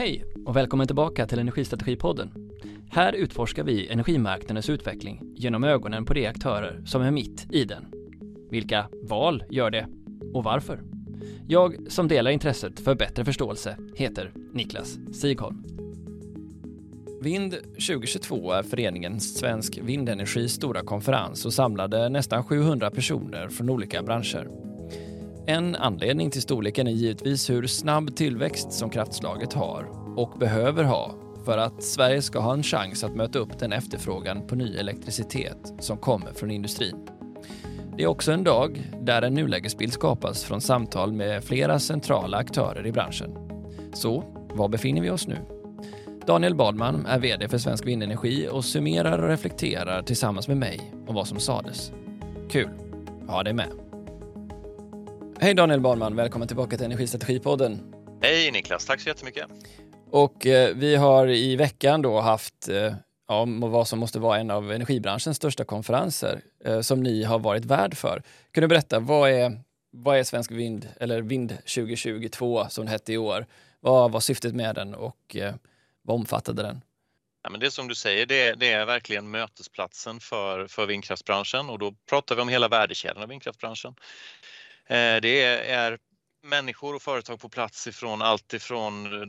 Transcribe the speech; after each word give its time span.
Hej 0.00 0.24
och 0.46 0.56
välkommen 0.56 0.86
tillbaka 0.86 1.26
till 1.26 1.38
Energistrategipodden. 1.38 2.30
Här 2.90 3.12
utforskar 3.12 3.64
vi 3.64 3.88
energimarknadens 3.88 4.70
utveckling 4.70 5.22
genom 5.36 5.64
ögonen 5.64 6.04
på 6.04 6.14
de 6.14 6.26
aktörer 6.26 6.82
som 6.84 7.02
är 7.02 7.10
mitt 7.10 7.46
i 7.50 7.64
den. 7.64 7.86
Vilka 8.50 8.88
val 9.02 9.44
gör 9.50 9.70
det 9.70 9.86
och 10.34 10.44
varför? 10.44 10.82
Jag 11.48 11.76
som 11.88 12.08
delar 12.08 12.30
intresset 12.30 12.80
för 12.80 12.94
bättre 12.94 13.24
förståelse 13.24 13.76
heter 13.94 14.32
Niklas 14.52 14.98
Sigholm. 15.12 15.64
Vind 17.22 17.54
2022 17.72 18.52
är 18.52 18.62
föreningen 18.62 19.20
Svensk 19.20 19.78
Vindenergis 19.82 20.52
stora 20.52 20.82
konferens 20.82 21.46
och 21.46 21.52
samlade 21.52 22.08
nästan 22.08 22.44
700 22.44 22.90
personer 22.90 23.48
från 23.48 23.70
olika 23.70 24.02
branscher. 24.02 24.69
En 25.46 25.76
anledning 25.76 26.30
till 26.30 26.42
storleken 26.42 26.86
är 26.86 26.90
givetvis 26.90 27.50
hur 27.50 27.66
snabb 27.66 28.16
tillväxt 28.16 28.72
som 28.72 28.90
kraftslaget 28.90 29.52
har 29.52 29.86
och 30.16 30.38
behöver 30.38 30.84
ha 30.84 31.14
för 31.44 31.58
att 31.58 31.82
Sverige 31.82 32.22
ska 32.22 32.38
ha 32.38 32.52
en 32.52 32.62
chans 32.62 33.04
att 33.04 33.16
möta 33.16 33.38
upp 33.38 33.58
den 33.58 33.72
efterfrågan 33.72 34.46
på 34.46 34.54
ny 34.54 34.76
elektricitet 34.76 35.72
som 35.78 35.96
kommer 35.96 36.32
från 36.32 36.50
industrin. 36.50 36.96
Det 37.96 38.02
är 38.02 38.06
också 38.06 38.32
en 38.32 38.44
dag 38.44 38.90
där 39.00 39.22
en 39.22 39.34
nulägesbild 39.34 39.92
skapas 39.92 40.44
från 40.44 40.60
samtal 40.60 41.12
med 41.12 41.44
flera 41.44 41.78
centrala 41.78 42.36
aktörer 42.36 42.86
i 42.86 42.92
branschen. 42.92 43.34
Så, 43.92 44.24
var 44.54 44.68
befinner 44.68 45.00
vi 45.00 45.10
oss 45.10 45.26
nu? 45.26 45.36
Daniel 46.26 46.54
Badman 46.54 47.06
är 47.06 47.18
VD 47.18 47.48
för 47.48 47.58
Svensk 47.58 47.86
Vindenergi 47.86 48.48
och 48.50 48.64
summerar 48.64 49.18
och 49.18 49.28
reflekterar 49.28 50.02
tillsammans 50.02 50.48
med 50.48 50.56
mig 50.56 50.92
om 51.06 51.14
vad 51.14 51.28
som 51.28 51.38
sades. 51.38 51.92
Kul! 52.50 52.70
Ha 53.28 53.42
det 53.42 53.52
med! 53.52 53.89
Hej 55.42 55.54
Daniel 55.54 55.80
Badman, 55.80 56.16
välkommen 56.16 56.48
tillbaka 56.48 56.76
till 56.76 56.86
Energistrategipodden. 56.86 57.94
Hej 58.22 58.50
Niklas, 58.50 58.86
tack 58.86 59.00
så 59.00 59.08
jättemycket. 59.08 59.46
Och 60.10 60.46
eh, 60.46 60.74
vi 60.74 60.96
har 60.96 61.28
i 61.28 61.56
veckan 61.56 62.02
då 62.02 62.20
haft 62.20 62.68
eh, 62.68 62.94
ja, 63.28 63.46
vad 63.48 63.88
som 63.88 63.98
måste 63.98 64.18
vara 64.18 64.38
en 64.38 64.50
av 64.50 64.72
energibranschens 64.72 65.36
största 65.36 65.64
konferenser 65.64 66.40
eh, 66.64 66.80
som 66.80 67.02
ni 67.02 67.24
har 67.24 67.38
varit 67.38 67.64
värd 67.64 67.96
för. 67.96 68.22
Kan 68.50 68.62
du 68.62 68.68
berätta, 68.68 69.00
vad 69.00 69.30
är, 69.30 69.60
vad 69.90 70.18
är 70.18 70.24
Svensk 70.24 70.50
Vind, 70.50 70.88
eller 71.00 71.22
Vind 71.22 71.50
2022 71.50 72.66
som 72.68 72.84
det 72.84 72.90
hette 72.90 73.12
i 73.12 73.18
år? 73.18 73.46
Vad 73.80 74.12
var 74.12 74.20
syftet 74.20 74.54
med 74.54 74.74
den 74.74 74.94
och 74.94 75.36
eh, 75.36 75.54
vad 76.02 76.14
omfattade 76.14 76.62
den? 76.62 76.80
Ja, 77.42 77.50
men 77.50 77.60
det 77.60 77.70
som 77.70 77.88
du 77.88 77.94
säger, 77.94 78.26
det, 78.26 78.54
det, 78.54 78.72
är 78.72 78.86
verkligen 78.86 79.30
mötesplatsen 79.30 80.20
för, 80.20 80.66
för 80.66 80.86
vindkraftsbranschen 80.86 81.70
och 81.70 81.78
då 81.78 81.94
pratar 82.08 82.36
vi 82.36 82.42
om 82.42 82.48
hela 82.48 82.68
värdekedjan 82.68 83.22
av 83.22 83.28
vindkraftsbranschen. 83.28 83.94
Eh, 84.90 85.20
det 85.20 85.42
är 85.70 85.98
människor 86.42 86.94
och 86.94 87.02
företag 87.02 87.40
på 87.40 87.48
plats 87.48 87.86
ifrån 87.86 88.22
allt 88.22 88.54
ifrån 88.54 89.22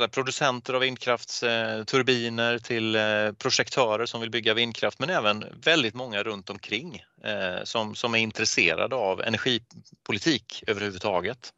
eh, 0.00 0.06
producenter 0.08 0.74
av 0.74 0.80
vindkraftsturbiner 0.80 2.52
eh, 2.54 2.58
till 2.58 2.96
projektörer 3.38 4.06
som 4.06 4.20
vill 4.20 4.30
bygga 4.30 4.54
vindkraft 4.54 4.98
men 4.98 5.10
även 5.10 5.44
väldigt 5.62 5.94
många 5.94 6.22
runt 6.22 6.50
omkring 6.50 7.04
som, 7.64 7.94
som 7.94 8.14
är 8.14 8.18
intresserade 8.18 8.96
av 8.96 9.20
energipolitik 9.20 10.64
överhuvudtaget. 10.66 11.52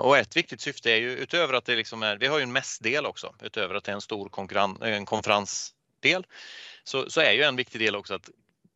Och 0.00 0.18
ett 0.18 0.36
viktigt 0.36 0.60
syfte 0.60 0.90
är 0.90 0.96
ju 0.96 1.10
utöver 1.10 1.54
att 1.54 1.64
det 1.64 1.76
liksom 1.76 2.02
är, 2.02 2.16
vi 2.16 2.26
har 2.26 2.38
ju 2.38 2.42
en 2.42 2.52
mässdel 2.52 3.06
också, 3.06 3.34
utöver 3.42 3.74
att 3.74 3.84
det 3.84 3.92
är 3.92 3.94
en 3.94 4.00
stor 4.00 4.30
en 4.84 5.06
konferensdel, 5.06 6.26
så, 6.84 7.10
så 7.10 7.20
är 7.20 7.32
ju 7.32 7.42
en 7.42 7.56
viktig 7.56 7.80
del 7.80 7.96
också 7.96 8.14
att 8.14 8.30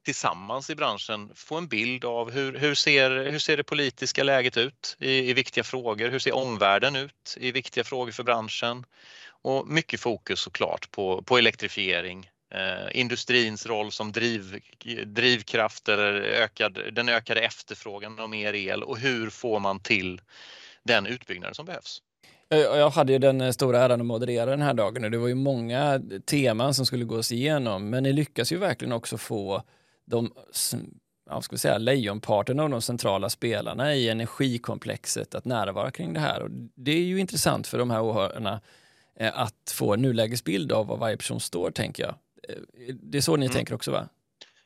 tillsammans 0.05 0.71
i 0.71 0.75
branschen 0.75 1.31
få 1.35 1.57
en 1.57 1.69
bild 1.69 2.05
av 2.05 2.31
hur, 2.31 2.59
hur, 2.59 2.75
ser, 2.75 3.11
hur 3.31 3.39
ser 3.39 3.57
det 3.57 3.65
politiska 3.65 4.23
läget 4.23 4.57
ut 4.57 4.97
i, 5.01 5.31
i 5.31 5.33
viktiga 5.33 5.65
frågor? 5.65 6.09
Hur 6.09 6.19
ser 6.19 6.35
omvärlden 6.35 6.97
ut 6.97 7.37
i 7.37 7.53
viktiga 7.53 7.85
frågor 7.85 8.13
för 8.13 8.23
branschen? 8.23 8.85
Och 9.43 9.69
mycket 9.69 10.01
fokus 10.01 10.41
såklart 10.41 10.91
på, 10.91 11.23
på 11.23 11.39
elektrifiering, 11.39 12.31
eh, 12.55 13.01
industrins 13.01 13.67
roll 13.67 13.93
som 13.93 14.13
driv, 14.13 14.61
drivkraft 15.07 15.89
eller 15.89 16.13
ökad, 16.15 16.79
den 16.93 17.09
ökade 17.09 17.41
efterfrågan 17.41 18.19
av 18.19 18.31
mer 18.31 18.55
el 18.55 18.83
och 18.83 18.99
hur 18.99 19.31
får 19.31 19.61
man 19.61 19.81
till 19.81 20.21
den 20.83 21.07
utbyggnad 21.07 21.57
som 21.57 21.67
behövs? 21.67 22.03
Jag 22.49 22.91
hade 22.91 23.13
ju 23.13 23.19
den 23.19 23.41
eh, 23.41 23.51
stora 23.51 23.81
äran 23.81 24.01
att 24.01 24.07
moderera 24.07 24.51
den 24.51 24.63
här 24.63 24.75
dagen 24.75 25.05
och 25.05 25.11
det 25.11 25.19
var 25.19 25.29
ju 25.29 25.35
många 25.35 26.03
teman 26.27 26.75
som 26.75 26.87
skulle 26.87 27.05
gås 27.05 27.33
igenom 27.33 27.91
men 27.91 28.03
ni 28.03 28.13
lyckas 28.13 28.53
ju 28.53 28.57
verkligen 28.57 28.93
också 28.93 29.19
få 29.19 29.63
de 30.05 30.33
ja, 31.31 31.43
ska 31.43 31.55
vi 31.55 31.59
säga, 31.59 31.79
lejonparten 31.79 32.61
av 32.61 32.71
de 32.71 32.83
centrala 32.83 33.31
spelarna 33.31 33.95
i 33.95 34.09
energikomplexet 34.09 35.35
att 35.35 35.45
närvara 35.45 35.91
kring 35.91 36.13
det 36.13 36.21
här. 36.21 36.43
Och 36.43 36.51
det 36.75 36.93
är 36.93 37.03
ju 37.05 37.19
intressant 37.21 37.67
för 37.67 37.79
de 37.79 37.91
här 37.91 38.03
åhörarna 38.03 38.61
eh, 39.17 39.39
att 39.41 39.73
få 39.75 39.95
en 39.95 40.03
nulägesbild 40.03 40.73
av 40.73 40.87
var 40.87 40.97
varje 40.97 41.17
person 41.17 41.41
står, 41.41 41.71
tänker 41.71 42.03
jag. 42.03 42.15
Eh, 42.49 42.95
det 42.95 43.19
är 43.19 43.23
så 43.23 43.37
ni 43.37 43.47
mm. 43.47 43.55
tänker 43.55 43.75
också, 43.75 43.91
va? 43.91 44.09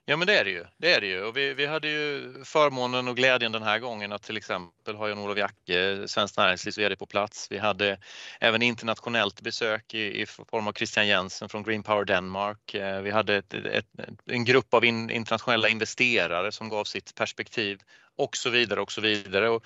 Ja 0.09 0.17
men 0.17 0.27
det 0.27 0.39
är 0.39 0.44
det 0.44 0.50
ju. 0.50 0.65
Det 0.77 0.94
är 0.94 1.00
det 1.00 1.06
ju. 1.06 1.25
Och 1.25 1.37
vi, 1.37 1.55
vi 1.55 1.67
hade 1.67 1.89
ju 1.89 2.34
förmånen 2.44 3.09
och 3.09 3.17
glädjen 3.17 3.53
den 3.53 3.62
här 3.62 3.78
gången 3.78 4.12
att 4.12 4.22
till 4.22 4.37
exempel 4.37 4.94
ha 4.94 5.09
Jan-Olof 5.09 5.39
Jacke, 5.39 6.09
Svenskt 6.09 6.37
Näringslivs 6.37 6.78
VD 6.78 6.97
på 6.97 7.06
plats. 7.06 7.47
Vi 7.50 7.59
hade 7.59 7.99
även 8.41 8.62
internationellt 8.62 9.41
besök 9.41 9.95
i, 9.95 10.22
i 10.22 10.27
form 10.27 10.69
av 10.69 10.72
Christian 10.72 11.06
Jensen 11.06 11.49
från 11.49 11.62
Green 11.62 11.83
Power 11.83 12.05
Denmark. 12.05 12.75
Eh, 12.75 13.00
vi 13.00 13.11
hade 13.11 13.37
ett, 13.37 13.55
ett, 13.55 13.87
en 14.27 14.45
grupp 14.45 14.75
av 14.75 14.84
in, 14.84 15.11
internationella 15.11 15.69
investerare 15.69 16.53
som 16.53 16.69
gav 16.69 16.84
sitt 16.84 17.15
perspektiv 17.15 17.81
och 18.16 18.37
så 18.37 18.50
vidare 18.50 18.81
och 18.81 18.93
så 18.93 19.00
vidare. 19.00 19.49
Och 19.49 19.65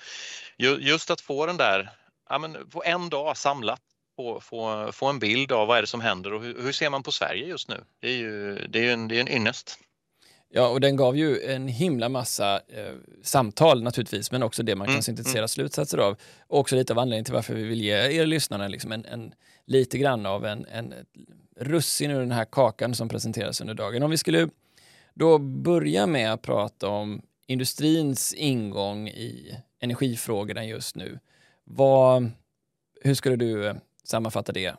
just 0.57 1.11
att 1.11 1.21
få 1.21 1.45
den 1.45 1.57
där, 1.57 1.89
ja 2.29 2.39
men 2.39 2.69
på 2.69 2.83
en 2.83 3.09
dag 3.09 3.37
samlat 3.37 3.81
få, 4.15 4.41
få, 4.41 4.91
få 4.91 5.07
en 5.07 5.19
bild 5.19 5.51
av 5.51 5.67
vad 5.67 5.77
är 5.77 5.81
det 5.81 5.87
som 5.87 6.01
händer 6.01 6.33
och 6.33 6.41
hur, 6.41 6.61
hur 6.61 6.71
ser 6.71 6.89
man 6.89 7.03
på 7.03 7.11
Sverige 7.11 7.45
just 7.45 7.69
nu? 7.69 7.83
Det 7.99 8.07
är 8.07 8.17
ju 8.17 8.55
det 8.67 8.87
är 8.87 8.93
en, 8.93 9.07
det 9.07 9.17
är 9.17 9.21
en 9.21 9.31
ynnest. 9.31 9.79
Ja, 10.53 10.67
och 10.67 10.81
den 10.81 10.95
gav 10.95 11.17
ju 11.17 11.41
en 11.41 11.67
himla 11.67 12.09
massa 12.09 12.55
eh, 12.55 12.93
samtal 13.23 13.83
naturligtvis, 13.83 14.31
men 14.31 14.43
också 14.43 14.63
det 14.63 14.75
man 14.75 14.87
kan 14.87 14.93
mm, 14.93 15.01
syntetisera 15.01 15.39
mm. 15.39 15.47
slutsatser 15.47 15.97
av. 15.97 16.17
Och 16.47 16.59
också 16.59 16.75
lite 16.75 16.93
av 16.93 16.99
anledningen 16.99 17.25
till 17.25 17.33
varför 17.33 17.53
vi 17.53 17.63
vill 17.63 17.81
ge 17.81 17.93
er 17.93 18.25
lyssnare 18.25 18.69
liksom 18.69 18.91
en, 18.91 19.05
en, 19.05 19.33
lite 19.65 19.97
grann 19.97 20.25
av 20.25 20.45
en, 20.45 20.65
en 20.71 20.93
russin 21.59 22.11
ur 22.11 22.19
den 22.19 22.31
här 22.31 22.45
kakan 22.45 22.95
som 22.95 23.09
presenteras 23.09 23.61
under 23.61 23.73
dagen. 23.73 24.03
Om 24.03 24.11
vi 24.11 24.17
skulle 24.17 24.49
då 25.13 25.37
börja 25.37 26.07
med 26.07 26.33
att 26.33 26.41
prata 26.41 26.87
om 26.87 27.21
industrins 27.47 28.33
ingång 28.33 29.07
i 29.07 29.57
energifrågorna 29.79 30.65
just 30.65 30.95
nu. 30.95 31.19
Vad, 31.63 32.31
hur 33.01 33.13
skulle 33.13 33.35
du 33.35 33.67
eh, 33.67 33.75
sammanfatta 34.03 34.51
det? 34.51 34.75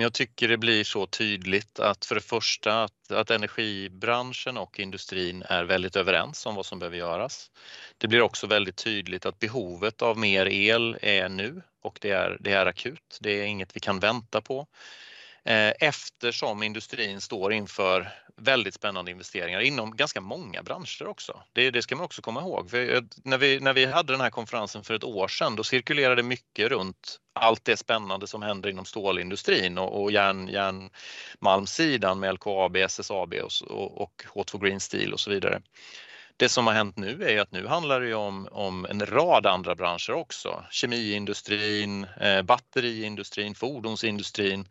Jag 0.00 0.12
tycker 0.12 0.48
det 0.48 0.58
blir 0.58 0.84
så 0.84 1.06
tydligt 1.06 1.80
att 1.80 2.04
för 2.04 2.14
det 2.14 2.20
första 2.20 2.84
att, 2.84 3.12
att 3.12 3.30
energibranschen 3.30 4.56
och 4.56 4.80
industrin 4.80 5.42
är 5.42 5.64
väldigt 5.64 5.96
överens 5.96 6.46
om 6.46 6.54
vad 6.54 6.66
som 6.66 6.78
behöver 6.78 6.96
göras. 6.96 7.50
Det 7.98 8.08
blir 8.08 8.20
också 8.20 8.46
väldigt 8.46 8.76
tydligt 8.76 9.26
att 9.26 9.38
behovet 9.38 10.02
av 10.02 10.18
mer 10.18 10.46
el 10.46 10.98
är 11.02 11.28
nu 11.28 11.62
och 11.82 11.98
det 12.00 12.10
är, 12.10 12.36
det 12.40 12.52
är 12.52 12.66
akut. 12.66 13.18
Det 13.20 13.30
är 13.40 13.44
inget 13.44 13.76
vi 13.76 13.80
kan 13.80 14.00
vänta 14.00 14.40
på. 14.40 14.66
Eh, 15.44 15.72
eftersom 15.80 16.62
industrin 16.62 17.20
står 17.20 17.52
inför 17.52 18.12
väldigt 18.36 18.74
spännande 18.74 19.10
investeringar 19.10 19.60
inom 19.60 19.96
ganska 19.96 20.20
många 20.20 20.62
branscher 20.62 21.06
också. 21.06 21.42
Det, 21.52 21.70
det 21.70 21.82
ska 21.82 21.96
man 21.96 22.04
också 22.04 22.22
komma 22.22 22.40
ihåg. 22.40 22.70
För 22.70 22.94
eh, 22.94 23.02
när, 23.24 23.38
vi, 23.38 23.60
när 23.60 23.72
vi 23.72 23.84
hade 23.84 24.12
den 24.12 24.20
här 24.20 24.30
konferensen 24.30 24.84
för 24.84 24.94
ett 24.94 25.04
år 25.04 25.28
sedan 25.28 25.56
då 25.56 25.64
cirkulerade 25.64 26.22
mycket 26.22 26.68
runt 26.68 27.20
allt 27.32 27.64
det 27.64 27.76
spännande 27.76 28.26
som 28.26 28.42
händer 28.42 28.70
inom 28.70 28.84
stålindustrin 28.84 29.78
och, 29.78 30.02
och 30.02 30.12
järn, 30.12 30.48
järnmalmssidan 30.48 32.20
med 32.20 32.34
LKAB, 32.34 32.76
SSAB 32.76 33.34
och, 33.34 34.02
och 34.02 34.24
H2 34.34 34.64
Green 34.64 34.80
Steel 34.80 35.12
och 35.12 35.20
så 35.20 35.30
vidare. 35.30 35.62
Det 36.36 36.48
som 36.48 36.66
har 36.66 36.74
hänt 36.74 36.96
nu 36.96 37.24
är 37.24 37.40
att 37.40 37.52
nu 37.52 37.66
handlar 37.66 38.00
det 38.00 38.14
om, 38.14 38.48
om 38.50 38.84
en 38.84 39.06
rad 39.06 39.46
andra 39.46 39.74
branscher 39.74 40.12
också. 40.12 40.64
Kemiindustrin, 40.70 42.04
eh, 42.20 42.42
batteriindustrin, 42.42 43.54
fordonsindustrin, 43.54 44.68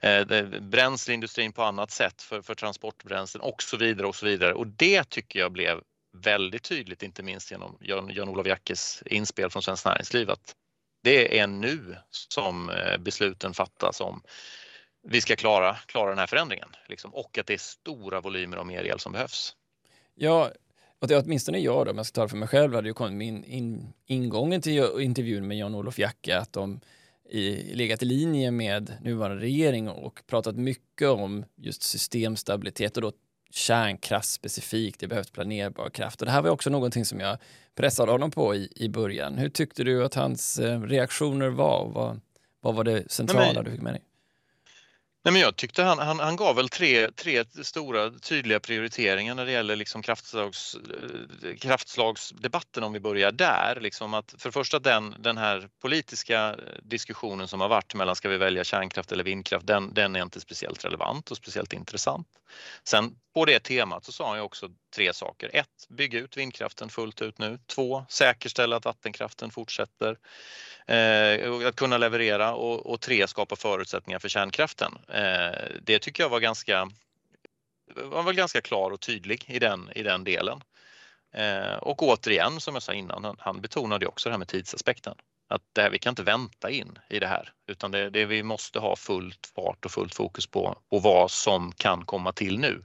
eh, 0.00 0.44
bränsleindustrin 0.60 1.52
på 1.52 1.62
annat 1.62 1.90
sätt 1.90 2.22
för, 2.22 2.42
för 2.42 2.54
transportbränslen 2.54 3.40
och 3.40 3.62
så 3.62 3.76
vidare 3.76 4.06
och 4.06 4.16
så 4.16 4.26
vidare. 4.26 4.54
Och 4.54 4.66
det 4.66 5.04
tycker 5.04 5.38
jag 5.38 5.52
blev 5.52 5.80
väldigt 6.16 6.62
tydligt, 6.62 7.02
inte 7.02 7.22
minst 7.22 7.50
genom 7.50 7.76
Jan-Olof 7.80 8.46
Jackes 8.46 9.02
inspel 9.06 9.50
från 9.50 9.62
Svenskt 9.62 9.86
Näringsliv 9.86 10.30
att 10.30 10.54
det 11.02 11.38
är 11.38 11.46
nu 11.46 11.96
som 12.10 12.70
eh, 12.70 12.98
besluten 12.98 13.54
fattas 13.54 14.00
om 14.00 14.22
vi 15.08 15.20
ska 15.20 15.36
klara, 15.36 15.76
klara 15.86 16.10
den 16.10 16.18
här 16.18 16.26
förändringen 16.26 16.68
liksom, 16.88 17.14
och 17.14 17.38
att 17.38 17.46
det 17.46 17.54
är 17.54 17.58
stora 17.58 18.20
volymer 18.20 18.56
av 18.56 18.66
mer 18.66 18.84
el 18.84 19.00
som 19.00 19.12
behövs. 19.12 19.56
Ja, 20.14 20.50
och 21.06 21.08
det, 21.08 21.24
åtminstone 21.24 21.58
jag 21.58 21.86
då, 21.86 21.90
om 21.90 21.96
jag 21.96 22.06
ska 22.06 22.14
tala 22.14 22.28
för 22.28 22.36
mig 22.36 22.48
själv, 22.48 22.74
hade 22.74 22.88
ju 22.88 22.94
kommit 22.94 23.14
min 23.14 23.44
in, 23.44 23.92
ingången 24.06 24.60
till 24.60 25.00
intervjun 25.00 25.46
med 25.46 25.58
Jan-Olof 25.58 25.98
Jacke 25.98 26.38
att 26.38 26.52
de 26.52 26.80
i, 27.30 27.74
legat 27.74 28.02
i 28.02 28.06
linje 28.06 28.50
med 28.50 28.92
nuvarande 29.02 29.42
regering 29.42 29.88
och 29.88 30.22
pratat 30.26 30.56
mycket 30.56 31.08
om 31.08 31.44
just 31.56 31.82
systemstabilitet 31.82 32.96
och 32.96 33.02
då 33.02 33.12
kärnkraft 33.50 34.28
specifikt. 34.28 35.00
Det 35.00 35.06
behövs 35.06 35.30
planerbar 35.30 35.90
kraft 35.90 36.20
och 36.20 36.26
det 36.26 36.32
här 36.32 36.42
var 36.42 36.50
också 36.50 36.70
någonting 36.70 37.04
som 37.04 37.20
jag 37.20 37.38
pressade 37.74 38.12
honom 38.12 38.30
på 38.30 38.54
i, 38.54 38.72
i 38.76 38.88
början. 38.88 39.38
Hur 39.38 39.48
tyckte 39.48 39.84
du 39.84 40.04
att 40.04 40.14
hans 40.14 40.58
eh, 40.58 40.82
reaktioner 40.82 41.48
var? 41.48 41.90
Vad, 41.94 42.20
vad 42.60 42.74
var 42.74 42.84
det 42.84 43.12
centrala 43.12 43.52
men, 43.52 43.64
du 43.64 43.70
fick 43.70 43.82
med 43.82 43.94
dig? 43.94 44.02
Nej, 45.26 45.32
men 45.32 45.42
jag 45.42 45.56
tyckte 45.56 45.82
han, 45.82 45.98
han, 45.98 46.20
han 46.20 46.36
gav 46.36 46.56
väl 46.56 46.68
tre, 46.68 47.10
tre 47.10 47.44
stora 47.62 48.10
tydliga 48.10 48.60
prioriteringar 48.60 49.34
när 49.34 49.46
det 49.46 49.52
gäller 49.52 49.76
liksom 49.76 50.02
kraftslags, 50.02 50.76
eh, 51.44 51.56
kraftslagsdebatten 51.56 52.84
om 52.84 52.92
vi 52.92 53.00
börjar 53.00 53.32
där. 53.32 53.78
Liksom 53.80 54.14
att 54.14 54.34
för 54.38 54.48
det 54.48 54.52
första 54.52 54.78
den, 54.78 55.14
den 55.18 55.36
här 55.36 55.68
politiska 55.82 56.56
diskussionen 56.82 57.48
som 57.48 57.60
har 57.60 57.68
varit 57.68 57.94
mellan 57.94 58.16
ska 58.16 58.28
vi 58.28 58.36
välja 58.36 58.64
kärnkraft 58.64 59.12
eller 59.12 59.24
vindkraft, 59.24 59.66
den, 59.66 59.94
den 59.94 60.16
är 60.16 60.22
inte 60.22 60.40
speciellt 60.40 60.84
relevant 60.84 61.30
och 61.30 61.36
speciellt 61.36 61.72
intressant. 61.72 62.28
Sen 62.84 63.14
på 63.36 63.44
det 63.44 63.60
temat 63.60 64.04
så 64.04 64.12
sa 64.12 64.28
han 64.28 64.36
ju 64.36 64.42
också 64.42 64.68
tre 64.94 65.12
saker. 65.12 65.50
Ett, 65.52 65.86
Bygg 65.88 66.14
ut 66.14 66.36
vindkraften 66.36 66.88
fullt 66.88 67.22
ut 67.22 67.38
nu. 67.38 67.58
Två, 67.66 68.06
säkerställa 68.08 68.76
att 68.76 68.84
vattenkraften 68.84 69.50
fortsätter 69.50 70.18
eh, 70.86 71.68
att 71.68 71.76
kunna 71.76 71.98
leverera 71.98 72.54
och, 72.54 72.86
och, 72.86 73.00
tre, 73.00 73.26
skapa 73.28 73.56
förutsättningar 73.56 74.18
för 74.18 74.28
kärnkraften. 74.28 74.98
Eh, 75.08 75.58
det 75.82 75.98
tycker 75.98 76.22
jag 76.22 76.30
var 76.30 76.40
ganska, 76.40 76.90
var 77.94 78.22
väl 78.22 78.34
ganska 78.34 78.60
klar 78.60 78.90
och 78.90 79.00
tydlig 79.00 79.44
i 79.48 79.58
den, 79.58 79.90
i 79.94 80.02
den 80.02 80.24
delen. 80.24 80.60
Eh, 81.34 81.74
och 81.74 82.02
återigen, 82.02 82.60
som 82.60 82.74
jag 82.74 82.82
sa 82.82 82.92
innan, 82.92 83.24
han, 83.24 83.36
han 83.38 83.60
betonade 83.60 84.06
också 84.06 84.28
det 84.28 84.32
här 84.32 84.38
med 84.38 84.48
tidsaspekten. 84.48 85.14
Att 85.48 85.62
det 85.72 85.82
här, 85.82 85.90
vi 85.90 85.98
kan 85.98 86.10
inte 86.10 86.22
vänta 86.22 86.70
in 86.70 86.98
i 87.08 87.18
det 87.18 87.26
här 87.26 87.52
utan 87.66 87.90
det, 87.90 88.10
det 88.10 88.24
vi 88.24 88.42
måste 88.42 88.78
ha 88.78 88.96
fullt 88.96 89.52
fart 89.54 89.84
och 89.84 89.90
fullt 89.90 90.14
fokus 90.14 90.46
på, 90.46 90.78
på 90.90 90.98
vad 90.98 91.30
som 91.30 91.72
kan 91.72 92.04
komma 92.04 92.32
till 92.32 92.58
nu 92.58 92.82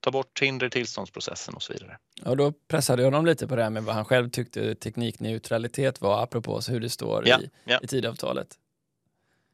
ta 0.00 0.10
bort 0.10 0.42
hinder 0.42 0.66
i 0.66 0.70
tillståndsprocessen 0.70 1.54
och 1.54 1.62
så 1.62 1.72
vidare. 1.72 1.98
Och 2.24 2.36
då 2.36 2.52
pressade 2.52 3.02
jag 3.02 3.06
honom 3.06 3.26
lite 3.26 3.48
på 3.48 3.56
det 3.56 3.62
här 3.62 3.70
med 3.70 3.84
vad 3.84 3.94
han 3.94 4.04
själv 4.04 4.30
tyckte 4.30 4.74
teknikneutralitet 4.74 6.00
var 6.00 6.22
apropå 6.22 6.60
hur 6.68 6.80
det 6.80 6.90
står 6.90 7.28
ja, 7.28 7.40
i, 7.40 7.50
ja. 7.64 7.80
i 7.82 7.86
tidavtalet. 7.86 8.48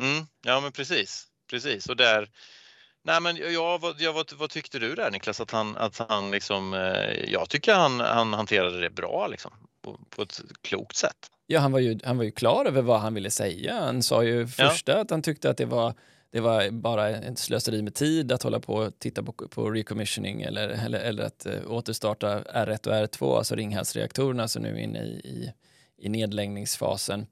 Mm, 0.00 0.26
ja 0.44 0.60
men 0.60 0.72
precis, 0.72 1.26
precis 1.50 1.86
och 1.86 1.96
där 1.96 2.30
Nej 3.06 3.20
men 3.20 3.36
ja, 3.36 3.78
vad, 3.78 4.00
ja, 4.00 4.12
vad, 4.12 4.32
vad, 4.32 4.50
tyckte 4.50 4.78
du 4.78 4.94
där 4.94 5.10
Niklas? 5.10 5.40
Att 5.40 5.50
han, 5.50 5.76
att 5.76 5.98
han 6.08 6.30
liksom, 6.30 6.74
eh, 6.74 7.32
jag 7.32 7.48
tycker 7.48 7.74
han, 7.74 8.00
han 8.00 8.32
hanterade 8.32 8.80
det 8.80 8.90
bra 8.90 9.26
liksom, 9.26 9.50
på, 9.82 10.00
på 10.10 10.22
ett 10.22 10.40
klokt 10.62 10.96
sätt. 10.96 11.30
Ja, 11.46 11.60
han 11.60 11.72
var, 11.72 11.80
ju, 11.80 11.98
han 12.04 12.16
var 12.16 12.24
ju 12.24 12.30
klar 12.30 12.64
över 12.64 12.82
vad 12.82 13.00
han 13.00 13.14
ville 13.14 13.30
säga. 13.30 13.74
Han 13.80 14.02
sa 14.02 14.24
ju 14.24 14.46
första 14.46 14.92
ja. 14.92 14.98
att 14.98 15.10
han 15.10 15.22
tyckte 15.22 15.50
att 15.50 15.56
det 15.56 15.64
var 15.64 15.94
det 16.34 16.40
var 16.40 16.70
bara 16.70 17.08
ett 17.08 17.38
slöseri 17.38 17.82
med 17.82 17.94
tid 17.94 18.32
att 18.32 18.42
hålla 18.42 18.60
på 18.60 18.74
och 18.74 18.98
titta 18.98 19.22
på, 19.22 19.32
på 19.32 19.70
recommissioning 19.70 20.42
eller, 20.42 20.68
eller, 20.68 20.98
eller 20.98 21.22
att 21.22 21.46
uh, 21.46 21.72
återstarta 21.72 22.40
R1 22.40 22.88
och 22.88 22.94
R2, 22.94 23.38
alltså 23.38 23.54
Ringhalsreaktorerna 23.54 24.48
som 24.48 24.62
nu 24.62 24.68
är 24.68 24.78
inne 24.78 24.98
i, 24.98 25.10
i, 25.10 25.52
i 25.98 26.08
nedläggningsfasen. 26.08 27.20
Um, 27.20 27.26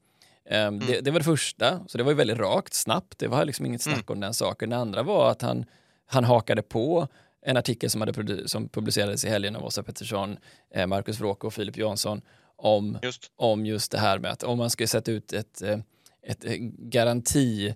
mm. 0.54 0.78
det, 0.78 1.00
det, 1.00 1.10
var 1.10 1.18
det 1.18 1.24
första, 1.24 1.80
så 1.88 1.98
det 1.98 2.04
var 2.04 2.10
ju 2.10 2.16
väldigt 2.16 2.38
rakt, 2.38 2.74
snabbt. 2.74 3.18
Det 3.18 3.28
var 3.28 3.44
liksom 3.44 3.66
inget 3.66 3.82
snack 3.82 4.10
mm. 4.10 4.12
om 4.12 4.20
den 4.20 4.34
saken. 4.34 4.70
Det 4.70 4.76
andra 4.76 5.02
var 5.02 5.30
att 5.30 5.42
han, 5.42 5.64
han 6.06 6.24
hakade 6.24 6.62
på 6.62 7.08
en 7.46 7.56
artikel 7.56 7.90
som, 7.90 8.00
hade, 8.00 8.48
som 8.48 8.68
publicerades 8.68 9.24
i 9.24 9.28
helgen 9.28 9.56
av 9.56 9.64
Åsa 9.64 9.82
Pettersson, 9.82 10.36
eh, 10.74 10.86
Marcus 10.86 11.20
Wråke 11.20 11.46
och 11.46 11.54
Filip 11.54 11.76
Jansson 11.76 12.22
om 12.56 12.98
just. 13.02 13.30
om 13.36 13.66
just 13.66 13.92
det 13.92 13.98
här 13.98 14.18
med 14.18 14.30
att 14.30 14.42
om 14.42 14.58
man 14.58 14.70
ska 14.70 14.86
sätta 14.86 15.12
ut 15.12 15.32
ett, 15.32 15.62
eh, 15.62 15.78
ett 16.22 16.44
garanti 16.78 17.68
Eh, 17.68 17.74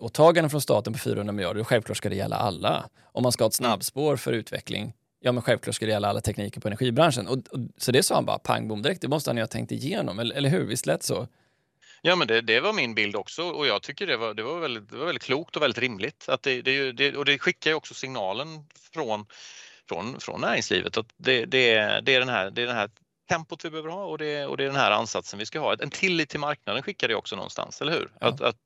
åtaganden 0.00 0.50
från 0.50 0.60
staten 0.60 0.92
på 0.92 0.98
400 0.98 1.32
miljarder, 1.32 1.64
självklart 1.64 1.96
ska 1.96 2.08
det 2.08 2.16
gälla 2.16 2.36
alla. 2.36 2.88
Om 3.12 3.22
man 3.22 3.32
ska 3.32 3.44
ha 3.44 3.48
ett 3.48 3.54
snabbspår 3.54 4.16
för 4.16 4.32
utveckling, 4.32 4.92
ja 5.20 5.32
men 5.32 5.42
självklart 5.42 5.74
ska 5.74 5.86
det 5.86 5.92
gälla 5.92 6.08
alla 6.08 6.20
tekniker 6.20 6.60
på 6.60 6.68
energibranschen. 6.68 7.26
Och, 7.28 7.38
och 7.38 7.58
så 7.76 7.92
det 7.92 8.02
sa 8.02 8.14
han 8.14 8.24
bara 8.24 8.38
pang 8.38 8.68
bom 8.68 8.82
direkt, 8.82 9.00
det 9.00 9.08
måste 9.08 9.30
han 9.30 9.36
ju 9.36 9.42
ha 9.42 9.48
tänkt 9.48 9.72
igenom, 9.72 10.18
eller, 10.18 10.36
eller 10.36 10.48
hur? 10.48 10.66
Visst 10.66 10.86
lät 10.86 11.02
så? 11.02 11.28
Ja, 12.02 12.16
men 12.16 12.28
det, 12.28 12.40
det, 12.40 12.60
var 12.60 12.72
min 12.72 12.94
bild 12.94 13.16
också 13.16 13.42
och 13.42 13.66
jag 13.66 13.82
tycker 13.82 14.06
det 14.06 14.16
var, 14.16 14.34
det 14.34 14.42
var, 14.42 14.60
väldigt, 14.60 14.90
det 14.90 14.96
var 14.96 15.06
väldigt 15.06 15.22
klokt 15.22 15.56
och 15.56 15.62
väldigt 15.62 15.78
rimligt. 15.78 16.28
Att 16.28 16.42
det, 16.42 16.62
det, 16.62 16.92
det, 16.92 17.16
och 17.16 17.24
det 17.24 17.38
skickar 17.38 17.70
ju 17.70 17.74
också 17.74 17.94
signalen 17.94 18.48
från, 18.92 19.26
från, 19.88 20.20
från 20.20 20.40
näringslivet 20.40 20.96
att 20.96 21.06
det, 21.16 21.44
det, 21.44 22.00
det, 22.00 22.14
är 22.14 22.20
den 22.20 22.28
här, 22.28 22.50
det 22.50 22.62
är 22.62 22.66
den 22.66 22.76
här 22.76 22.90
tempot 23.28 23.64
vi 23.64 23.70
behöver 23.70 23.90
ha 23.90 24.04
och 24.04 24.18
det, 24.18 24.46
och 24.46 24.56
det 24.56 24.62
är 24.62 24.66
den 24.66 24.76
här 24.76 24.90
ansatsen 24.90 25.38
vi 25.38 25.46
ska 25.46 25.60
ha. 25.60 25.74
En 25.74 25.90
tillit 25.90 26.28
till 26.28 26.40
marknaden 26.40 26.82
skickar 26.82 27.08
det 27.08 27.14
också 27.14 27.36
någonstans, 27.36 27.80
eller 27.80 27.92
hur? 27.92 28.10
Ja. 28.20 28.26
Att, 28.26 28.40
att 28.40 28.56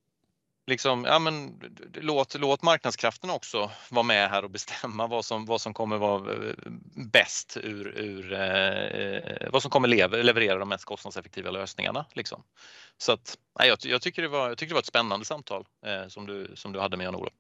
liksom, 0.67 1.05
ja, 1.05 1.19
men, 1.19 1.61
låt, 1.95 2.35
låt 2.35 2.63
marknadskrafterna 2.63 3.33
också 3.33 3.71
vara 3.91 4.03
med 4.03 4.31
här 4.31 4.45
och 4.45 4.51
bestämma 4.51 5.07
vad 5.07 5.25
som, 5.25 5.47
vad 5.47 5.61
som 5.61 5.75
kommer 5.75 5.99
vara 5.99 6.33
eh, 6.33 6.55
bäst 7.13 7.57
ur, 7.63 7.99
ur 7.99 8.33
eh, 8.33 9.51
vad 9.51 9.63
som 9.63 9.71
kommer 9.71 9.89
lever, 9.89 10.23
leverera 10.23 10.59
de 10.59 10.69
mest 10.69 10.85
kostnadseffektiva 10.85 11.51
lösningarna. 11.51 12.07
Liksom. 12.13 12.43
Så 12.99 13.13
att, 13.13 13.39
nej, 13.59 13.69
jag, 13.69 13.79
jag, 13.83 14.03
tycker 14.03 14.23
det 14.23 14.29
var, 14.29 14.49
jag 14.49 14.59
tycker 14.59 14.71
det 14.71 14.75
var 14.75 14.81
ett 14.81 14.87
spännande 14.87 15.27
samtal 15.27 15.65
eh, 15.87 16.09
som, 16.09 16.27
du, 16.27 16.53
som 16.55 16.73
du 16.73 16.81
hade 16.81 16.97
med 16.97 17.05
Jan-Olof. 17.05 17.33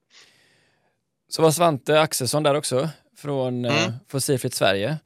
Så 1.28 1.42
var 1.42 1.50
Svante 1.50 2.00
Axelsson 2.00 2.42
där 2.42 2.54
också 2.54 2.88
från 3.16 3.64
eh, 3.64 3.84
mm. 3.84 3.94
Fossilfritt 4.08 4.54
Sverige. 4.54 4.98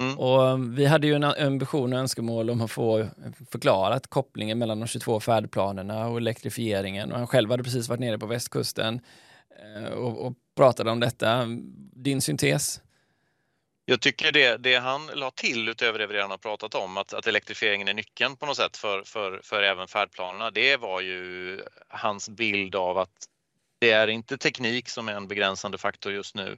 Mm. 0.00 0.18
Och 0.18 0.42
um, 0.42 0.74
vi 0.74 0.86
hade 0.86 1.06
ju 1.06 1.14
en 1.14 1.24
ambition 1.24 1.92
och 1.92 1.98
önskemål 1.98 2.50
om 2.50 2.60
att 2.60 2.70
få 2.70 3.08
förklarat 3.50 4.06
kopplingen 4.06 4.58
mellan 4.58 4.80
de 4.80 4.86
22 4.86 5.20
färdplanerna 5.20 6.08
och 6.08 6.16
elektrifieringen. 6.16 7.12
Och 7.12 7.18
han 7.18 7.26
själv 7.26 7.50
hade 7.50 7.64
precis 7.64 7.88
varit 7.88 8.00
nere 8.00 8.18
på 8.18 8.26
västkusten 8.26 9.00
eh, 9.76 9.92
och, 9.92 10.26
och 10.26 10.34
pratade 10.56 10.90
om 10.90 11.00
detta. 11.00 11.46
Din 11.94 12.20
syntes? 12.20 12.80
Jag 13.84 14.00
tycker 14.00 14.32
det, 14.32 14.56
det 14.56 14.76
han 14.76 15.06
la 15.14 15.30
till 15.30 15.68
utöver 15.68 15.98
det 15.98 16.06
vi 16.06 16.14
redan 16.14 16.30
har 16.30 16.38
pratat 16.38 16.74
om, 16.74 16.96
att, 16.96 17.14
att 17.14 17.26
elektrifieringen 17.26 17.88
är 17.88 17.94
nyckeln 17.94 18.36
på 18.36 18.46
något 18.46 18.56
sätt 18.56 18.76
för, 18.76 19.02
för, 19.02 19.40
för 19.44 19.62
även 19.62 19.88
färdplanerna, 19.88 20.50
det 20.50 20.76
var 20.76 21.00
ju 21.00 21.60
hans 21.88 22.28
bild 22.28 22.74
av 22.74 22.98
att 22.98 23.28
det 23.82 23.90
är 23.90 24.08
inte 24.08 24.38
teknik 24.38 24.88
som 24.88 25.08
är 25.08 25.12
en 25.12 25.28
begränsande 25.28 25.78
faktor 25.78 26.12
just 26.12 26.34
nu. 26.34 26.56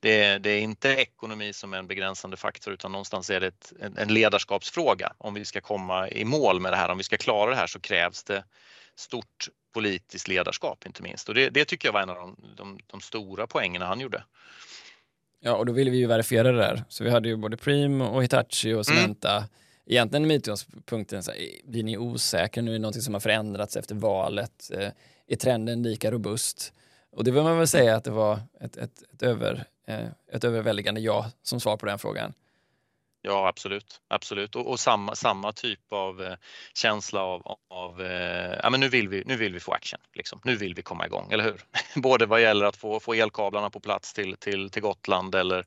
Det 0.00 0.22
är, 0.22 0.38
det 0.38 0.50
är 0.50 0.60
inte 0.60 0.88
ekonomi 0.88 1.52
som 1.52 1.74
är 1.74 1.78
en 1.78 1.86
begränsande 1.86 2.36
faktor 2.36 2.74
utan 2.74 2.92
någonstans 2.92 3.30
är 3.30 3.40
det 3.40 3.46
ett, 3.46 3.72
en 3.96 4.14
ledarskapsfråga. 4.14 5.12
Om 5.18 5.34
vi 5.34 5.44
ska 5.44 5.60
komma 5.60 6.08
i 6.08 6.24
mål 6.24 6.60
med 6.60 6.72
det 6.72 6.76
här, 6.76 6.88
om 6.88 6.98
vi 6.98 7.04
ska 7.04 7.16
klara 7.16 7.50
det 7.50 7.56
här 7.56 7.66
så 7.66 7.80
krävs 7.80 8.24
det 8.24 8.44
stort 8.96 9.48
politiskt 9.74 10.28
ledarskap 10.28 10.86
inte 10.86 11.02
minst. 11.02 11.28
Och 11.28 11.34
det, 11.34 11.50
det 11.50 11.64
tycker 11.64 11.88
jag 11.88 11.92
var 11.92 12.02
en 12.02 12.10
av 12.10 12.16
de, 12.16 12.36
de, 12.56 12.78
de 12.86 13.00
stora 13.00 13.46
poängerna 13.46 13.86
han 13.86 14.00
gjorde. 14.00 14.24
Ja, 15.40 15.56
och 15.56 15.66
då 15.66 15.72
ville 15.72 15.90
vi 15.90 15.96
ju 15.96 16.06
verifiera 16.06 16.52
det 16.52 16.58
där. 16.58 16.84
Så 16.88 17.04
vi 17.04 17.10
hade 17.10 17.28
ju 17.28 17.36
både 17.36 17.56
Preem 17.56 18.00
och 18.00 18.22
Hitachi 18.22 18.72
och 18.72 18.86
Cementa. 18.86 19.36
Mm. 19.36 19.48
Egentligen 19.86 20.26
med 20.26 20.36
utgångspunkten, 20.36 21.22
blir 21.64 21.82
ni 21.82 21.98
osäkra 21.98 22.62
nu? 22.62 22.70
Är 22.70 22.72
det 22.72 22.78
någonting 22.78 23.02
som 23.02 23.14
har 23.14 23.20
förändrats 23.20 23.76
efter 23.76 23.94
valet? 23.94 24.70
Är 25.26 25.36
trenden 25.36 25.82
lika 25.82 26.10
robust? 26.10 26.72
Och 27.10 27.24
det 27.24 27.30
vill 27.30 27.42
man 27.42 27.58
väl 27.58 27.68
säga 27.68 27.96
att 27.96 28.04
det 28.04 28.10
var 28.10 28.40
ett, 28.60 28.76
ett, 28.76 29.02
ett, 29.12 29.22
över, 29.22 29.64
eh, 29.86 30.08
ett 30.32 30.44
överväldigande 30.44 31.00
ja 31.00 31.30
som 31.42 31.60
svar 31.60 31.76
på 31.76 31.86
den 31.86 31.98
frågan. 31.98 32.32
Ja 33.26 33.48
absolut, 33.48 34.00
absolut 34.08 34.56
och, 34.56 34.70
och 34.70 34.80
samma, 34.80 35.14
samma 35.14 35.52
typ 35.52 35.92
av 35.92 36.22
eh, 36.22 36.34
känsla 36.74 37.22
av, 37.22 37.58
av 37.70 38.02
eh, 38.02 38.58
ja 38.62 38.70
men 38.70 38.80
nu 38.80 38.88
vill 38.88 39.08
vi, 39.08 39.22
nu 39.26 39.36
vill 39.36 39.52
vi 39.52 39.60
få 39.60 39.72
action, 39.72 40.00
liksom. 40.14 40.40
nu 40.44 40.56
vill 40.56 40.74
vi 40.74 40.82
komma 40.82 41.06
igång, 41.06 41.32
eller 41.32 41.44
hur? 41.44 41.60
Både 42.00 42.26
vad 42.26 42.42
gäller 42.42 42.66
att 42.66 42.76
få, 42.76 43.00
få 43.00 43.14
elkablarna 43.14 43.70
på 43.70 43.80
plats 43.80 44.12
till, 44.12 44.36
till, 44.36 44.70
till 44.70 44.82
Gotland 44.82 45.34
eller, 45.34 45.64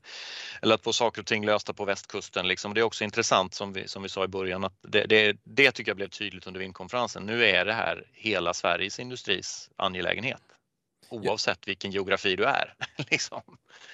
eller 0.62 0.74
att 0.74 0.84
få 0.84 0.92
saker 0.92 1.20
och 1.22 1.26
ting 1.26 1.46
lösta 1.46 1.72
på 1.72 1.84
västkusten. 1.84 2.48
Liksom. 2.48 2.74
Det 2.74 2.80
är 2.80 2.84
också 2.84 3.04
intressant 3.04 3.54
som 3.54 3.72
vi, 3.72 3.88
som 3.88 4.02
vi 4.02 4.08
sa 4.08 4.24
i 4.24 4.28
början 4.28 4.64
att 4.64 4.78
det, 4.82 5.06
det, 5.06 5.36
det 5.44 5.72
tycker 5.72 5.90
jag 5.90 5.96
blev 5.96 6.08
tydligt 6.08 6.46
under 6.46 6.60
vindkonferensen. 6.60 7.22
Nu 7.22 7.44
är 7.44 7.64
det 7.64 7.72
här 7.74 8.04
hela 8.12 8.54
Sveriges 8.54 8.98
industris 8.98 9.70
angelägenhet 9.76 10.42
oavsett 11.10 11.68
vilken 11.68 11.90
geografi 11.90 12.36
du 12.36 12.44
är. 12.44 12.74
liksom. 13.10 13.40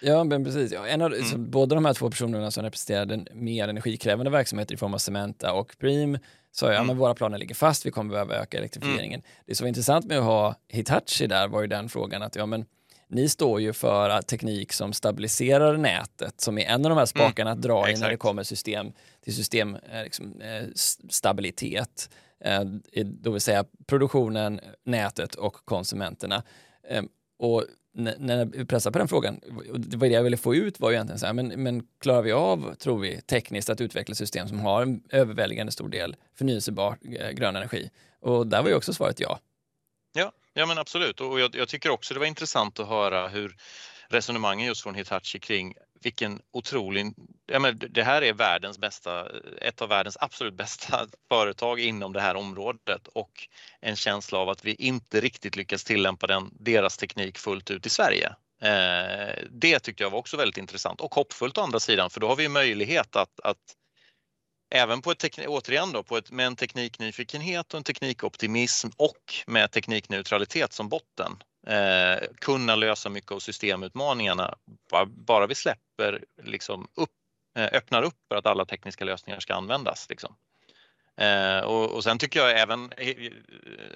Ja, 0.02 0.24
men 0.24 0.44
precis. 0.44 0.72
Ja, 0.72 0.86
en 0.86 1.02
av, 1.02 1.14
mm. 1.14 1.50
Båda 1.50 1.74
de 1.74 1.84
här 1.84 1.94
två 1.94 2.10
personerna 2.10 2.50
som 2.50 2.62
representerade 2.62 3.24
mer 3.32 3.68
energikrävande 3.68 4.30
verksamheter 4.30 4.74
i 4.74 4.78
form 4.78 4.94
av 4.94 4.98
Cementa 4.98 5.52
och 5.52 5.76
Preem 5.78 6.18
sa 6.52 6.66
mm. 6.66 6.76
ja, 6.76 6.84
men 6.84 6.96
våra 6.96 7.14
planer 7.14 7.38
ligger 7.38 7.54
fast, 7.54 7.86
vi 7.86 7.90
kommer 7.90 8.10
behöva 8.10 8.34
öka 8.34 8.58
elektrifieringen. 8.58 9.20
Mm. 9.20 9.30
Det 9.46 9.54
som 9.54 9.64
var 9.64 9.68
intressant 9.68 10.06
med 10.06 10.18
att 10.18 10.24
ha 10.24 10.54
Hitachi 10.68 11.26
där 11.26 11.48
var 11.48 11.60
ju 11.60 11.66
den 11.66 11.88
frågan 11.88 12.22
att 12.22 12.36
ja, 12.36 12.46
men 12.46 12.64
ni 13.08 13.28
står 13.28 13.60
ju 13.60 13.72
för 13.72 14.22
teknik 14.22 14.72
som 14.72 14.92
stabiliserar 14.92 15.76
nätet, 15.76 16.40
som 16.40 16.58
är 16.58 16.66
en 16.66 16.84
av 16.84 16.90
de 16.90 16.90
här 16.90 16.92
mm. 16.92 17.06
spakarna 17.06 17.50
att 17.50 17.62
dra 17.62 17.90
i 17.90 17.96
när 17.96 18.10
det 18.10 18.16
kommer 18.16 18.42
system, 18.42 18.92
till 19.24 19.36
systemstabilitet. 19.36 22.10
Eh, 22.40 22.60
eh, 22.92 23.06
då 23.06 23.30
vill 23.30 23.40
säga 23.40 23.64
produktionen, 23.86 24.60
nätet 24.84 25.34
och 25.34 25.56
konsumenterna. 25.64 26.42
Ehm, 26.88 27.08
och 27.38 27.64
när 27.96 28.44
vi 28.44 28.64
pressade 28.64 28.92
på 28.92 28.98
den 28.98 29.08
frågan, 29.08 29.40
det 29.78 29.96
var 29.96 30.08
det 30.08 30.14
jag 30.14 30.22
ville 30.22 30.36
få 30.36 30.54
ut 30.54 30.80
var 30.80 30.90
ju 30.90 30.94
egentligen 30.94 31.18
så 31.18 31.26
här, 31.26 31.32
men, 31.32 31.48
men 31.48 31.86
klarar 32.00 32.22
vi 32.22 32.32
av, 32.32 32.74
tror 32.74 32.98
vi, 32.98 33.20
tekniskt 33.20 33.70
att 33.70 33.80
utveckla 33.80 34.14
system 34.14 34.48
som 34.48 34.60
har 34.60 34.82
en 34.82 35.02
överväldigande 35.10 35.72
stor 35.72 35.88
del 35.88 36.16
förnyelsebar 36.34 36.96
eh, 37.18 37.30
grön 37.30 37.56
energi? 37.56 37.90
Och 38.20 38.46
där 38.46 38.62
var 38.62 38.68
ju 38.68 38.74
också 38.74 38.92
svaret 38.92 39.20
ja. 39.20 39.38
Ja, 40.12 40.32
ja 40.54 40.66
men 40.66 40.78
absolut 40.78 41.20
och 41.20 41.40
jag, 41.40 41.56
jag 41.56 41.68
tycker 41.68 41.90
också 41.90 42.14
det 42.14 42.20
var 42.20 42.26
intressant 42.26 42.80
att 42.80 42.88
höra 42.88 43.28
hur 43.28 43.56
resonemangen 44.08 44.66
just 44.66 44.82
från 44.82 44.94
Hitachi 44.94 45.38
kring 45.38 45.74
vilken 46.04 46.40
otrolig... 46.52 47.14
Ja, 47.46 47.58
men 47.58 47.80
det 47.90 48.02
här 48.02 48.22
är 48.22 48.32
världens 48.32 48.78
bästa, 48.78 49.28
ett 49.60 49.82
av 49.82 49.88
världens 49.88 50.16
absolut 50.20 50.54
bästa 50.54 51.06
företag 51.28 51.80
inom 51.80 52.12
det 52.12 52.20
här 52.20 52.34
området 52.34 53.08
och 53.08 53.48
en 53.80 53.96
känsla 53.96 54.38
av 54.38 54.48
att 54.48 54.64
vi 54.64 54.74
inte 54.74 55.20
riktigt 55.20 55.56
lyckas 55.56 55.84
tillämpa 55.84 56.26
den, 56.26 56.50
deras 56.52 56.96
teknik 56.96 57.38
fullt 57.38 57.70
ut 57.70 57.86
i 57.86 57.90
Sverige. 57.90 58.34
Eh, 58.62 59.44
det 59.50 59.78
tyckte 59.78 60.02
jag 60.02 60.10
var 60.10 60.18
också 60.18 60.36
väldigt 60.36 60.58
intressant 60.58 61.00
och 61.00 61.14
hoppfullt 61.14 61.58
å 61.58 61.60
andra 61.60 61.80
sidan 61.80 62.10
för 62.10 62.20
då 62.20 62.28
har 62.28 62.36
vi 62.36 62.48
möjlighet 62.48 63.16
att, 63.16 63.40
att 63.40 63.76
även 64.70 65.02
på 65.02 65.10
ett, 65.10 65.38
återigen 65.46 65.92
då, 65.92 66.02
på 66.02 66.16
ett, 66.16 66.30
med 66.30 66.46
en 66.46 66.56
tekniknyfikenhet 66.56 67.74
och 67.74 67.78
en 67.78 67.84
teknikoptimism 67.84 68.88
och 68.96 69.34
med 69.46 69.70
teknikneutralitet 69.70 70.72
som 70.72 70.88
botten 70.88 71.32
eh, 71.66 72.26
kunna 72.40 72.76
lösa 72.76 73.08
mycket 73.08 73.32
av 73.32 73.38
systemutmaningarna 73.38 74.54
bara, 74.94 75.06
bara 75.06 75.46
vi 75.46 75.54
släpper 75.54 76.24
liksom 76.42 76.88
upp, 76.94 77.10
eh, 77.58 77.68
öppnar 77.72 78.02
upp 78.02 78.18
för 78.28 78.36
att 78.36 78.46
alla 78.46 78.64
tekniska 78.64 79.04
lösningar 79.04 79.40
ska 79.40 79.54
användas. 79.54 80.06
Liksom. 80.08 80.36
Eh, 81.16 81.58
och, 81.58 81.90
och 81.90 82.04
sen 82.04 82.18
tycker 82.18 82.40
jag 82.40 82.60
även 82.60 82.92
eh, 82.92 83.08
eh 83.08 83.32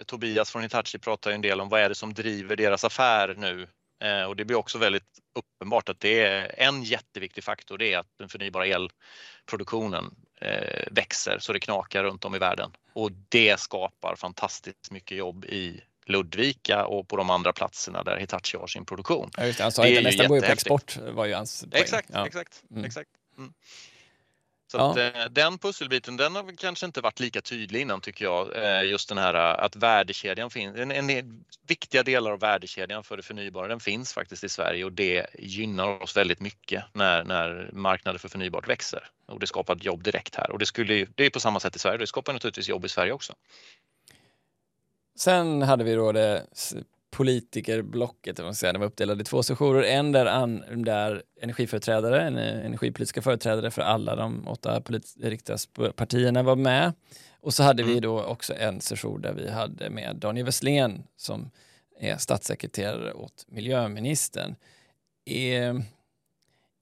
Tobias 0.06 0.50
från 0.50 0.62
Hitachi 0.62 0.98
pratar 0.98 1.30
en 1.30 1.40
del 1.40 1.60
om 1.60 1.68
vad 1.68 1.80
är 1.80 1.88
det 1.88 1.94
som 1.94 2.14
driver 2.14 2.56
deras 2.56 2.84
affär 2.84 3.34
nu 3.38 3.68
eh, 4.04 4.22
och 4.22 4.36
det 4.36 4.44
blir 4.44 4.56
också 4.56 4.78
väldigt 4.78 5.18
uppenbart 5.34 5.88
att 5.88 6.00
det 6.00 6.20
är 6.20 6.54
en 6.58 6.82
jätteviktig 6.82 7.44
faktor, 7.44 7.78
det 7.78 7.92
är 7.92 7.98
att 7.98 8.18
den 8.18 8.28
förnybara 8.28 8.66
elproduktionen 8.66 10.14
eh, 10.40 10.86
växer 10.90 11.38
så 11.38 11.52
det 11.52 11.60
knakar 11.60 12.04
runt 12.04 12.24
om 12.24 12.34
i 12.34 12.38
världen 12.38 12.70
och 12.92 13.12
det 13.28 13.60
skapar 13.60 14.16
fantastiskt 14.16 14.90
mycket 14.90 15.18
jobb 15.18 15.44
i 15.44 15.80
Ludvika 16.08 16.86
och 16.86 17.08
på 17.08 17.16
de 17.16 17.30
andra 17.30 17.52
platserna 17.52 18.02
där 18.02 18.16
Hitachi 18.16 18.56
har 18.56 18.66
sin 18.66 18.84
produktion. 18.84 19.30
Ja, 19.36 19.46
just 19.46 19.58
det. 19.58 19.64
Han 19.64 19.72
sa 19.72 19.86
att 19.86 20.02
nästan 20.02 20.28
går 20.28 20.36
ju 20.36 20.42
på 20.42 20.52
export 20.52 20.96
var 20.96 21.26
ju 21.26 21.34
hans 21.34 21.60
poäng. 21.60 21.82
Exakt, 21.82 22.08
ja. 22.12 22.26
exakt, 22.26 22.62
mm. 22.70 22.84
exakt. 22.84 23.10
Mm. 23.38 23.52
Så 24.70 24.78
ja. 24.78 24.90
att, 24.90 24.96
eh, 24.96 25.24
den 25.30 25.58
pusselbiten 25.58 26.16
den 26.16 26.36
har 26.36 26.56
kanske 26.56 26.86
inte 26.86 27.00
varit 27.00 27.20
lika 27.20 27.40
tydlig 27.40 27.80
innan 27.80 28.00
tycker 28.00 28.24
jag. 28.24 28.56
Eh, 28.56 28.90
just 28.90 29.08
den 29.08 29.18
här 29.18 29.34
eh, 29.34 29.64
att 29.64 29.76
värdekedjan 29.76 30.50
finns, 30.50 30.76
en, 30.76 30.90
en, 30.90 31.44
viktiga 31.66 32.02
delar 32.02 32.30
av 32.30 32.40
värdekedjan 32.40 33.04
för 33.04 33.16
det 33.16 33.22
förnybara 33.22 33.68
den 33.68 33.80
finns 33.80 34.12
faktiskt 34.12 34.44
i 34.44 34.48
Sverige 34.48 34.84
och 34.84 34.92
det 34.92 35.26
gynnar 35.38 36.02
oss 36.02 36.16
väldigt 36.16 36.40
mycket 36.40 36.84
när, 36.92 37.24
när 37.24 37.70
marknaden 37.72 38.18
för 38.18 38.28
förnybart 38.28 38.68
växer. 38.68 39.10
Och 39.26 39.40
det 39.40 39.46
skapar 39.46 39.76
jobb 39.76 40.02
direkt 40.02 40.34
här 40.34 40.50
och 40.50 40.58
det, 40.58 40.66
skulle, 40.66 41.06
det 41.14 41.26
är 41.26 41.30
på 41.30 41.40
samma 41.40 41.60
sätt 41.60 41.76
i 41.76 41.78
Sverige, 41.78 41.98
det 41.98 42.06
skapar 42.06 42.32
naturligtvis 42.32 42.68
jobb 42.68 42.84
i 42.84 42.88
Sverige 42.88 43.12
också. 43.12 43.34
Sen 45.18 45.62
hade 45.62 45.84
vi 45.84 45.94
då 45.94 46.12
det 46.12 46.46
politikerblocket, 47.10 48.36
det 48.36 48.42
var 48.42 48.84
uppdelat 48.84 49.20
i 49.20 49.24
två 49.24 49.42
sessioner. 49.42 49.82
En 49.82 50.12
där, 50.12 50.26
an, 50.26 50.64
där 50.84 51.22
energiföreträdare, 51.40 52.22
energipolitiska 52.62 53.22
företrädare 53.22 53.70
för 53.70 53.82
alla 53.82 54.16
de 54.16 54.48
åtta 54.48 54.82
riksdagspartierna 55.20 56.42
var 56.42 56.56
med. 56.56 56.92
Och 57.40 57.54
så 57.54 57.62
hade 57.62 57.82
mm. 57.82 57.94
vi 57.94 58.00
då 58.00 58.22
också 58.22 58.54
en 58.54 58.80
session 58.80 59.22
där 59.22 59.32
vi 59.32 59.50
hade 59.50 59.90
med 59.90 60.16
Daniel 60.16 60.46
Westlén 60.46 61.02
som 61.16 61.50
är 62.00 62.16
statssekreterare 62.16 63.12
åt 63.12 63.44
miljöministern. 63.48 64.54
Är, 65.24 65.82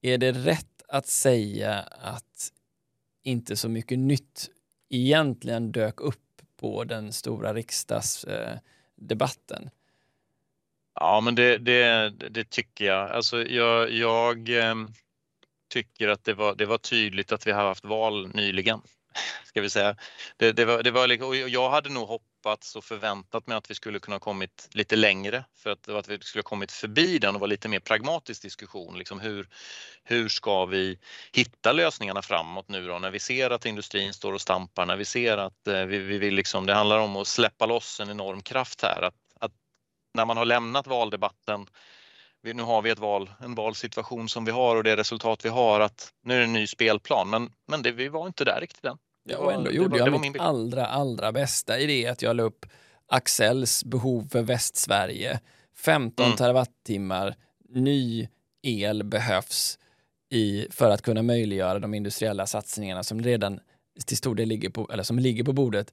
är 0.03 0.19
det 0.19 0.33
rätt 0.33 0.83
att 0.89 1.07
säga 1.07 1.75
att 2.01 2.53
inte 3.23 3.57
så 3.57 3.69
mycket 3.69 3.99
nytt 3.99 4.51
egentligen 4.91 5.73
dök 5.73 6.01
upp 6.01 6.26
på 6.57 6.85
den 6.85 7.13
stora 7.13 7.55
riksdagsdebatten? 7.55 9.71
Ja, 11.01 11.21
men 11.21 11.35
det, 11.35 11.59
det, 11.59 12.11
det, 12.31 12.51
tycker 12.51 12.85
jag. 12.85 13.11
Alltså 13.11 13.43
jag, 13.43 13.93
jag 13.93 14.49
ehm, 14.49 14.89
tycker 15.69 16.09
att 16.09 16.25
det 16.25 16.35
var, 16.35 16.55
det 16.55 16.67
var 16.67 16.79
tydligt 16.79 17.33
att 17.33 17.47
vi 17.47 17.53
har 17.53 17.63
haft 17.63 17.85
val 17.85 18.29
nyligen. 18.35 18.81
Ska 19.45 19.61
vi 19.61 19.71
säga. 19.71 19.97
Det, 20.37 20.53
det 20.53 20.65
var, 20.65 20.83
det 20.83 20.91
var, 20.91 21.07
liksom, 21.07 21.29
och 21.29 21.37
jag 21.37 21.71
hade 21.71 21.89
nog 21.89 22.09
hoppats 22.47 22.77
och 22.77 22.85
förväntat 22.85 23.47
mig 23.47 23.57
att 23.57 23.71
vi 23.71 23.75
skulle 23.75 23.99
kunna 23.99 24.19
kommit 24.19 24.69
lite 24.73 24.97
längre 24.97 25.45
för 25.57 25.71
att, 25.71 25.89
att 25.89 26.09
vi 26.09 26.19
skulle 26.21 26.43
kommit 26.43 26.73
förbi 26.73 27.19
den 27.19 27.35
och 27.35 27.41
vara 27.41 27.49
lite 27.49 27.69
mer 27.69 27.81
pragmatisk 27.81 28.43
diskussion. 28.43 28.99
Liksom 28.99 29.21
hur, 29.21 29.49
hur 30.05 30.29
ska 30.29 30.67
vi 30.67 30.99
hitta 31.33 31.73
lösningarna 31.73 32.23
framåt 32.23 32.69
nu 32.69 32.87
då 32.87 32.99
när 32.99 33.11
vi 33.11 33.19
ser 33.19 33.51
att 33.51 33.67
industrin 33.67 34.13
står 34.13 34.33
och 34.33 34.41
stampar, 34.41 34.87
när 34.87 34.97
vi 34.97 35.05
ser 35.05 35.39
att 35.39 35.67
eh, 35.67 35.85
vi, 35.85 35.99
vi 35.99 36.19
vill 36.19 36.35
liksom, 36.35 36.67
det 36.67 36.75
handlar 36.75 36.99
om 36.99 37.17
att 37.17 37.27
släppa 37.27 37.67
loss 37.67 38.01
en 38.01 38.11
enorm 38.11 38.43
kraft 38.43 38.83
här. 38.83 39.03
Att 39.41 39.53
när 40.15 40.25
man 40.25 40.37
har 40.37 40.45
lämnat 40.45 40.87
valdebatten, 40.87 41.67
nu 42.43 42.63
har 42.63 42.83
vi 42.83 42.91
ett 42.91 42.99
val, 42.99 43.31
en 43.41 43.55
valsituation 43.55 44.29
som 44.29 44.45
vi 44.45 44.53
har 44.53 44.77
och 44.77 44.85
det 44.85 44.97
resultat 44.97 45.45
vi 45.45 45.49
har 45.49 45.81
att 45.81 46.13
nu 46.23 46.35
är 46.35 46.39
det 46.39 46.45
en 46.45 46.53
ny 46.53 46.67
spelplan. 46.67 47.31
Men, 47.31 47.53
men 47.69 47.83
det, 47.83 47.93
vi 47.93 48.09
var 48.09 48.27
inte 48.27 48.45
där 48.45 48.61
riktigt 48.61 48.85
än. 48.85 48.99
Ja, 49.29 49.39
och 49.39 49.53
ändå 49.53 49.71
gjorde 49.71 49.89
var, 49.89 50.11
jag 50.11 50.21
mitt 50.21 50.41
allra, 50.41 50.87
allra 50.87 51.33
bästa 51.33 51.79
i 51.79 51.87
det 51.87 52.07
att 52.07 52.23
jag 52.23 52.37
la 52.37 52.43
upp 52.43 52.67
Axels 53.09 53.85
behov 53.85 54.29
för 54.33 54.43
Västsverige. 54.43 55.41
15 55.77 56.27
mm. 56.27 56.37
terawattimmar 56.37 57.35
ny 57.69 58.29
el 58.63 59.05
behövs 59.05 59.79
i, 60.31 60.67
för 60.71 60.91
att 60.91 61.03
kunna 61.03 61.23
möjliggöra 61.23 61.79
de 61.79 61.95
industriella 61.95 62.47
satsningarna 62.47 63.03
som 63.03 63.23
redan 63.23 63.61
till 64.07 64.17
stor 64.17 64.35
del 64.35 64.49
ligger 64.49 64.71
på, 64.71 64.89
eller 64.93 65.03
som 65.03 65.19
ligger 65.19 65.45
på 65.45 65.53
bordet 65.53 65.93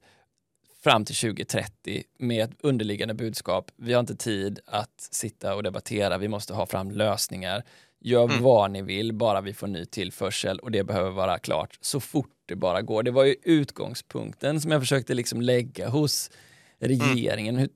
fram 0.84 1.04
till 1.04 1.16
2030 1.16 2.02
med 2.18 2.44
ett 2.44 2.56
underliggande 2.60 3.14
budskap. 3.14 3.70
Vi 3.76 3.92
har 3.92 4.00
inte 4.00 4.16
tid 4.16 4.60
att 4.66 5.08
sitta 5.10 5.54
och 5.54 5.62
debattera, 5.62 6.18
vi 6.18 6.28
måste 6.28 6.54
ha 6.54 6.66
fram 6.66 6.90
lösningar. 6.90 7.62
Gör 8.06 8.24
mm. 8.24 8.42
vad 8.42 8.70
ni 8.70 8.82
vill, 8.82 9.12
bara 9.12 9.40
vi 9.40 9.54
får 9.54 9.66
ny 9.66 9.84
tillförsel 9.84 10.58
och 10.58 10.70
det 10.70 10.84
behöver 10.84 11.10
vara 11.10 11.38
klart 11.38 11.78
så 11.80 12.00
fort 12.00 12.30
det 12.46 12.56
bara 12.56 12.82
går. 12.82 13.02
Det 13.02 13.10
var 13.10 13.24
ju 13.24 13.36
utgångspunkten 13.42 14.60
som 14.60 14.70
jag 14.70 14.82
försökte 14.82 15.14
liksom 15.14 15.40
lägga 15.40 15.88
hos 15.88 16.30
regeringen 16.78 17.56
mm. 17.56 17.68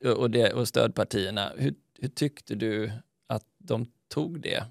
hur, 0.00 0.14
och, 0.14 0.30
det, 0.30 0.52
och 0.52 0.68
stödpartierna. 0.68 1.52
Hur, 1.56 1.74
hur 1.98 2.08
tyckte 2.08 2.54
du 2.54 2.92
att 3.26 3.42
de 3.58 3.86
tog 4.08 4.40
det? 4.40 4.64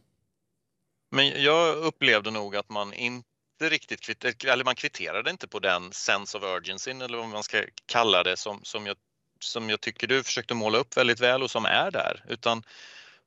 Men 1.11 1.43
jag 1.43 1.75
upplevde 1.75 2.31
nog 2.31 2.55
att 2.55 2.69
man 2.69 2.93
inte 2.93 3.23
riktigt, 3.61 4.45
eller 4.45 4.63
man 4.63 4.75
kvitterade 4.75 5.29
inte 5.29 5.47
på 5.47 5.59
den 5.59 5.91
sense 5.91 6.37
of 6.37 6.43
urgency 6.43 6.91
eller 6.91 7.17
vad 7.17 7.29
man 7.29 7.43
ska 7.43 7.63
kalla 7.85 8.23
det 8.23 8.37
som, 8.37 8.59
som, 8.63 8.85
jag, 8.85 8.97
som 9.39 9.69
jag 9.69 9.81
tycker 9.81 10.07
du 10.07 10.23
försökte 10.23 10.53
måla 10.53 10.77
upp 10.77 10.97
väldigt 10.97 11.19
väl 11.19 11.43
och 11.43 11.51
som 11.51 11.65
är 11.65 11.91
där. 11.91 12.25
Utan 12.29 12.63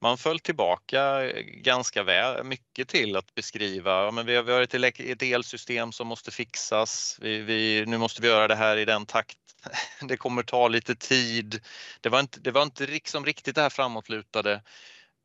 man 0.00 0.18
föll 0.18 0.38
tillbaka 0.38 1.24
eh, 1.24 1.42
ganska 1.42 2.02
väl, 2.02 2.44
mycket 2.44 2.88
till 2.88 3.16
att 3.16 3.34
beskriva, 3.34 4.04
ja, 4.04 4.10
men 4.10 4.26
vi 4.26 4.36
har, 4.36 4.42
vi 4.42 4.52
har 4.52 4.62
ett, 4.62 5.00
ett 5.00 5.22
elsystem 5.22 5.92
som 5.92 6.06
måste 6.06 6.30
fixas, 6.30 7.18
vi, 7.20 7.38
vi, 7.38 7.84
nu 7.86 7.98
måste 7.98 8.22
vi 8.22 8.28
göra 8.28 8.48
det 8.48 8.54
här 8.54 8.76
i 8.76 8.84
den 8.84 9.06
takt, 9.06 9.38
det 10.00 10.16
kommer 10.16 10.42
ta 10.42 10.68
lite 10.68 10.94
tid. 10.94 11.60
Det 12.00 12.08
var 12.08 12.20
inte, 12.20 12.40
det 12.40 12.50
var 12.50 12.62
inte 12.62 12.86
liksom 12.86 13.24
riktigt 13.24 13.54
det 13.54 13.62
här 13.62 13.70
framåtlutade 13.70 14.62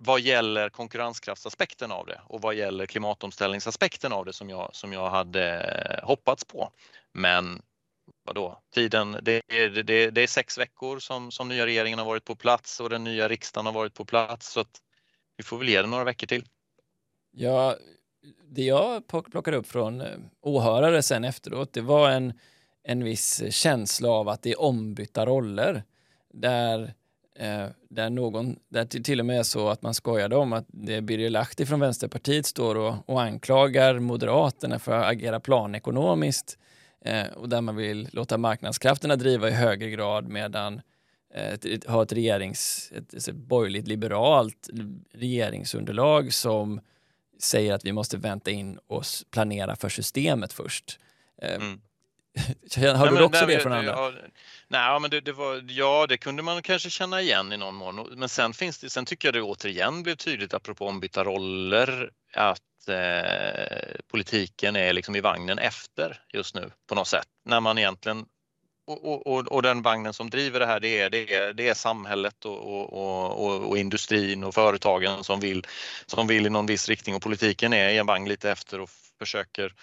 vad 0.04 0.22
gäller 0.22 0.70
konkurrenskraftsaspekten 0.70 1.92
av 1.92 2.06
det 2.06 2.22
och 2.28 2.42
vad 2.42 2.56
gäller 2.56 2.86
klimatomställningsaspekten 2.86 4.14
av 4.14 4.26
det 4.26 4.34
som 4.34 4.50
jag, 4.50 4.70
som 4.74 4.94
jag 4.94 5.10
hade 5.10 5.60
eh, 5.60 6.08
hoppats 6.08 6.46
på. 6.46 6.72
Men 7.14 7.62
vadå, 8.26 8.60
tiden, 8.74 9.18
det, 9.22 9.42
det, 9.84 10.12
det 10.12 10.22
är 10.22 10.28
sex 10.28 10.58
veckor 10.58 11.00
som, 11.00 11.32
som 11.32 11.48
nya 11.48 11.66
regeringen 11.66 12.00
har 12.00 12.06
varit 12.06 12.26
på 12.26 12.36
plats 12.36 12.80
och 12.80 12.90
den 12.90 13.04
nya 13.04 13.28
riksdagen 13.28 13.66
har 13.66 13.74
varit 13.74 13.94
på 13.94 14.06
plats 14.06 14.52
så 14.52 14.60
att 14.60 14.82
vi 15.38 15.44
får 15.44 15.58
väl 15.58 15.70
ge 15.70 15.82
det 15.82 15.88
några 15.88 16.04
veckor 16.04 16.28
till. 16.28 16.46
Ja, 17.32 17.76
det 18.44 18.64
jag 18.64 19.08
plockade 19.08 19.58
upp 19.58 19.68
från 19.68 20.02
eh, 20.02 20.18
åhörare 20.42 21.02
sen 21.02 21.24
efteråt, 21.24 21.74
det 21.74 21.82
var 21.82 22.10
en, 22.10 22.34
en 22.84 23.04
viss 23.04 23.54
känsla 23.54 24.10
av 24.10 24.30
att 24.30 24.42
det 24.42 24.52
är 24.52 24.62
ombytta 24.62 25.26
roller. 25.26 25.84
Där 26.34 26.94
Eh, 27.42 27.68
där 27.90 28.10
någon, 28.10 28.56
där 28.70 28.86
till 28.86 29.20
och 29.20 29.26
med 29.26 29.40
är 29.40 29.44
så 29.44 29.70
att 29.70 29.82
man 29.82 29.94
skojade 29.94 30.36
om 30.36 30.54
att 30.54 30.66
det 30.68 30.96
är 30.96 31.02
Birger 31.02 31.30
Lahti 31.30 31.66
från 31.66 31.80
Vänsterpartiet 31.80 32.46
står 32.46 32.76
och, 32.76 32.96
och 33.06 33.22
anklagar 33.22 34.00
Moderaterna 34.00 34.80
för 34.80 34.92
att 34.92 35.12
agera 35.12 35.40
planekonomiskt 35.40 36.58
eh, 36.58 36.71
och 37.36 37.50
där 37.50 37.62
man 37.62 37.76
vill 37.76 38.10
låta 38.12 38.38
marknadskrafterna 38.38 39.16
driva 39.16 39.50
i 39.50 39.52
högre 39.52 39.90
grad 39.90 40.28
medan 40.28 40.82
eh, 41.34 41.54
ett, 41.54 41.86
ha 41.86 42.04
ett, 42.04 42.14
regerings, 42.14 42.92
ett, 42.96 43.14
ett 43.14 43.36
borgerligt 43.36 43.88
liberalt 43.88 44.70
regeringsunderlag 45.14 46.34
som 46.34 46.82
säger 47.40 47.74
att 47.74 47.86
vi 47.86 47.92
måste 47.92 48.18
vänta 48.18 48.52
in 48.52 48.80
och 48.88 49.04
planera 49.32 49.76
för 49.76 49.90
systemet 49.90 50.54
först. 50.54 51.00
Eh, 51.42 51.56
mm. 51.56 51.82
Har 52.98 53.12
du 53.12 53.24
också 53.24 53.46
det 53.46 53.60
från 53.60 53.74
andra? 53.74 53.92
Ja, 53.92 54.14
nej, 54.68 55.00
men 55.00 55.10
det, 55.10 55.22
det, 55.22 55.32
var, 55.32 55.64
ja, 55.68 56.06
det 56.10 56.18
kunde 56.18 56.44
man 56.44 56.62
kanske 56.62 56.90
känna 56.90 57.22
igen 57.22 57.54
i 57.54 57.58
någon 57.58 57.76
mån. 57.76 58.08
Men 58.16 58.30
sen, 58.30 58.54
finns 58.54 58.80
det, 58.80 58.90
sen 58.90 59.06
tycker 59.06 59.28
jag 59.28 59.34
det 59.34 59.42
återigen 59.42 60.04
blev 60.04 60.16
tydligt, 60.16 60.54
apropå 60.54 60.88
ombytta 60.88 61.24
roller, 61.24 62.12
att 62.34 62.62
eh, 62.90 63.96
politiken 64.08 64.76
är 64.76 64.94
liksom 64.94 65.16
i 65.16 65.22
vagnen 65.22 65.60
efter 65.60 66.20
just 66.34 66.56
nu 66.56 66.72
på 66.88 66.96
något 66.96 67.08
sätt. 67.08 67.28
När 67.46 67.60
man 67.60 67.78
egentligen 67.78 68.26
och, 68.88 69.28
och, 69.28 69.48
och, 69.48 69.62
den 69.62 69.82
vagnen 69.82 70.14
som 70.14 70.30
driver 70.30 70.60
det 70.60 70.66
här 70.66 70.80
det 70.80 71.00
är, 71.00 71.10
det 71.10 71.34
är, 71.34 71.54
det 71.54 71.70
är 71.70 71.74
samhället 71.74 72.46
och, 72.46 72.94
och, 72.94 73.70
och, 73.70 73.78
industrin 73.78 74.44
och 74.44 74.54
företagen 74.54 75.24
som 75.24 75.40
vill, 75.40 75.68
som 76.06 76.28
vill 76.28 76.46
i 76.46 76.50
någon 76.50 76.66
viss 76.66 76.90
riktning. 76.90 77.16
Och 77.16 77.22
politiken 77.22 77.74
är 77.74 77.90
i 77.90 77.98
en 77.98 78.06
vagn 78.06 78.30
lite 78.30 78.52
efter 78.52 78.80
och 78.80 78.90
försöker 79.20 79.74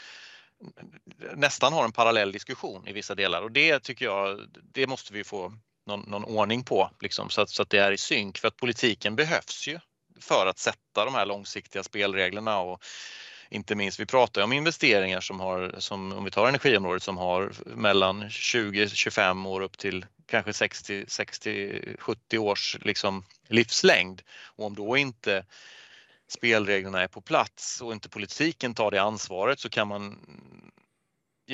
nästan 1.34 1.72
ha 1.72 1.84
en 1.84 1.92
parallell 1.92 2.32
diskussion 2.32 2.88
i 2.88 2.92
vissa 2.92 3.14
delar. 3.14 3.42
Och 3.42 3.52
det 3.52 3.80
tycker 3.80 4.04
jag, 4.04 4.40
det 4.72 4.86
måste 4.86 5.12
vi 5.12 5.24
få 5.24 5.52
någon, 5.86 6.00
någon 6.00 6.24
ordning 6.24 6.64
på 6.64 6.90
liksom, 7.00 7.30
så, 7.30 7.40
att, 7.40 7.50
så 7.50 7.62
att 7.62 7.70
det 7.70 7.78
är 7.78 7.92
i 7.92 7.98
synk. 7.98 8.38
För 8.38 8.48
att 8.48 8.56
politiken 8.56 9.16
behövs 9.16 9.68
ju 9.68 9.78
för 10.20 10.46
att 10.46 10.58
sätta 10.58 11.04
de 11.04 11.14
här 11.14 11.26
långsiktiga 11.26 11.82
spelreglerna 11.82 12.58
och 12.58 12.82
inte 13.50 13.74
minst, 13.74 14.00
vi 14.00 14.06
pratar 14.06 14.42
om 14.42 14.52
investeringar 14.52 15.20
som 15.20 15.40
har, 15.40 15.74
som, 15.78 16.12
om 16.12 16.24
vi 16.24 16.30
tar 16.30 16.48
energiområdet, 16.48 17.02
som 17.02 17.16
har 17.16 17.52
mellan 17.64 18.24
20-25 18.24 19.48
år 19.48 19.60
upp 19.60 19.78
till 19.78 20.06
kanske 20.26 20.50
60-70 20.50 22.38
års 22.38 22.76
liksom 22.80 23.24
livslängd. 23.48 24.22
Och 24.44 24.66
om 24.66 24.74
då 24.74 24.96
inte 24.96 25.44
spelreglerna 26.28 27.02
är 27.02 27.08
på 27.08 27.20
plats 27.20 27.80
och 27.80 27.92
inte 27.92 28.08
politiken 28.08 28.74
tar 28.74 28.90
det 28.90 29.02
ansvaret 29.02 29.60
så 29.60 29.68
kan 29.68 29.88
man 29.88 30.18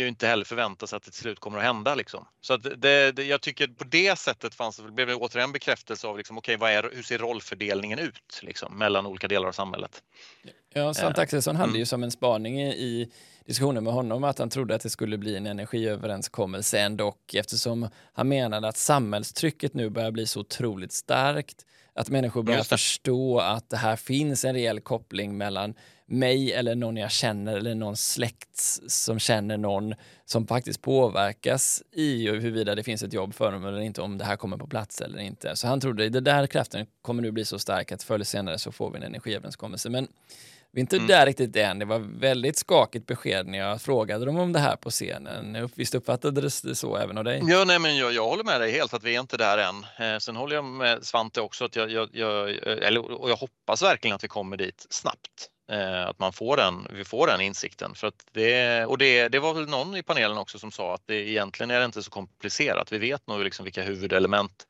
ju 0.00 0.08
inte 0.08 0.26
heller 0.26 0.44
förvänta 0.44 0.86
sig 0.86 0.96
att 0.96 1.02
det 1.02 1.10
till 1.10 1.20
slut 1.20 1.40
kommer 1.40 1.58
att 1.58 1.64
hända. 1.64 1.94
Liksom. 1.94 2.26
Så 2.40 2.54
att 2.54 2.62
det, 2.62 3.12
det, 3.12 3.24
jag 3.24 3.40
tycker 3.40 3.66
på 3.66 3.84
det 3.84 4.18
sättet 4.18 4.54
fanns, 4.54 4.80
blev 4.80 5.06
det 5.06 5.14
återigen 5.14 5.52
bekräftelse 5.52 6.06
av 6.06 6.18
liksom, 6.18 6.38
okay, 6.38 6.56
vad 6.56 6.70
är, 6.70 6.90
hur 6.92 7.02
ser 7.02 7.18
rollfördelningen 7.18 7.98
ut 7.98 8.40
liksom, 8.42 8.78
mellan 8.78 9.06
olika 9.06 9.28
delar 9.28 9.48
av 9.48 9.52
samhället. 9.52 10.02
Ja, 10.74 10.94
Sant 10.94 11.18
eh, 11.18 11.22
Axelsson 11.22 11.56
hade 11.56 11.68
mm. 11.68 11.78
ju 11.78 11.86
som 11.86 12.02
en 12.02 12.10
spaning 12.10 12.60
i 12.60 13.12
diskussionen 13.46 13.84
med 13.84 13.92
honom 13.92 14.24
att 14.24 14.38
han 14.38 14.50
trodde 14.50 14.74
att 14.74 14.82
det 14.82 14.90
skulle 14.90 15.18
bli 15.18 15.36
en 15.36 15.46
energiöverenskommelse 15.46 16.78
ändå 16.78 17.14
eftersom 17.34 17.88
han 18.12 18.28
menade 18.28 18.68
att 18.68 18.76
samhällstrycket 18.76 19.74
nu 19.74 19.90
börjar 19.90 20.10
bli 20.10 20.26
så 20.26 20.40
otroligt 20.40 20.92
starkt 20.92 21.66
att 21.94 22.08
människor 22.08 22.42
börjar 22.42 22.62
förstå 22.62 23.38
att 23.38 23.70
det 23.70 23.76
här 23.76 23.96
finns 23.96 24.44
en 24.44 24.54
reell 24.54 24.80
koppling 24.80 25.36
mellan 25.36 25.74
mig 26.06 26.52
eller 26.52 26.74
någon 26.74 26.96
jag 26.96 27.10
känner 27.10 27.56
eller 27.56 27.74
någon 27.74 27.96
släkt 27.96 28.58
som 28.86 29.18
känner 29.18 29.56
någon 29.56 29.94
som 30.24 30.46
faktiskt 30.46 30.82
påverkas 30.82 31.82
i 31.92 32.30
huruvida 32.30 32.74
det 32.74 32.82
finns 32.82 33.02
ett 33.02 33.12
jobb 33.12 33.34
för 33.34 33.52
dem 33.52 33.66
eller 33.66 33.80
inte, 33.80 34.02
om 34.02 34.18
det 34.18 34.24
här 34.24 34.36
kommer 34.36 34.56
på 34.56 34.66
plats 34.66 35.00
eller 35.00 35.18
inte. 35.18 35.56
Så 35.56 35.66
han 35.66 35.80
trodde 35.80 36.06
att 36.06 36.12
den 36.12 36.24
där 36.24 36.46
kraften 36.46 36.86
kommer 37.02 37.22
nu 37.22 37.30
bli 37.30 37.44
så 37.44 37.58
stark 37.58 37.92
att 37.92 38.02
förr 38.02 38.14
eller 38.14 38.24
senare 38.24 38.58
så 38.58 38.72
får 38.72 38.90
vi 38.90 38.96
en 38.96 39.02
energiöverenskommelse. 39.02 39.90
Men 39.90 40.08
vi 40.72 40.80
är 40.80 40.82
inte 40.82 40.96
mm. 40.96 41.08
där 41.08 41.26
riktigt 41.26 41.56
än. 41.56 41.78
Det 41.78 41.84
var 41.84 41.98
väldigt 41.98 42.56
skakigt 42.56 43.06
besked 43.06 43.46
när 43.46 43.58
jag 43.58 43.82
frågade 43.82 44.24
dem 44.24 44.38
om 44.38 44.52
det 44.52 44.58
här 44.58 44.76
på 44.76 44.90
scenen. 44.90 45.68
Visst 45.74 45.94
uppfattades 45.94 46.62
det 46.62 46.74
så 46.74 46.96
även 46.96 47.18
av 47.18 47.24
dig? 47.24 47.42
Ja, 47.46 47.64
nej, 47.64 47.78
men 47.78 47.96
jag, 47.96 48.12
jag 48.12 48.28
håller 48.28 48.44
med 48.44 48.60
dig 48.60 48.72
helt 48.72 48.94
att 48.94 49.02
vi 49.02 49.16
är 49.16 49.20
inte 49.20 49.36
där 49.36 49.58
än. 49.58 49.84
Eh, 49.98 50.18
sen 50.18 50.36
håller 50.36 50.54
jag 50.54 50.64
med 50.64 51.04
Svante 51.04 51.40
också 51.40 51.64
att 51.64 51.76
jag, 51.76 51.90
jag, 51.90 52.08
jag, 52.12 52.50
eller, 52.66 53.20
och 53.20 53.30
jag 53.30 53.36
hoppas 53.36 53.82
verkligen 53.82 54.14
att 54.14 54.24
vi 54.24 54.28
kommer 54.28 54.56
dit 54.56 54.86
snabbt. 54.90 55.50
Eh, 55.68 56.06
att 56.06 56.18
man 56.18 56.32
får 56.32 56.56
den, 56.56 56.86
vi 56.90 57.04
får 57.04 57.26
den 57.26 57.40
insikten. 57.40 57.94
För 57.94 58.06
att 58.06 58.26
det, 58.32 58.84
och 58.84 58.98
det, 58.98 59.28
det 59.28 59.38
var 59.38 59.54
väl 59.54 59.68
någon 59.68 59.96
i 59.96 60.02
panelen 60.02 60.38
också 60.38 60.58
som 60.58 60.72
sa 60.72 60.94
att 60.94 61.02
det 61.06 61.30
egentligen 61.30 61.70
är 61.70 61.78
det 61.78 61.84
inte 61.84 62.02
så 62.02 62.10
komplicerat. 62.10 62.92
Vi 62.92 62.98
vet 62.98 63.26
nog 63.26 63.44
liksom 63.44 63.64
vilka 63.64 63.82
huvudelement 63.82 64.66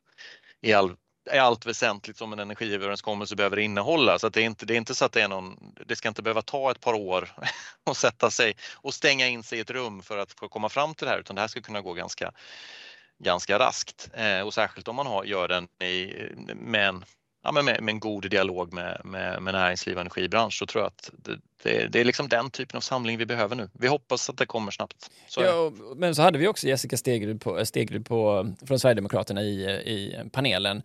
i 0.61 0.73
all 0.73 0.97
i 1.33 1.39
allt 1.39 1.67
väsentligt 1.67 2.17
som 2.17 2.33
en 2.33 2.39
energiöverenskommelse 2.39 3.37
behöver 3.37 3.59
innehålla. 3.59 4.19
Så 4.19 4.27
att 4.27 4.35
det, 4.35 4.41
är 4.41 4.45
inte, 4.45 4.67
det 4.67 4.75
är 4.75 4.77
inte 4.77 4.95
så 4.95 5.05
att 5.05 5.13
det 5.13 5.23
är 5.23 5.29
någon, 5.29 5.75
det 5.87 5.97
ska 5.97 6.09
inte 6.09 6.23
behöva 6.23 6.43
ta 6.43 6.71
ett 6.71 6.81
par 6.81 6.95
år 6.95 7.29
och 7.85 7.97
sätta 7.97 8.31
sig 8.31 8.57
och 8.75 8.95
stänga 8.95 9.29
in 9.29 9.43
sig 9.43 9.59
i 9.59 9.61
ett 9.61 9.71
rum 9.71 10.03
för 10.03 10.19
att 10.19 10.35
komma 10.35 10.69
fram 10.69 10.95
till 10.95 11.05
det 11.05 11.11
här 11.11 11.19
utan 11.19 11.37
det 11.37 11.43
här 11.43 11.49
ska 11.49 11.63
kunna 11.63 11.81
gå 11.81 11.93
ganska, 11.93 12.33
ganska 13.19 13.59
raskt. 13.59 14.11
Eh, 14.15 14.41
och 14.41 14.55
särskilt 14.55 14.89
om 14.89 14.97
man 14.97 15.07
har, 15.07 15.25
gör 15.25 15.49
den 15.49 15.69
i, 15.83 16.15
med 16.55 16.89
en 16.89 17.05
ja, 17.45 17.53
med, 17.53 17.65
med, 17.65 17.89
en 17.89 18.01
god 18.01 18.31
dialog 18.31 18.73
med, 18.73 19.01
med, 19.05 19.43
med 19.43 19.55
näringsliv 19.55 19.97
och 19.97 20.01
energibransch 20.01 20.59
så 20.59 20.67
tror 20.67 20.83
jag 20.83 20.89
att 20.89 21.11
det, 21.13 21.39
det, 21.63 21.89
det, 21.89 22.01
är 22.01 22.05
liksom 22.05 22.29
den 22.29 22.51
typen 22.51 22.77
av 22.77 22.81
samling 22.81 23.19
vi 23.19 23.27
behöver 23.27 23.57
nu. 23.57 23.69
Vi 23.73 23.89
hoppas 23.89 24.31
att 24.31 24.37
det 24.37 24.47
kommer 24.47 24.71
snabbt. 24.71 25.11
Så 25.29 25.41
ja, 25.43 25.73
men 25.97 26.15
så 26.15 26.23
hade 26.23 26.39
vi 26.39 26.49
också 26.49 26.67
Jessica 26.67 26.97
Stegrud, 26.97 27.41
på, 27.41 27.67
Stegrud 27.67 28.07
på, 28.07 28.53
från 28.67 28.79
Sverigedemokraterna 28.79 29.43
i, 29.43 29.65
i 29.65 30.17
panelen. 30.33 30.83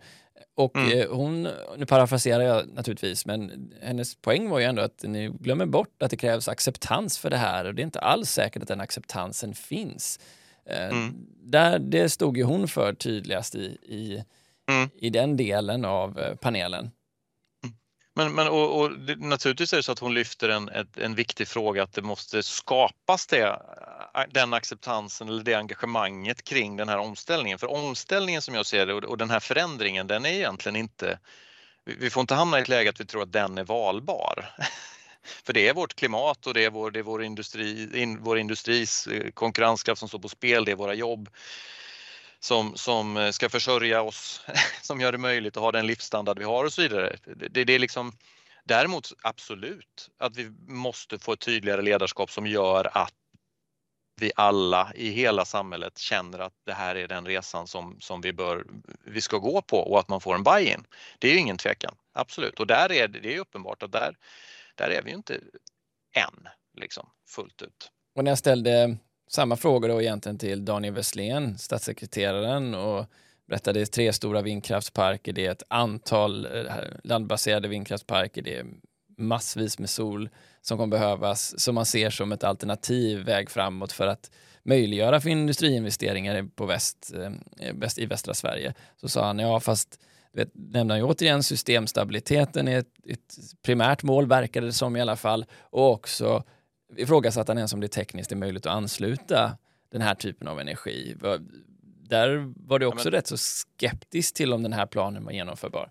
Och 0.54 0.76
mm. 0.76 0.98
Eh, 0.98 1.06
hon, 1.10 1.48
nu 1.76 1.86
parafraserar 1.86 2.42
jag 2.42 2.68
naturligtvis, 2.74 3.26
men 3.26 3.72
hennes 3.82 4.14
poäng 4.14 4.48
var 4.48 4.58
ju 4.58 4.64
ändå 4.64 4.82
att 4.82 5.02
ni 5.02 5.28
glömmer 5.28 5.66
bort 5.66 6.02
att 6.02 6.10
det 6.10 6.16
krävs 6.16 6.48
acceptans 6.48 7.18
för 7.18 7.30
det 7.30 7.36
här 7.36 7.64
och 7.64 7.74
det 7.74 7.82
är 7.82 7.84
inte 7.84 8.00
alls 8.00 8.30
säkert 8.30 8.62
att 8.62 8.68
den 8.68 8.80
acceptansen 8.80 9.54
finns. 9.54 10.20
Eh, 10.66 10.88
mm. 10.88 11.14
Där, 11.42 11.78
det 11.78 12.08
stod 12.08 12.36
ju 12.36 12.42
hon 12.42 12.68
för 12.68 12.92
tydligast 12.92 13.54
i, 13.54 13.64
i 13.82 14.24
mm. 14.70 14.90
i 14.94 15.10
den 15.10 15.36
delen 15.36 15.84
av 15.84 16.18
eh, 16.18 16.34
panelen. 16.34 16.90
Mm. 17.64 17.76
Men, 18.14 18.34
men 18.34 18.48
och, 18.48 18.80
och 18.80 18.90
naturligtvis 19.18 19.72
är 19.72 19.76
det 19.76 19.82
så 19.82 19.92
att 19.92 19.98
hon 19.98 20.14
lyfter 20.14 20.48
en, 20.48 20.68
ett, 20.68 20.98
en 20.98 21.14
viktig 21.14 21.48
fråga 21.48 21.82
att 21.82 21.92
det 21.92 22.02
måste 22.02 22.42
skapas 22.42 23.26
det, 23.26 23.42
eh, 23.42 24.22
den 24.30 24.54
acceptansen 24.54 25.28
eller 25.28 25.42
det 25.42 25.54
engagemanget 25.54 26.44
kring 26.44 26.76
den 26.76 26.88
här 26.88 26.98
omställningen. 26.98 27.58
För 27.58 27.70
omställningen 27.70 28.42
som 28.42 28.54
jag 28.54 28.66
ser 28.66 28.86
det 28.86 28.94
och, 28.94 29.04
och 29.04 29.18
den 29.18 29.30
här 29.30 29.40
förändringen 29.40 30.06
den 30.06 30.24
är 30.24 30.30
egentligen 30.30 30.76
inte, 30.76 31.18
vi 31.84 32.10
får 32.10 32.20
inte 32.20 32.34
hamna 32.34 32.58
i 32.58 32.62
ett 32.62 32.68
läge 32.68 32.90
att 32.90 33.00
vi 33.00 33.06
tror 33.06 33.22
att 33.22 33.32
den 33.32 33.58
är 33.58 33.64
valbar. 33.64 34.50
För 35.44 35.52
det 35.52 35.68
är 35.68 35.74
vårt 35.74 35.94
klimat 35.94 36.46
och 36.46 36.54
det 36.54 36.64
är 36.64 36.70
vår, 36.70 36.90
det 36.90 36.98
är 36.98 37.02
vår, 37.02 37.22
industri, 37.22 38.00
in, 38.02 38.22
vår 38.22 38.38
industris 38.38 39.06
eh, 39.06 39.30
konkurrenskraft 39.30 39.98
som 39.98 40.08
står 40.08 40.18
på 40.18 40.28
spel, 40.28 40.64
det 40.64 40.72
är 40.72 40.76
våra 40.76 40.94
jobb 40.94 41.28
som, 42.40 42.76
som 42.76 43.16
eh, 43.16 43.30
ska 43.30 43.48
försörja 43.48 44.02
oss, 44.02 44.40
som 44.82 45.00
gör 45.00 45.12
det 45.12 45.18
möjligt 45.18 45.56
att 45.56 45.62
ha 45.62 45.72
den 45.72 45.86
livsstandard 45.86 46.38
vi 46.38 46.44
har 46.44 46.64
och 46.64 46.72
så 46.72 46.82
vidare. 46.82 47.16
Det, 47.50 47.64
det 47.64 47.72
är 47.74 47.78
liksom, 47.78 48.12
däremot 48.64 49.12
absolut 49.22 50.10
att 50.18 50.36
vi 50.36 50.50
måste 50.68 51.18
få 51.18 51.32
ett 51.32 51.40
tydligare 51.40 51.82
ledarskap 51.82 52.30
som 52.30 52.46
gör 52.46 52.96
att 52.96 53.14
vi 54.20 54.32
alla 54.36 54.92
i 54.94 55.10
hela 55.10 55.44
samhället 55.44 55.98
känner 55.98 56.38
att 56.38 56.52
det 56.66 56.72
här 56.72 56.96
är 56.96 57.08
den 57.08 57.26
resan 57.26 57.66
som, 57.66 58.00
som 58.00 58.20
vi, 58.20 58.32
bör, 58.32 58.64
vi 59.04 59.20
ska 59.20 59.38
gå 59.38 59.62
på 59.62 59.78
och 59.78 59.98
att 59.98 60.08
man 60.08 60.20
får 60.20 60.34
en 60.34 60.42
buy-in. 60.42 60.84
Det 61.18 61.28
är 61.28 61.32
ju 61.32 61.38
ingen 61.38 61.56
tvekan, 61.56 61.94
absolut. 62.12 62.60
Och 62.60 62.66
där 62.66 62.92
är 62.92 63.08
det, 63.08 63.20
det 63.20 63.34
är 63.34 63.38
uppenbart 63.38 63.82
att 63.82 63.92
där, 63.92 64.16
där 64.74 64.90
är 64.90 65.02
vi 65.02 65.10
ju 65.10 65.16
inte 65.16 65.40
än 66.16 66.48
liksom, 66.76 67.10
fullt 67.28 67.62
ut. 67.62 67.90
Och 68.14 68.24
när 68.24 68.30
jag 68.30 68.38
ställde 68.38 68.96
samma 69.30 69.56
fråga 69.56 69.88
då 69.88 70.02
egentligen 70.02 70.38
till 70.38 70.64
Daniel 70.64 70.94
Westlén, 70.94 71.58
statssekreteraren 71.58 72.74
och 72.74 73.06
berättade 73.48 73.86
tre 73.86 74.12
stora 74.12 74.42
vindkraftsparker, 74.42 75.32
det 75.32 75.46
är 75.46 75.50
ett 75.50 75.62
antal 75.68 76.46
eh, 76.46 76.74
landbaserade 77.04 77.68
vindkraftsparker, 77.68 78.42
det 78.42 78.56
är 78.56 78.66
massvis 79.16 79.78
med 79.78 79.90
sol 79.90 80.28
som 80.60 80.78
kommer 80.78 80.96
behövas, 80.98 81.60
som 81.60 81.74
man 81.74 81.86
ser 81.86 82.10
som 82.10 82.32
ett 82.32 82.44
alternativ 82.44 83.18
väg 83.18 83.50
framåt 83.50 83.92
för 83.92 84.06
att 84.06 84.30
möjliggöra 84.62 85.20
för 85.20 85.30
industriinvesteringar 85.30 86.48
på 86.54 86.72
eh, 86.72 87.68
eh, 87.68 87.74
väst 87.74 87.98
i 87.98 88.06
västra 88.06 88.34
Sverige. 88.34 88.74
Så 88.96 89.08
sa 89.08 89.26
han, 89.26 89.38
ja 89.38 89.60
fast 89.60 90.00
vet, 90.32 90.50
nämnde 90.54 90.94
han 90.94 90.98
ju 90.98 91.04
återigen 91.04 91.42
systemstabiliteten 91.42 92.68
är 92.68 92.78
ett, 92.78 92.94
ett 93.06 93.34
primärt 93.62 94.02
mål, 94.02 94.26
verkade 94.26 94.66
det 94.66 94.72
som 94.72 94.96
i 94.96 95.00
alla 95.00 95.16
fall, 95.16 95.44
och 95.60 95.90
också 95.90 96.44
ifrågasatte 96.96 97.50
han 97.50 97.58
ens 97.58 97.72
om 97.72 97.80
det 97.80 97.88
tekniskt 97.88 98.32
är 98.32 98.36
möjligt 98.36 98.66
att 98.66 98.72
ansluta 98.72 99.56
den 99.92 100.02
här 100.02 100.14
typen 100.14 100.48
av 100.48 100.60
energi. 100.60 101.16
Där 102.08 102.52
var 102.56 102.78
det 102.78 102.86
också 102.86 103.08
ja, 103.08 103.10
men... 103.10 103.12
rätt 103.12 103.26
så 103.26 103.36
skeptisk 103.36 104.34
till 104.34 104.52
om 104.52 104.62
den 104.62 104.72
här 104.72 104.86
planen 104.86 105.24
var 105.24 105.32
genomförbar. 105.32 105.90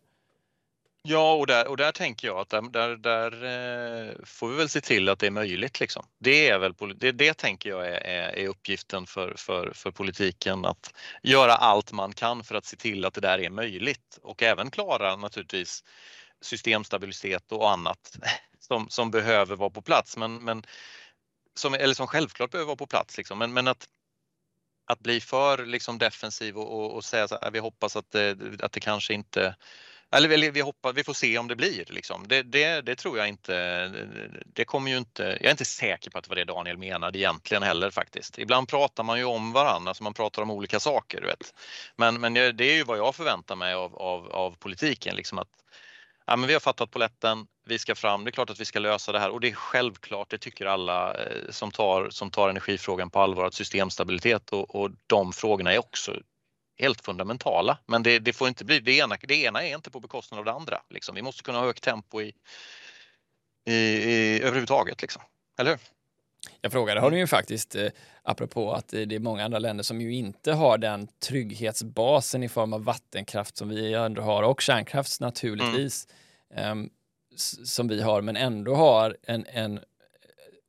Ja, 1.02 1.34
och 1.34 1.48
där, 1.48 1.68
och 1.68 1.78
där 1.78 1.92
tänker 1.92 2.28
jag 2.28 2.38
att 2.38 2.50
där, 2.50 2.62
där, 2.62 2.98
där 2.98 3.32
eh, 3.32 4.16
får 4.26 4.50
vi 4.50 4.58
väl 4.58 4.70
se 4.70 4.82
till 4.82 5.10
att 5.10 5.20
det 5.20 5.28
är 5.28 5.32
möjligt. 5.32 5.80
Liksom. 5.80 6.06
Det, 6.20 6.50
är 6.50 6.60
väl, 6.60 6.74
det, 6.96 7.12
det 7.12 7.34
tänker 7.34 7.70
jag 7.70 7.88
är, 7.88 8.04
är, 8.04 8.38
är, 8.38 8.48
uppgiften 8.48 9.06
för, 9.06 9.34
för, 9.38 9.72
för 9.76 9.92
politiken 9.92 10.66
att 10.66 10.94
göra 11.24 11.54
allt 11.54 11.92
man 11.92 12.14
kan 12.14 12.44
för 12.44 12.56
att 12.56 12.66
se 12.66 12.78
till 12.78 13.06
att 13.06 13.14
det 13.14 13.22
där 13.22 13.40
är 13.40 13.50
möjligt 13.50 14.20
och 14.22 14.44
även 14.44 14.72
klara 14.72 15.16
naturligtvis 15.16 15.84
systemstabilitet 16.42 17.52
och 17.52 17.70
annat 17.70 18.18
som, 18.60 18.90
som 18.90 19.12
behöver 19.12 19.56
vara 19.56 19.70
på 19.70 19.82
plats. 19.82 20.18
Men, 20.18 20.36
men 20.36 20.64
som, 21.56 21.74
eller 21.74 21.94
som 21.94 22.08
självklart 22.08 22.52
behöver 22.52 22.68
vara 22.68 22.78
på 22.78 22.88
plats. 22.88 23.18
Liksom. 23.18 23.40
Men, 23.40 23.54
men 23.54 23.68
att, 23.68 23.88
att 24.86 25.00
bli 25.00 25.22
för 25.22 25.66
liksom, 25.66 25.98
defensiv 25.98 26.58
och, 26.58 26.80
och, 26.80 26.96
och 26.96 27.04
säga 27.04 27.24
att 27.24 27.44
äh, 27.44 27.52
vi 27.52 27.60
hoppas 27.60 27.96
att 27.96 28.12
det, 28.12 28.38
att 28.64 28.72
det 28.72 28.80
kanske 28.80 29.14
inte 29.14 29.56
eller 30.12 30.52
vi, 30.52 30.62
hoppas, 30.62 30.96
vi 30.96 31.04
får 31.04 31.14
se 31.14 31.38
om 31.38 31.48
det 31.48 31.56
blir. 31.56 31.86
Liksom. 31.90 32.28
Det, 32.28 32.44
det, 32.44 32.82
det, 32.82 32.96
tror 32.96 33.18
jag 33.18 33.28
inte. 33.28 33.88
Det 34.46 34.66
kommer 34.66 34.92
ju 34.92 34.98
inte. 34.98 35.24
Jag 35.24 35.46
är 35.46 35.52
inte 35.52 35.66
säker 35.66 36.12
på 36.12 36.18
att 36.18 36.24
det 36.24 36.30
var 36.30 36.36
det 36.36 36.46
Daniel 36.46 36.78
menade 36.78 37.20
egentligen 37.20 37.64
heller 37.64 37.92
faktiskt. 37.92 38.40
Ibland 38.40 38.68
pratar 38.68 39.04
man 39.04 39.18
ju 39.18 39.26
om 39.26 39.52
varandra, 39.52 39.90
alltså 39.90 40.04
man 40.04 40.14
pratar 40.14 40.42
om 40.42 40.52
olika 40.52 40.80
saker. 40.80 41.22
vet. 41.22 41.54
Men, 41.96 42.22
men 42.22 42.34
det 42.34 42.64
är 42.64 42.76
ju 42.76 42.84
vad 42.84 42.98
jag 42.98 43.16
förväntar 43.16 43.56
mig 43.56 43.74
av, 43.74 43.96
av, 43.96 44.32
av 44.32 44.56
politiken. 44.56 45.16
Liksom 45.16 45.40
att, 45.40 45.50
ja, 46.30 46.36
men 46.36 46.48
vi 46.48 46.54
har 46.54 46.60
fattat 46.60 46.92
poletten. 46.92 47.48
vi 47.66 47.80
ska 47.80 47.96
fram, 47.96 48.24
det 48.24 48.30
är 48.30 48.32
klart 48.32 48.50
att 48.50 48.60
vi 48.60 48.66
ska 48.66 48.80
lösa 48.80 49.12
det 49.12 49.20
här 49.20 49.30
och 49.30 49.40
det 49.40 49.50
är 49.50 49.54
självklart, 49.54 50.30
det 50.30 50.38
tycker 50.38 50.66
alla 50.66 51.14
eh, 51.14 51.50
som 51.50 51.72
tar, 51.72 52.10
som 52.10 52.32
tar 52.32 52.50
energifrågan 52.50 53.10
på 53.10 53.20
allvar, 53.20 53.46
att 53.46 53.54
systemstabilitet 53.54 54.50
och, 54.50 54.76
och 54.76 54.92
de 55.08 55.34
frågorna 55.34 55.74
är 55.74 55.80
också 55.80 56.22
helt 56.80 57.06
fundamentala. 57.06 57.78
Men 57.86 58.04
det, 58.04 58.20
det, 58.20 58.34
får 58.34 58.48
inte 58.48 58.66
bli, 58.66 58.80
det 58.80 58.92
ena, 58.92 59.18
det 59.22 59.36
ena 59.36 59.64
är 59.64 59.76
inte 59.76 59.92
på 59.92 60.00
bekostnad 60.00 60.40
av 60.40 60.46
det 60.46 60.52
andra. 60.52 60.82
Liksom. 60.90 61.16
Vi 61.16 61.22
måste 61.22 61.44
kunna 61.44 61.60
ha 61.60 61.66
högt 61.66 61.84
tempo 61.84 62.22
i, 62.22 62.34
i, 63.68 63.74
i 63.74 64.42
överhuvudtaget. 64.42 65.02
Liksom. 65.02 65.22
Eller 65.60 65.72
hur? 65.72 65.80
Jag 66.62 66.72
frågade 66.72 67.00
honom 67.00 67.20
ju 67.20 67.28
faktiskt, 67.28 67.76
eh, 67.76 67.88
apropå 68.24 68.72
att 68.72 68.88
det 68.88 69.16
är 69.16 69.20
många 69.20 69.46
andra 69.46 69.60
länder 69.60 69.84
som 69.84 70.02
ju 70.02 70.14
inte 70.14 70.52
har 70.52 70.78
den 70.78 71.08
trygghetsbasen 71.28 72.44
i 72.44 72.50
form 72.50 72.74
av 72.74 72.84
vattenkraft 72.84 73.58
som 73.58 73.70
vi 73.70 73.94
ändå 73.94 74.22
har 74.22 74.44
och 74.44 74.62
kärnkraft 74.62 75.20
naturligtvis 75.20 76.08
mm. 76.56 76.84
eh, 76.84 76.90
som 77.64 77.88
vi 77.88 78.02
har, 78.02 78.22
men 78.22 78.36
ändå 78.36 78.76
har 78.76 79.18
en, 79.24 79.46
en 79.50 79.80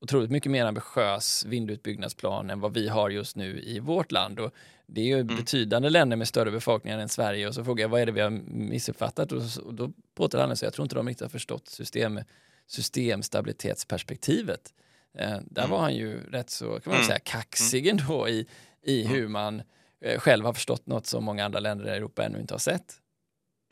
otroligt 0.00 0.30
mycket 0.30 0.52
mer 0.52 0.66
ambitiös 0.66 1.44
vindutbyggnadsplan 1.44 2.50
än 2.50 2.60
vad 2.60 2.74
vi 2.74 2.88
har 2.88 3.10
just 3.10 3.36
nu 3.36 3.60
i 3.60 3.78
vårt 3.78 4.12
land. 4.12 4.40
Och 4.40 4.54
det 4.86 5.00
är 5.00 5.04
ju 5.04 5.20
mm. 5.20 5.36
betydande 5.36 5.90
länder 5.90 6.16
med 6.16 6.28
större 6.28 6.50
befolkningar 6.50 6.98
än 6.98 7.08
Sverige 7.08 7.48
och 7.48 7.54
så 7.54 7.64
frågar 7.64 7.84
jag 7.84 7.88
vad 7.88 8.00
är 8.00 8.06
det 8.06 8.12
vi 8.12 8.20
har 8.20 8.30
missuppfattat 8.30 9.32
och, 9.32 9.42
och 9.64 9.74
då 9.74 9.92
påtalar 10.14 10.44
han 10.44 10.52
att 10.52 10.62
jag 10.62 10.72
tror 10.72 10.84
inte 10.84 10.94
de 10.94 11.08
riktigt 11.08 11.22
har 11.22 11.28
förstått 11.28 11.68
system, 11.68 12.20
systemstabilitetsperspektivet. 12.66 14.74
Eh, 15.18 15.38
där 15.50 15.62
mm. 15.62 15.70
var 15.70 15.78
han 15.78 15.94
ju 15.94 16.30
rätt 16.30 16.50
så 16.50 16.64
kan 16.64 16.90
man 16.90 16.94
mm. 16.94 17.06
säga 17.06 17.18
kaxig 17.18 17.86
mm. 17.86 17.98
ändå 17.98 18.28
i, 18.28 18.46
i 18.82 19.02
mm. 19.04 19.14
hur 19.14 19.28
man 19.28 19.62
eh, 20.04 20.20
själv 20.20 20.44
har 20.44 20.52
förstått 20.52 20.86
något 20.86 21.06
som 21.06 21.24
många 21.24 21.44
andra 21.44 21.60
länder 21.60 21.86
i 21.86 21.96
Europa 21.96 22.24
ännu 22.24 22.40
inte 22.40 22.54
har 22.54 22.58
sett. 22.58 22.94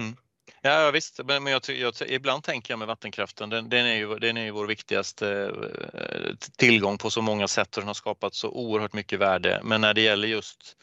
Mm. 0.01 0.17
Ja 0.63 0.91
visst, 0.91 1.21
men 1.25 1.47
jag, 1.47 1.63
jag, 1.69 1.95
ibland 2.07 2.43
tänker 2.45 2.73
jag 2.73 2.79
med 2.79 2.89
vattenkraften, 2.89 3.51
den, 3.51 3.69
den, 3.69 3.87
är 3.87 3.95
ju, 3.95 4.19
den 4.19 4.37
är 4.37 4.45
ju 4.45 4.51
vår 4.51 4.67
viktigaste 4.67 5.53
eh, 5.95 6.35
tillgång 6.57 6.99
på 6.99 7.11
så 7.11 7.23
många 7.23 7.49
sätt 7.49 7.77
och 7.77 7.81
den 7.81 7.87
har 7.87 7.95
skapat 7.95 8.35
så 8.35 8.49
oerhört 8.49 8.93
mycket 8.93 9.19
värde. 9.19 9.61
Men 9.65 9.81
när 9.81 9.95
det 9.95 10.01
gäller 10.01 10.29
just 10.29 10.77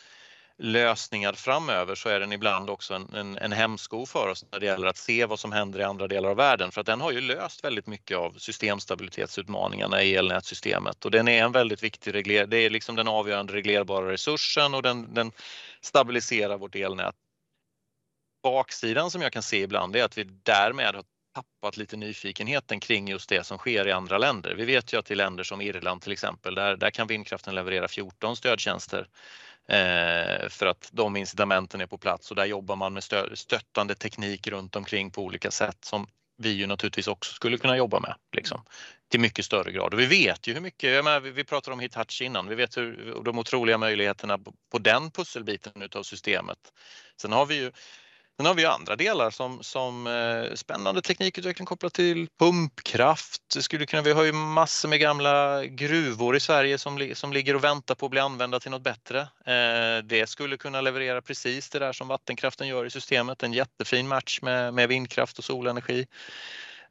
lösningar 0.58 1.34
framöver 1.34 1.96
så 1.96 2.10
är 2.10 2.20
den 2.20 2.32
ibland 2.32 2.70
också 2.70 2.94
en, 2.94 3.14
en, 3.14 3.38
en 3.38 3.52
hämsko 3.52 4.06
för 4.06 4.28
oss 4.28 4.46
när 4.52 4.60
det 4.60 4.66
gäller 4.66 4.88
att 4.88 4.98
se 4.98 5.26
vad 5.26 5.40
som 5.40 5.52
händer 5.52 5.80
i 5.80 5.84
andra 5.84 6.08
delar 6.08 6.30
av 6.30 6.38
världen. 6.38 6.72
För 6.72 6.82
att 6.82 6.88
den 6.88 7.02
har 7.02 7.12
ju 7.12 7.22
löst 7.22 7.64
väldigt 7.64 7.88
mycket 7.88 8.18
av 8.18 8.32
systemstabilitetsutmaningarna 8.32 10.04
i 10.04 10.16
elnätssystemet 10.16 11.06
och 11.06 11.12
den 11.12 11.28
är 11.28 11.44
en 11.44 11.52
väldigt 11.52 11.84
viktig 11.84 12.14
regler, 12.14 12.48
det 12.48 12.58
är 12.58 12.70
liksom 12.70 12.96
den 12.96 13.08
avgörande 13.08 13.54
reglerbara 13.54 14.12
resursen 14.12 14.74
och 14.74 14.82
den, 14.82 15.14
den 15.14 15.32
stabiliserar 15.82 16.58
vårt 16.58 16.76
elnät. 16.76 17.16
Baksidan 18.44 19.12
som 19.12 19.22
jag 19.22 19.32
kan 19.32 19.44
se 19.44 19.62
ibland 19.62 19.96
är 19.96 20.04
att 20.04 20.18
vi 20.18 20.24
därmed 20.24 20.96
har 20.96 21.04
tappat 21.36 21.78
lite 21.78 21.98
nyfikenheten 21.98 22.80
kring 22.80 23.08
just 23.08 23.30
det 23.30 23.44
som 23.44 23.58
sker 23.58 23.88
i 23.88 23.92
andra 23.92 24.18
länder. 24.18 24.56
Vi 24.56 24.66
vet 24.66 24.94
ju 24.94 25.00
att 25.00 25.12
i 25.12 25.16
länder 25.16 25.44
som 25.44 25.62
Irland 25.62 26.02
till 26.02 26.12
exempel, 26.12 26.56
där, 26.56 26.78
där 26.78 26.90
kan 26.90 27.08
vindkraften 27.08 27.56
leverera 27.56 27.88
14 27.88 28.36
stödtjänster 28.36 29.08
eh, 29.68 30.50
för 30.50 30.66
att 30.66 30.90
de 30.92 31.16
incitamenten 31.16 31.82
är 31.82 31.86
på 31.86 31.98
plats 31.98 32.30
och 32.30 32.36
där 32.36 32.46
jobbar 32.46 32.76
man 32.76 32.94
med 32.94 33.04
stö 33.04 33.36
stöttande 33.36 33.96
teknik 33.96 34.48
runt 34.48 34.76
omkring 34.76 35.12
på 35.12 35.24
olika 35.24 35.52
sätt 35.52 35.78
som 35.86 36.08
vi 36.38 36.50
ju 36.50 36.68
naturligtvis 36.68 37.08
också 37.08 37.34
skulle 37.34 37.58
kunna 37.58 37.78
jobba 37.78 38.00
med 38.00 38.16
liksom, 38.36 38.66
till 39.12 39.20
mycket 39.20 39.46
större 39.46 39.72
grad. 39.72 39.94
Och 39.94 40.00
vi 40.00 40.06
vet 40.06 40.48
ju 40.48 40.54
hur 40.54 40.62
mycket, 40.62 41.04
menar, 41.04 41.20
vi 41.20 41.44
pratade 41.44 41.74
om 41.74 41.80
Hitachi 41.80 42.26
innan, 42.26 42.48
vi 42.48 42.56
vet 42.56 42.78
hur, 42.78 43.22
de 43.26 43.40
otroliga 43.40 43.78
möjligheterna 43.78 44.38
på, 44.38 44.54
på 44.72 44.78
den 44.78 45.12
pusselbiten 45.12 45.82
utav 45.82 46.04
systemet. 46.04 46.58
Sen 47.22 47.32
har 47.32 47.46
vi 47.46 47.56
ju 47.56 47.72
Sen 48.38 48.46
har 48.46 48.54
vi 48.54 48.62
ju 48.62 48.68
andra 48.68 48.96
delar 48.96 49.30
som, 49.30 49.64
som 49.64 50.08
eh, 50.08 50.56
spännande 50.56 51.02
teknikutveckling 51.02 51.66
kopplat 51.66 51.94
till 51.94 52.28
pumpkraft. 52.40 53.42
Det 53.54 53.62
skulle 53.62 53.86
kunna, 53.86 54.02
vi 54.02 54.12
har 54.12 54.24
ju 54.24 54.32
massor 54.32 54.90
med 54.90 55.00
gamla 55.00 55.66
gruvor 55.66 56.36
i 56.36 56.40
Sverige 56.40 56.78
som, 56.78 57.12
som 57.14 57.34
ligger 57.34 57.56
och 57.56 57.64
väntar 57.64 57.96
på 57.96 58.06
att 58.06 58.12
bli 58.12 58.20
använda 58.20 58.60
till 58.60 58.72
något 58.72 58.82
bättre. 58.82 59.20
Eh, 59.22 60.04
det 60.04 60.30
skulle 60.30 60.58
kunna 60.58 60.82
leverera 60.82 61.22
precis 61.22 61.70
det 61.70 61.80
där 61.80 61.94
som 61.94 62.08
vattenkraften 62.08 62.68
gör 62.68 62.86
i 62.86 62.90
systemet. 62.90 63.44
En 63.44 63.54
jättefin 63.54 64.08
match 64.08 64.40
med, 64.42 64.74
med 64.74 64.90
vindkraft 64.90 65.38
och 65.38 65.44
solenergi. 65.44 66.08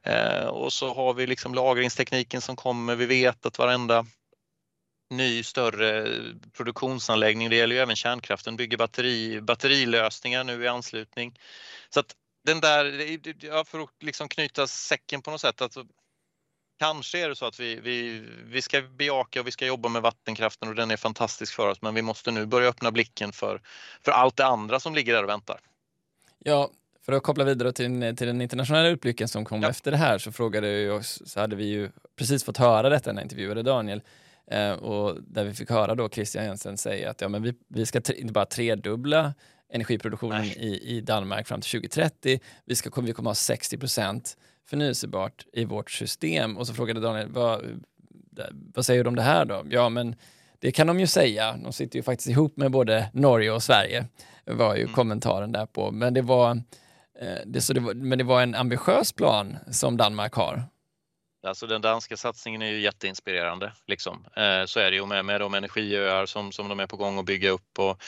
Eh, 0.03 0.45
och 0.45 0.73
så 0.73 0.93
har 0.93 1.13
vi 1.13 1.27
liksom 1.27 1.53
lagringstekniken 1.53 2.41
som 2.41 2.55
kommer. 2.55 2.95
Vi 2.95 3.05
vet 3.05 3.45
att 3.45 3.59
varenda 3.59 4.05
ny 5.09 5.43
större 5.43 6.19
produktionsanläggning. 6.53 7.49
Det 7.49 7.55
gäller 7.55 7.75
ju 7.75 7.81
även 7.81 7.95
kärnkraften, 7.95 8.55
bygger 8.55 8.77
batteri, 8.77 9.41
batterilösningar 9.41 10.43
nu 10.43 10.63
i 10.63 10.67
anslutning. 10.67 11.39
Så 11.89 11.99
att 11.99 12.15
den 12.45 12.59
där, 12.59 13.17
ja, 13.45 13.63
för 13.65 13.79
att 13.79 13.89
liksom 14.03 14.29
knyta 14.29 14.67
säcken 14.67 15.21
på 15.21 15.31
något 15.31 15.41
sätt, 15.41 15.61
alltså, 15.61 15.85
kanske 16.79 17.19
är 17.19 17.29
det 17.29 17.35
så 17.35 17.45
att 17.45 17.59
vi, 17.59 17.79
vi, 17.79 18.23
vi 18.45 18.61
ska 18.61 18.81
bejaka 18.81 19.39
och 19.39 19.47
vi 19.47 19.51
ska 19.51 19.65
jobba 19.65 19.89
med 19.89 20.01
vattenkraften 20.01 20.69
och 20.69 20.75
den 20.75 20.91
är 20.91 20.97
fantastisk 20.97 21.53
för 21.53 21.67
oss, 21.67 21.81
men 21.81 21.95
vi 21.95 22.01
måste 22.01 22.31
nu 22.31 22.45
börja 22.45 22.69
öppna 22.69 22.91
blicken 22.91 23.31
för, 23.31 23.61
för 24.05 24.11
allt 24.11 24.37
det 24.37 24.45
andra 24.45 24.79
som 24.79 24.95
ligger 24.95 25.13
där 25.13 25.23
och 25.23 25.29
väntar. 25.29 25.59
Ja, 26.39 26.71
för 27.05 27.13
att 27.13 27.23
koppla 27.23 27.43
vidare 27.43 27.73
till, 27.73 28.15
till 28.17 28.27
den 28.27 28.41
internationella 28.41 28.89
utblicken 28.89 29.27
som 29.27 29.45
kom 29.45 29.61
ja. 29.61 29.69
efter 29.69 29.91
det 29.91 29.97
här 29.97 30.17
så 30.17 30.31
frågade 30.31 30.67
vi 30.67 30.89
oss, 30.89 31.21
så 31.25 31.39
hade 31.39 31.55
vi 31.55 31.65
ju 31.65 31.89
precis 32.15 32.43
fått 32.43 32.57
höra 32.57 32.89
detta 32.89 33.11
när 33.11 33.21
jag 33.21 33.25
intervjuade 33.25 33.63
Daniel, 33.63 34.01
Eh, 34.47 34.71
och 34.71 35.17
där 35.27 35.43
vi 35.43 35.53
fick 35.53 35.69
höra 35.69 35.95
då 35.95 36.09
Christian 36.09 36.45
Jensen 36.45 36.77
säga 36.77 37.09
att 37.09 37.21
ja, 37.21 37.29
men 37.29 37.43
vi, 37.43 37.53
vi 37.67 37.85
ska 37.85 37.97
inte 37.97 38.33
bara 38.33 38.45
tredubbla 38.45 39.33
energiproduktionen 39.69 40.43
i, 40.43 40.81
i 40.83 41.01
Danmark 41.01 41.47
fram 41.47 41.61
till 41.61 41.71
2030, 41.71 42.39
vi, 42.65 42.75
ska, 42.75 43.01
vi 43.01 43.13
kommer 43.13 43.29
ha 43.29 43.35
60 43.35 43.77
procent 43.77 44.37
förnyelsebart 44.69 45.45
i 45.53 45.65
vårt 45.65 45.91
system. 45.91 46.57
Och 46.57 46.67
så 46.67 46.73
frågade 46.73 46.99
Daniel, 46.99 47.31
vad, 47.31 47.81
vad 48.73 48.85
säger 48.85 49.03
du 49.03 49.07
om 49.07 49.15
det 49.15 49.21
här 49.21 49.45
då? 49.45 49.65
Ja, 49.69 49.89
men 49.89 50.15
det 50.59 50.71
kan 50.71 50.87
de 50.87 50.99
ju 50.99 51.07
säga. 51.07 51.57
De 51.63 51.73
sitter 51.73 51.99
ju 51.99 52.03
faktiskt 52.03 52.29
ihop 52.29 52.57
med 52.57 52.71
både 52.71 53.09
Norge 53.13 53.51
och 53.51 53.63
Sverige, 53.63 54.05
var 54.45 54.75
ju 54.75 54.81
mm. 54.81 54.93
kommentaren 54.93 55.51
där 55.51 55.65
på. 55.65 55.91
Men 55.91 56.13
det 56.13 56.21
var, 56.21 56.51
eh, 57.19 57.37
det, 57.45 57.61
så 57.61 57.73
det 57.73 57.79
var, 57.79 57.93
men 57.93 58.17
det 58.17 58.23
var 58.23 58.41
en 58.41 58.55
ambitiös 58.55 59.13
plan 59.13 59.57
som 59.71 59.97
Danmark 59.97 60.33
har. 60.33 60.63
Alltså 61.45 61.67
den 61.67 61.81
danska 61.81 62.17
satsningen 62.17 62.61
är 62.61 62.69
ju 62.69 62.79
jätteinspirerande. 62.79 63.73
Liksom. 63.87 64.25
Eh, 64.35 64.65
så 64.65 64.79
är 64.79 64.91
det 64.91 64.97
ju 64.97 65.05
med, 65.05 65.25
med 65.25 65.41
de 65.41 65.53
energiöar 65.53 66.25
som, 66.25 66.51
som 66.51 66.69
de 66.69 66.79
är 66.79 66.87
på 66.87 66.97
gång 66.97 67.19
att 67.19 67.25
bygga 67.25 67.49
upp 67.49 67.79
och, 67.79 68.01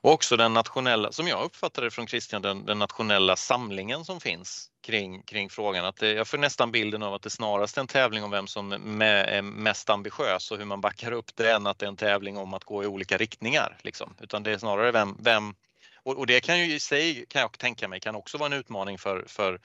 och 0.00 0.12
också 0.12 0.36
den 0.36 0.54
nationella, 0.54 1.12
som 1.12 1.28
jag 1.28 1.44
uppfattade 1.44 1.90
från 1.90 2.06
Christian, 2.06 2.42
den, 2.42 2.66
den, 2.66 2.78
nationella 2.78 3.36
samlingen 3.36 4.04
som 4.04 4.20
finns 4.20 4.70
kring, 4.82 5.22
kring 5.22 5.50
frågan. 5.50 5.84
Att 5.84 5.96
det, 5.96 6.12
jag 6.12 6.28
får 6.28 6.38
nästan 6.38 6.72
bilden 6.72 7.02
av 7.02 7.14
att 7.14 7.22
det 7.22 7.30
snarast 7.30 7.76
är 7.76 7.80
en 7.80 7.86
tävling 7.86 8.24
om 8.24 8.30
vem 8.30 8.46
som 8.46 8.68
med, 8.68 9.28
är 9.28 9.42
mest 9.42 9.90
ambitiös 9.90 10.50
och 10.50 10.58
hur 10.58 10.64
man 10.64 10.80
backar 10.80 11.12
upp 11.12 11.36
det 11.36 11.52
än 11.52 11.66
att 11.66 11.78
det 11.78 11.86
är 11.86 11.88
en 11.88 11.96
tävling 11.96 12.36
om 12.36 12.54
att 12.54 12.64
gå 12.64 12.84
i 12.84 12.86
olika 12.86 13.16
riktningar. 13.16 13.78
Liksom. 13.82 14.14
Utan 14.20 14.42
det 14.42 14.52
är 14.52 14.58
snarare 14.58 14.92
vem, 14.92 15.16
vem 15.20 15.54
och, 16.02 16.18
och 16.18 16.26
det 16.26 16.40
kan 16.40 16.58
ju 16.58 16.74
i 16.74 16.80
sig, 16.80 17.26
kan 17.28 17.40
jag 17.40 17.58
tänka 17.58 17.88
mig, 17.88 18.00
kan 18.00 18.14
också 18.14 18.38
vara 18.38 18.46
en 18.46 18.58
utmaning 18.58 18.98
för, 18.98 19.24
för 19.26 19.60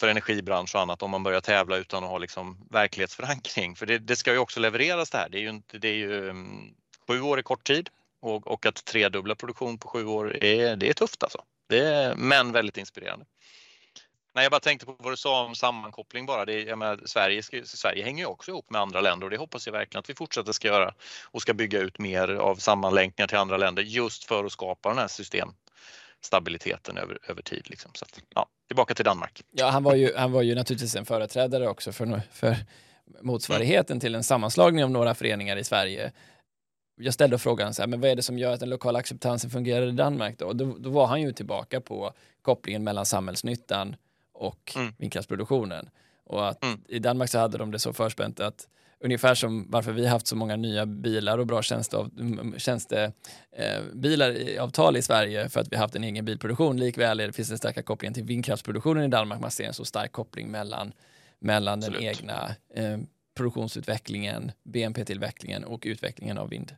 för 0.00 0.08
energibransch 0.08 0.74
och 0.74 0.80
annat 0.80 1.02
om 1.02 1.10
man 1.10 1.22
börjar 1.22 1.40
tävla 1.40 1.76
utan 1.76 2.04
att 2.04 2.10
ha 2.10 2.18
liksom 2.18 2.66
verklighetsförankring. 2.70 3.76
För 3.76 3.86
det, 3.86 3.98
det 3.98 4.16
ska 4.16 4.32
ju 4.32 4.38
också 4.38 4.60
levereras 4.60 5.10
det 5.10 5.18
här. 5.18 5.28
Det 5.28 5.38
är 5.38 5.42
ju, 5.42 5.48
inte, 5.48 5.78
det 5.78 5.88
är 5.88 5.94
ju 5.94 6.28
um, 6.28 6.74
sju 7.08 7.20
år 7.20 7.38
i 7.38 7.42
kort 7.42 7.66
tid 7.66 7.90
och, 8.20 8.46
och 8.46 8.66
att 8.66 8.84
tredubbla 8.84 9.34
produktion 9.34 9.78
på 9.78 9.88
sju 9.88 10.06
år 10.06 10.44
är, 10.44 10.76
det 10.76 10.88
är 10.88 10.94
tufft 10.94 11.22
alltså. 11.22 11.42
Det 11.68 11.78
är, 11.78 12.14
men 12.14 12.52
väldigt 12.52 12.76
inspirerande. 12.76 13.26
Nej, 14.34 14.44
jag 14.44 14.52
bara 14.52 14.60
tänkte 14.60 14.86
på 14.86 14.96
vad 14.98 15.12
du 15.12 15.16
sa 15.16 15.44
om 15.44 15.54
sammankoppling 15.54 16.26
bara. 16.26 16.44
Det, 16.44 16.62
jag 16.62 16.78
menar, 16.78 17.00
Sverige, 17.04 17.42
ska, 17.42 17.60
Sverige 17.64 18.04
hänger 18.04 18.24
ju 18.24 18.26
också 18.26 18.50
ihop 18.50 18.70
med 18.70 18.80
andra 18.80 19.00
länder 19.00 19.24
och 19.24 19.30
det 19.30 19.36
hoppas 19.36 19.66
jag 19.66 19.72
verkligen 19.72 19.98
att 19.98 20.10
vi 20.10 20.14
fortsätter 20.14 20.52
ska 20.52 20.68
göra 20.68 20.94
och 21.24 21.42
ska 21.42 21.54
bygga 21.54 21.78
ut 21.78 21.98
mer 21.98 22.28
av 22.28 22.56
sammanlänkningar 22.56 23.28
till 23.28 23.38
andra 23.38 23.56
länder 23.56 23.82
just 23.82 24.24
för 24.24 24.44
att 24.44 24.52
skapa 24.52 24.88
den 24.88 24.98
här 24.98 25.08
system 25.08 25.52
stabiliteten 26.24 26.98
över, 26.98 27.18
över 27.28 27.42
tid. 27.42 27.70
Liksom. 27.70 27.90
Så 27.94 28.04
att, 28.04 28.20
ja, 28.34 28.46
tillbaka 28.66 28.94
till 28.94 29.04
Danmark. 29.04 29.42
Ja, 29.50 29.70
han 29.70 29.82
var 29.82 29.94
ju, 29.94 30.16
han 30.16 30.32
var 30.32 30.42
ju 30.42 30.54
naturligtvis 30.54 30.96
en 30.96 31.04
företrädare 31.04 31.68
också 31.68 31.92
för, 31.92 32.22
för 32.32 32.56
motsvarigheten 33.20 33.94
mm. 33.94 34.00
till 34.00 34.14
en 34.14 34.24
sammanslagning 34.24 34.84
av 34.84 34.90
några 34.90 35.14
föreningar 35.14 35.56
i 35.56 35.64
Sverige. 35.64 36.12
Jag 37.00 37.14
ställde 37.14 37.38
frågan 37.38 37.74
så 37.74 37.82
här, 37.82 37.86
men 37.86 38.00
vad 38.00 38.10
är 38.10 38.16
det 38.16 38.22
som 38.22 38.38
gör 38.38 38.52
att 38.52 38.60
den 38.60 38.70
lokala 38.70 38.98
acceptansen 38.98 39.50
fungerar 39.50 39.86
i 39.86 39.92
Danmark 39.92 40.38
då? 40.38 40.52
Då, 40.52 40.76
då 40.78 40.90
var 40.90 41.06
han 41.06 41.22
ju 41.22 41.32
tillbaka 41.32 41.80
på 41.80 42.12
kopplingen 42.42 42.84
mellan 42.84 43.06
samhällsnyttan 43.06 43.96
och 44.32 44.72
mm. 44.76 44.94
vindkraftsproduktionen. 44.98 45.90
Och 46.26 46.48
att 46.48 46.64
mm. 46.64 46.80
i 46.88 46.98
Danmark 46.98 47.30
så 47.30 47.38
hade 47.38 47.58
de 47.58 47.70
det 47.70 47.78
så 47.78 47.92
förspänt 47.92 48.40
att 48.40 48.68
ungefär 49.00 49.34
som 49.34 49.70
varför 49.70 49.92
vi 49.92 50.06
haft 50.06 50.26
så 50.26 50.36
många 50.36 50.56
nya 50.56 50.86
bilar 50.86 51.38
och 51.38 51.46
bra 51.46 51.62
tjänstebilar 51.62 52.58
tjänste, 52.58 53.12
eh, 53.56 54.62
avtal 54.62 54.96
i 54.96 55.02
Sverige 55.02 55.48
för 55.48 55.60
att 55.60 55.72
vi 55.72 55.76
haft 55.76 55.94
en 55.96 56.04
egen 56.04 56.24
bilproduktion. 56.24 56.76
Likväl 56.76 57.20
är 57.20 57.26
det, 57.26 57.32
finns 57.32 57.48
det 57.48 57.58
starka 57.58 57.82
kopplingen 57.82 58.14
till 58.14 58.24
vindkraftsproduktionen 58.24 59.04
i 59.04 59.08
Danmark. 59.08 59.40
Man 59.40 59.50
ser 59.50 59.64
en 59.64 59.74
så 59.74 59.84
stark 59.84 60.12
koppling 60.12 60.50
mellan, 60.50 60.92
mellan 61.38 61.80
den 61.80 61.96
egna 61.96 62.54
eh, 62.74 62.98
produktionsutvecklingen, 63.36 64.52
BNP-tillväxten 64.64 65.64
och 65.64 65.82
utvecklingen 65.86 66.38
av 66.38 66.48
vind, 66.48 66.74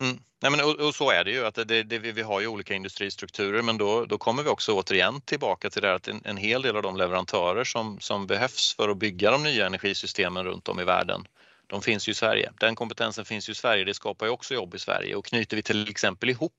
Mm. 0.00 0.18
Nej, 0.42 0.50
men, 0.50 0.60
och, 0.60 0.80
och, 0.80 0.94
så 0.94 1.10
är 1.10 1.24
det 1.24 1.30
ju, 1.30 1.46
att 1.46 1.54
det, 1.54 1.82
det, 1.82 1.98
vi 1.98 2.22
har 2.22 2.40
ju 2.40 2.46
olika 2.46 2.74
industristrukturer 2.74 3.62
men 3.62 3.78
då, 3.78 4.04
då 4.04 4.18
kommer 4.18 4.42
vi 4.42 4.48
också 4.48 4.72
återigen 4.72 5.20
tillbaka 5.20 5.70
till 5.70 5.82
det 5.82 5.88
här 5.88 5.94
att 5.94 6.08
en, 6.08 6.22
en 6.24 6.36
hel 6.36 6.62
del 6.62 6.76
av 6.76 6.82
de 6.82 6.96
leverantörer 6.96 7.64
som, 7.64 8.00
som 8.00 8.26
behövs 8.26 8.74
för 8.74 8.88
att 8.88 8.96
bygga 8.96 9.30
de 9.30 9.42
nya 9.42 9.66
energisystemen 9.66 10.44
runt 10.44 10.68
om 10.68 10.80
i 10.80 10.84
världen, 10.84 11.24
de 11.66 11.82
finns 11.82 12.08
ju 12.08 12.12
i 12.12 12.14
Sverige. 12.14 12.52
Den 12.60 12.74
kompetensen 12.74 13.24
finns 13.24 13.48
ju 13.48 13.52
i 13.52 13.54
Sverige, 13.54 13.84
det 13.84 13.94
skapar 13.94 14.26
ju 14.26 14.32
också 14.32 14.54
jobb 14.54 14.74
i 14.74 14.78
Sverige 14.78 15.14
och 15.14 15.24
knyter 15.24 15.56
vi 15.56 15.62
till 15.62 15.90
exempel 15.90 16.30
ihop 16.30 16.52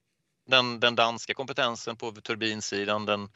den, 0.46 0.80
den 0.80 0.94
danska 0.94 1.34
kompetensen 1.34 1.96
på 1.96 2.12
turbinsidan, 2.12 3.06
den 3.06 3.28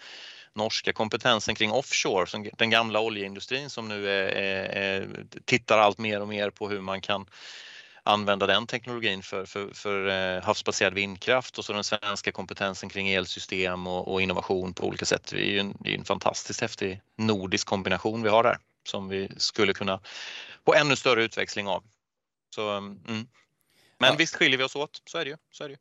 norska 0.54 0.92
kompetensen 0.92 1.54
kring 1.54 1.72
offshore, 1.72 2.50
den 2.58 2.70
gamla 2.70 3.00
oljeindustrin 3.00 3.70
som 3.70 3.88
nu 3.88 4.10
är, 4.10 4.28
är, 4.28 4.64
är, 4.64 5.26
tittar 5.44 5.78
allt 5.78 5.98
mer 5.98 6.20
och 6.20 6.28
mer 6.28 6.50
på 6.50 6.68
hur 6.68 6.80
man 6.80 7.00
kan 7.00 7.26
använda 8.06 8.46
den 8.46 8.66
teknologin 8.66 9.22
för, 9.22 9.44
för, 9.44 9.70
för 9.74 10.08
eh, 10.08 10.42
havsbaserad 10.42 10.94
vindkraft 10.94 11.58
och 11.58 11.64
så 11.64 11.72
den 11.72 11.84
svenska 11.84 12.32
kompetensen 12.32 12.88
kring 12.88 13.08
elsystem 13.08 13.86
och, 13.86 14.12
och 14.12 14.22
innovation 14.22 14.74
på 14.74 14.86
olika 14.86 15.04
sätt. 15.04 15.26
Det 15.30 15.48
är 15.48 15.50
ju 15.50 15.58
en, 15.58 15.76
det 15.80 15.94
är 15.94 15.98
en 15.98 16.04
fantastiskt 16.04 16.60
häftig 16.60 17.00
nordisk 17.16 17.66
kombination 17.66 18.22
vi 18.22 18.28
har 18.28 18.42
där 18.42 18.58
som 18.88 19.08
vi 19.08 19.28
skulle 19.36 19.72
kunna 19.72 20.00
få 20.66 20.74
ännu 20.74 20.96
större 20.96 21.24
utväxling 21.24 21.68
av. 21.68 21.84
Så, 22.54 22.70
mm. 22.70 22.96
Men 23.06 23.28
ja. 23.98 24.14
visst 24.18 24.36
skiljer 24.36 24.58
vi 24.58 24.64
oss 24.64 24.76
åt, 24.76 25.02
så 25.04 25.18
är 25.18 25.24
det 25.24 25.30
ju. 25.30 25.36
Så 25.50 25.64
är 25.64 25.68
det 25.68 25.72
ju. 25.72 25.78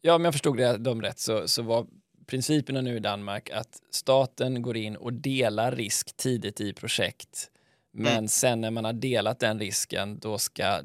Ja, 0.00 0.14
om 0.14 0.24
jag 0.24 0.34
förstod 0.34 0.56
det, 0.56 0.76
dem 0.76 1.02
rätt 1.02 1.18
så, 1.18 1.48
så 1.48 1.62
var 1.62 1.86
principerna 2.26 2.80
nu 2.80 2.96
i 2.96 3.00
Danmark 3.00 3.50
att 3.50 3.80
staten 3.90 4.62
går 4.62 4.76
in 4.76 4.96
och 4.96 5.12
delar 5.12 5.72
risk 5.72 6.16
tidigt 6.16 6.60
i 6.60 6.72
projekt. 6.72 7.50
Men 7.92 8.12
mm. 8.12 8.28
sen 8.28 8.60
när 8.60 8.70
man 8.70 8.84
har 8.84 8.92
delat 8.92 9.40
den 9.40 9.58
risken, 9.58 10.18
då 10.18 10.38
ska 10.38 10.80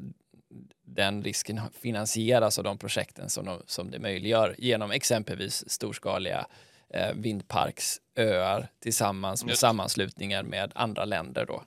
den 0.86 1.22
risken 1.24 1.60
finansieras 1.80 2.58
av 2.58 2.64
de 2.64 2.78
projekten 2.78 3.30
som, 3.30 3.44
de, 3.44 3.62
som 3.66 3.90
det 3.90 3.98
möjliggör 3.98 4.54
genom 4.58 4.90
exempelvis 4.90 5.70
storskaliga 5.70 6.46
eh, 6.94 7.12
vindparksöar 7.14 8.68
tillsammans 8.82 9.44
med 9.44 9.50
Just. 9.50 9.60
sammanslutningar 9.60 10.42
med 10.42 10.72
andra 10.74 11.04
länder. 11.04 11.46
Då. 11.46 11.64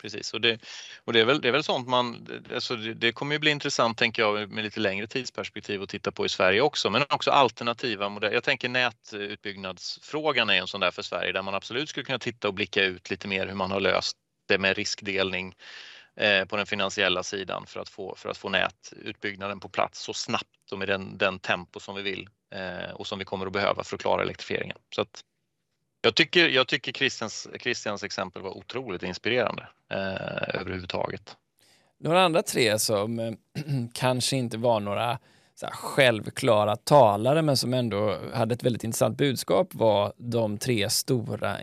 Precis, 0.00 0.34
och 0.34 0.40
det, 0.40 0.60
och 1.04 1.12
det, 1.12 1.20
är, 1.20 1.24
väl, 1.24 1.40
det 1.40 1.48
är 1.48 1.52
väl 1.52 1.62
sånt 1.62 1.88
man, 1.88 2.28
alltså 2.54 2.76
det, 2.76 2.94
det 2.94 3.12
kommer 3.12 3.34
ju 3.34 3.38
bli 3.38 3.50
intressant 3.50 3.98
tänker 3.98 4.22
jag 4.22 4.50
med 4.50 4.64
lite 4.64 4.80
längre 4.80 5.06
tidsperspektiv 5.06 5.82
att 5.82 5.88
titta 5.88 6.10
på 6.12 6.26
i 6.26 6.28
Sverige 6.28 6.60
också, 6.60 6.90
men 6.90 7.02
också 7.08 7.30
alternativa 7.30 8.08
modeller. 8.08 8.34
Jag 8.34 8.44
tänker 8.44 8.68
nätutbyggnadsfrågan 8.68 10.50
är 10.50 10.54
en 10.54 10.66
sån 10.66 10.80
där 10.80 10.90
för 10.90 11.02
Sverige 11.02 11.32
där 11.32 11.42
man 11.42 11.54
absolut 11.54 11.88
skulle 11.88 12.04
kunna 12.04 12.18
titta 12.18 12.48
och 12.48 12.54
blicka 12.54 12.84
ut 12.84 13.10
lite 13.10 13.28
mer 13.28 13.46
hur 13.46 13.54
man 13.54 13.70
har 13.70 13.80
löst 13.80 14.16
det 14.46 14.58
med 14.58 14.76
riskdelning 14.76 15.54
Eh, 16.20 16.44
på 16.44 16.56
den 16.56 16.66
finansiella 16.66 17.22
sidan 17.22 17.66
för 17.66 17.80
att 17.80 17.88
få, 17.88 18.14
för 18.16 18.28
att 18.28 18.36
få 18.36 18.48
nätutbyggnaden 18.48 19.60
på 19.60 19.68
plats 19.68 20.00
så 20.00 20.12
snabbt 20.12 20.72
och 20.72 20.78
med 20.78 20.88
den, 20.88 21.18
den 21.18 21.38
tempo 21.38 21.80
som 21.80 21.94
vi 21.94 22.02
vill 22.02 22.28
eh, 22.54 22.94
och 22.94 23.06
som 23.06 23.18
vi 23.18 23.24
kommer 23.24 23.46
att 23.46 23.52
behöva 23.52 23.84
för 23.84 23.96
att 23.96 24.00
klara 24.00 24.22
elektrifieringen. 24.22 24.76
Så 24.94 25.00
att 25.02 25.24
jag 26.00 26.14
tycker, 26.14 26.48
jag 26.48 26.68
tycker 26.68 26.92
Christians, 26.92 27.48
Christians 27.60 28.04
exempel 28.04 28.42
var 28.42 28.50
otroligt 28.50 29.02
inspirerande 29.02 29.68
eh, 29.90 30.60
överhuvudtaget. 30.60 31.36
Några 31.98 32.22
andra 32.22 32.42
tre 32.42 32.78
som 32.78 33.18
eh, 33.18 33.32
kanske 33.94 34.36
inte 34.36 34.58
var 34.58 34.80
några 34.80 35.18
här, 35.62 35.70
självklara 35.70 36.76
talare 36.76 37.42
men 37.42 37.56
som 37.56 37.74
ändå 37.74 38.18
hade 38.34 38.54
ett 38.54 38.62
väldigt 38.62 38.84
intressant 38.84 39.18
budskap 39.18 39.74
var 39.74 40.12
de 40.16 40.58
tre 40.58 40.90
stora 40.90 41.56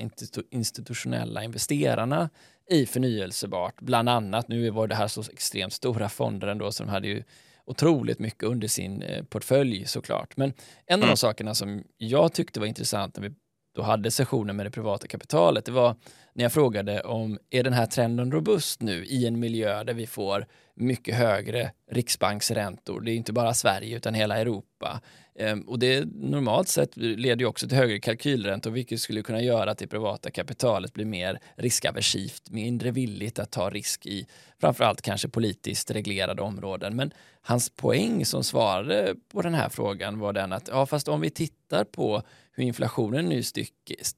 institutionella 0.52 1.44
investerarna 1.44 2.30
i 2.70 2.86
förnyelsebart, 2.86 3.82
bland 3.82 4.10
annat. 4.10 4.48
Nu 4.48 4.70
var 4.70 4.88
det 4.88 4.96
här 4.96 5.08
så 5.08 5.22
extremt 5.22 5.74
stora 5.74 6.10
fonder 6.10 6.48
ändå, 6.48 6.72
så 6.72 6.84
de 6.84 6.90
hade 6.90 7.08
ju 7.08 7.24
otroligt 7.66 8.20
mycket 8.20 8.44
under 8.44 8.68
sin 8.68 9.02
eh, 9.02 9.24
portfölj 9.24 9.86
såklart. 9.86 10.38
Men 10.38 10.54
en 10.86 10.96
av 10.96 11.00
de 11.00 11.06
mm. 11.06 11.18
sakerna 11.18 11.56
som 11.56 11.84
jag 11.98 12.34
tyckte 12.34 12.60
var 12.60 12.68
intressant 12.68 13.16
när 13.18 13.24
vi 13.30 13.36
då 13.76 13.82
hade 13.82 14.12
sessionen 14.12 14.56
med 14.56 14.66
det 14.66 14.72
privata 14.72 15.08
kapitalet, 15.08 15.66
det 15.66 15.72
var 15.72 15.96
när 16.38 16.44
jag 16.44 16.54
frågade 16.54 17.02
om 17.02 17.38
är 17.50 17.64
den 17.64 17.74
här 17.74 17.86
trenden 17.86 18.32
robust 18.32 18.82
nu 18.82 19.06
i 19.06 19.28
en 19.28 19.40
miljö 19.40 19.84
där 19.84 19.94
vi 19.94 20.08
får 20.08 20.46
mycket 20.76 21.16
högre 21.16 21.72
riksbanksräntor. 21.92 23.02
Det 23.02 23.12
är 23.12 23.16
inte 23.16 23.34
bara 23.34 23.54
Sverige 23.54 23.98
utan 23.98 24.14
hela 24.14 24.38
Europa. 24.38 25.02
Ehm, 25.40 25.62
och 25.62 25.80
det 25.80 26.06
normalt 26.06 26.68
sett 26.68 26.98
leder 26.98 27.40
ju 27.40 27.46
också 27.46 27.68
till 27.68 27.78
högre 27.78 28.00
kalkylräntor 28.00 28.72
vilket 28.72 29.00
skulle 29.00 29.22
kunna 29.22 29.42
göra 29.42 29.72
att 29.72 29.78
det 29.78 29.88
privata 29.88 30.32
kapitalet 30.32 30.94
blir 30.94 31.06
mer 31.06 31.40
riskaversivt, 31.56 32.50
mindre 32.50 32.92
villigt 32.92 33.40
att 33.40 33.52
ta 33.52 33.70
risk 33.70 34.06
i 34.06 34.28
framförallt 34.62 35.02
kanske 35.02 35.30
politiskt 35.30 35.92
reglerade 35.92 36.42
områden. 36.42 36.96
Men 36.96 37.12
hans 37.42 37.70
poäng 37.70 38.26
som 38.26 38.44
svarade 38.44 39.16
på 39.32 39.42
den 39.42 39.54
här 39.54 39.70
frågan 39.70 40.20
var 40.20 40.34
den 40.34 40.54
att 40.54 40.68
ja, 40.68 40.86
fast 40.86 41.08
om 41.08 41.22
vi 41.22 41.30
tittar 41.30 41.84
på 41.84 42.24
hur 42.52 42.64
inflationen 42.64 43.26
nu 43.26 43.44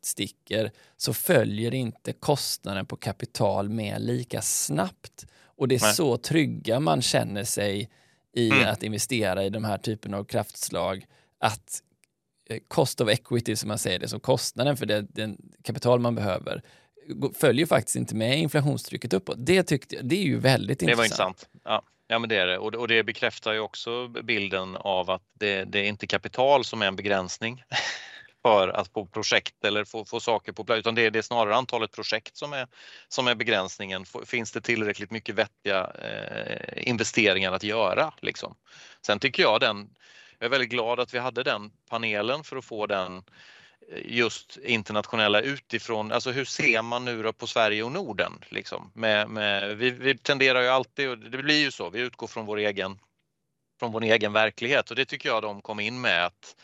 sticker 0.02 0.72
så 0.98 1.14
följer 1.14 1.74
inte 1.74 2.09
kostnaden 2.14 2.86
på 2.86 2.96
kapital 2.96 3.70
med 3.70 4.02
lika 4.02 4.42
snabbt. 4.42 5.26
Och 5.44 5.68
det 5.68 5.76
är 5.76 5.82
Nej. 5.82 5.94
så 5.94 6.18
trygga 6.18 6.80
man 6.80 7.02
känner 7.02 7.44
sig 7.44 7.90
i 8.34 8.50
mm. 8.52 8.70
att 8.70 8.84
investera 8.84 9.44
i 9.44 9.50
de 9.50 9.64
här 9.64 9.78
typen 9.78 10.14
av 10.14 10.24
kraftslag 10.24 11.06
att 11.40 11.84
eh, 12.50 12.58
cost 12.68 13.02
of 13.02 13.10
equity 13.10 13.56
som 13.56 13.68
man 13.68 13.78
säger 13.78 14.00
det, 14.00 14.08
som 14.08 14.20
kostnaden 14.20 14.78
för 14.78 14.86
det, 14.86 15.02
den 15.02 15.38
kapital 15.64 16.00
man 16.00 16.16
behöver 16.16 16.62
följer 17.36 17.66
faktiskt 17.66 17.96
inte 17.96 18.16
med 18.16 18.40
inflationstrycket 18.40 19.14
uppåt. 19.14 19.36
Det, 19.40 19.64
tyckte, 19.64 20.02
det 20.02 20.16
är 20.16 20.24
ju 20.24 20.40
väldigt 20.40 20.82
intressant. 20.82 20.92
Det 20.92 20.96
var 20.96 21.06
intressant. 21.06 21.50
Ja. 21.64 21.84
Ja, 22.12 22.20
men 22.20 22.30
det 22.30 22.36
är 22.36 22.48
det. 22.48 22.58
Och, 22.58 22.88
det 22.88 23.04
bekräftar 23.04 23.54
ju 23.54 23.60
också 23.60 24.08
bilden 24.08 24.76
av 24.76 25.10
att 25.10 25.22
det, 25.34 25.64
det 25.64 25.80
är 25.80 25.84
inte 25.84 26.08
kapital 26.08 26.66
som 26.66 26.82
är 26.82 26.86
en 26.86 26.96
begränsning 26.96 27.64
för 28.42 28.68
att 28.68 28.94
få 28.94 29.06
projekt 29.06 29.66
eller 29.66 29.86
få, 29.86 30.06
få 30.06 30.20
saker 30.20 30.52
på 30.52 30.64
plats, 30.64 30.80
utan 30.80 30.96
det 30.96 31.06
är, 31.06 31.12
det 31.12 31.20
är 31.20 31.24
snarare 31.24 31.56
antalet 31.56 31.92
projekt 31.92 32.38
som 32.38 32.54
är, 32.54 32.68
som 33.08 33.28
är 33.28 33.36
begränsningen. 33.36 34.06
Finns 34.26 34.52
det 34.52 34.62
tillräckligt 34.62 35.12
mycket 35.12 35.36
vettiga 35.36 35.92
eh, 36.02 36.90
investeringar 36.90 37.52
att 37.52 37.64
göra? 37.64 38.14
Liksom. 38.22 38.56
Sen 39.06 39.20
tycker 39.20 39.44
jag 39.44 39.60
den, 39.60 39.90
jag 40.40 40.46
är 40.46 40.50
väldigt 40.50 40.70
glad 40.70 41.00
att 41.00 41.14
vi 41.14 41.20
hade 41.20 41.44
den 41.44 41.72
panelen 41.90 42.44
för 42.44 42.58
att 42.58 42.66
få 42.66 42.86
den 42.86 43.18
eh, 43.18 44.02
just 44.06 44.58
internationella 44.58 45.42
utifrån, 45.42 46.12
alltså 46.12 46.32
hur 46.32 46.46
ser 46.46 46.82
man 46.82 47.06
nu 47.06 47.34
på 47.34 47.48
Sverige 47.48 47.84
och 47.84 47.92
Norden? 47.92 48.34
Liksom? 48.50 48.92
Med, 48.96 49.30
med, 49.30 49.78
vi, 49.78 49.90
vi 49.90 50.18
tenderar 50.18 50.62
ju 50.62 50.68
alltid, 50.68 51.10
och 51.10 51.18
det 51.18 51.38
blir 51.38 51.60
ju 51.60 51.72
så, 51.72 51.90
vi 51.90 52.00
utgår 52.00 52.28
från 52.28 52.46
vår 52.46 52.58
egen 52.58 53.00
från 53.80 53.92
vår 53.92 54.04
egen 54.04 54.34
verklighet 54.34 54.90
och 54.90 54.96
det 54.96 55.06
tycker 55.06 55.30
jag 55.30 55.42
de 55.42 55.62
kom 55.62 55.80
in 55.80 56.02
med 56.02 56.26
att 56.26 56.56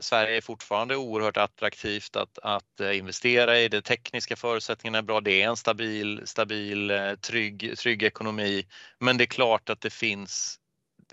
Sverige 0.00 0.36
är 0.36 0.40
fortfarande 0.40 0.96
oerhört 0.96 1.36
attraktivt 1.36 2.16
att, 2.16 2.38
att 2.42 2.80
eh, 2.80 2.98
investera 2.98 3.58
i. 3.58 3.68
De 3.68 3.82
tekniska 3.82 4.36
förutsättningarna 4.36 4.98
är 4.98 5.02
bra. 5.02 5.20
Det 5.20 5.42
är 5.42 5.48
en 5.48 5.56
stabil, 5.56 6.22
stabil 6.24 6.90
eh, 6.90 7.14
trygg, 7.14 7.78
trygg 7.78 8.02
ekonomi. 8.02 8.66
Men 8.98 9.16
det 9.16 9.24
är 9.24 9.26
klart 9.26 9.70
att 9.70 9.80
det 9.80 9.90
finns 9.90 10.58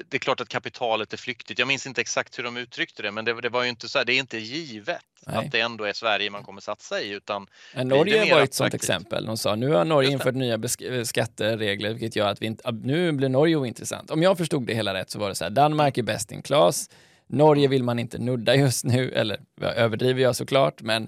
det 0.08 0.18
är 0.18 0.20
klart 0.20 0.42
att 0.42 0.50
kapitalet 0.50 1.14
är 1.14 1.18
flyktigt. 1.18 1.60
Jag 1.60 1.68
minns 1.68 1.88
inte 1.88 2.02
exakt 2.02 2.40
hur 2.40 2.44
de 2.44 2.58
uttryckte 2.58 3.02
det, 3.02 3.12
men 3.12 3.26
det, 3.26 3.42
det 3.42 3.50
var 3.50 3.64
ju 3.64 3.70
inte 3.70 3.90
så 3.90 3.98
här, 3.98 4.06
det 4.06 4.14
är 4.14 4.20
inte 4.20 4.38
givet 4.38 4.98
Nej. 5.28 5.38
att 5.38 5.52
det 5.52 5.60
ändå 5.60 5.84
är 5.84 5.94
Sverige 5.94 6.30
man 6.30 6.44
kommer 6.44 6.62
satsa 6.62 7.02
i. 7.02 7.10
Utan 7.12 7.48
Norge 7.76 8.34
var 8.34 8.42
ett 8.42 8.54
sådant 8.54 8.74
exempel. 8.74 9.26
De 9.26 9.38
sa 9.38 9.56
nu 9.56 9.70
har 9.70 9.86
Norge 9.86 10.12
infört 10.12 10.36
nya 10.36 10.60
skatteregler, 11.06 11.90
vilket 11.90 12.16
gör 12.16 12.28
att 12.28 12.42
vi 12.42 12.46
inte, 12.46 12.72
nu 12.72 13.12
blir 13.12 13.30
Norge 13.30 13.56
ointressant. 13.56 14.12
Om 14.12 14.24
jag 14.24 14.38
förstod 14.38 14.68
det 14.68 14.74
hela 14.74 14.94
rätt 14.94 15.10
så 15.10 15.20
var 15.20 15.30
det 15.30 15.36
så 15.36 15.44
här, 15.44 15.52
Danmark 15.52 15.98
är 15.98 16.04
bäst 16.04 16.32
in 16.32 16.42
class, 16.42 16.90
Norge 17.30 17.68
vill 17.68 17.84
man 17.84 18.00
inte 18.00 18.18
nudda 18.18 18.56
just 18.56 18.86
nu, 18.86 19.12
eller 19.12 19.40
överdriver 19.62 20.22
jag 20.22 20.36
såklart, 20.36 20.82
men, 20.82 21.08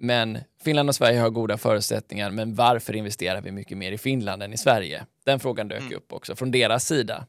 men 0.00 0.38
Finland 0.64 0.88
och 0.88 0.94
Sverige 0.94 1.20
har 1.20 1.30
goda 1.30 1.58
förutsättningar, 1.58 2.30
men 2.30 2.54
varför 2.54 2.96
investerar 2.96 3.40
vi 3.40 3.52
mycket 3.52 3.78
mer 3.78 3.92
i 3.92 3.98
Finland 3.98 4.42
än 4.42 4.52
i 4.52 4.58
Sverige? 4.58 5.06
Den 5.24 5.40
frågan 5.40 5.68
dök 5.68 5.80
mm. 5.80 5.94
upp 5.94 6.12
också 6.12 6.36
från 6.36 6.50
deras 6.50 6.86
sida. 6.86 7.26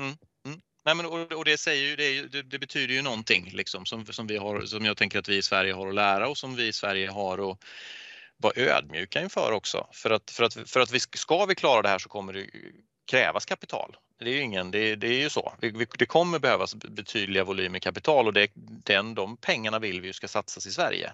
Mm. 0.00 0.16
Mm. 0.46 0.60
Nej, 0.84 0.94
men, 0.94 1.06
och, 1.06 1.32
och, 1.32 1.44
det, 1.44 1.58
säger 1.58 1.88
ju, 1.88 1.96
det, 1.96 2.32
det, 2.32 2.42
det, 2.42 2.58
betyder 2.58 2.94
ju 2.94 3.02
någonting 3.02 3.50
liksom, 3.54 3.86
som, 3.86 4.06
som, 4.06 4.26
vi 4.26 4.36
har, 4.36 4.60
som 4.60 4.84
jag 4.84 4.96
tänker 4.96 5.18
att 5.18 5.28
vi 5.28 5.36
i 5.36 5.42
Sverige 5.42 5.72
har 5.72 5.88
att 5.88 5.94
lära 5.94 6.28
och 6.28 6.38
som 6.38 6.56
vi 6.56 6.66
i 6.66 6.72
Sverige 6.72 7.10
har 7.10 7.50
att 7.50 7.58
vara 8.36 8.52
ödmjuka 8.56 9.22
inför 9.22 9.52
också. 9.52 9.86
För 9.92 10.10
att, 10.10 10.30
för 10.30 10.44
att, 10.44 10.70
för 10.70 10.80
att 10.80 10.90
vi, 10.90 11.00
ska 11.00 11.44
vi 11.46 11.54
klara 11.54 11.82
det 11.82 11.88
här 11.88 11.98
så 11.98 12.08
kommer 12.08 12.32
det 12.32 12.46
krävas 13.06 13.44
kapital. 13.44 13.96
Det 14.22 14.30
är 14.30 14.34
ju, 14.34 14.40
ingen, 14.40 14.70
det, 14.70 14.96
det 14.96 15.06
är 15.06 15.20
ju 15.20 15.30
så. 15.30 15.54
Det 15.98 16.06
kommer 16.06 16.38
behövas 16.38 16.74
betydliga 16.74 17.44
volymer 17.44 17.78
kapital 17.78 18.26
och 18.26 18.32
det, 18.32 18.50
den, 18.54 19.14
de 19.14 19.36
pengarna 19.36 19.78
vill 19.78 20.00
vi 20.00 20.06
ju 20.06 20.12
ska 20.12 20.28
satsas 20.28 20.66
i 20.66 20.70
Sverige, 20.70 21.12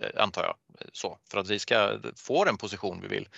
eh, 0.00 0.22
antar 0.22 0.42
jag, 0.42 0.54
så, 0.92 1.18
för 1.30 1.38
att 1.38 1.50
vi 1.50 1.58
ska 1.58 1.98
få 2.16 2.44
den 2.44 2.56
position 2.56 3.00
vi 3.00 3.08
vill. 3.08 3.28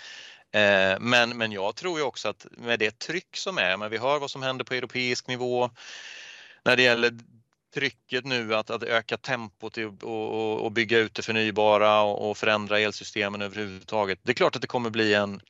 Eh, 0.51 0.99
men, 0.99 1.37
men 1.37 1.51
jag 1.51 1.75
tror 1.75 1.99
ju 1.99 2.05
också 2.05 2.29
att 2.29 2.45
med 2.51 2.79
det 2.79 2.99
tryck 2.99 3.37
som 3.37 3.57
är, 3.57 3.77
men 3.77 3.91
vi 3.91 3.97
hör 3.97 4.19
vad 4.19 4.31
som 4.31 4.43
händer 4.43 4.65
på 4.65 4.73
europeisk 4.73 5.27
nivå 5.27 5.69
när 6.63 6.75
det 6.75 6.83
gäller 6.83 7.11
trycket 7.73 8.25
nu 8.25 8.55
att, 8.55 8.69
att 8.69 8.83
öka 8.83 9.17
tempot 9.17 9.77
och, 9.77 10.03
och, 10.03 10.61
och 10.65 10.71
bygga 10.71 10.97
ut 10.97 11.13
det 11.13 11.21
förnybara 11.21 12.01
och, 12.01 12.29
och 12.29 12.37
förändra 12.37 12.79
elsystemen 12.79 13.41
överhuvudtaget. 13.41 14.19
Det 14.23 14.31
är 14.31 14.35
klart 14.35 14.55
att 14.55 14.61
det 14.61 14.67
kommer 14.67 14.89
bli 14.89 15.13
en 15.13 15.41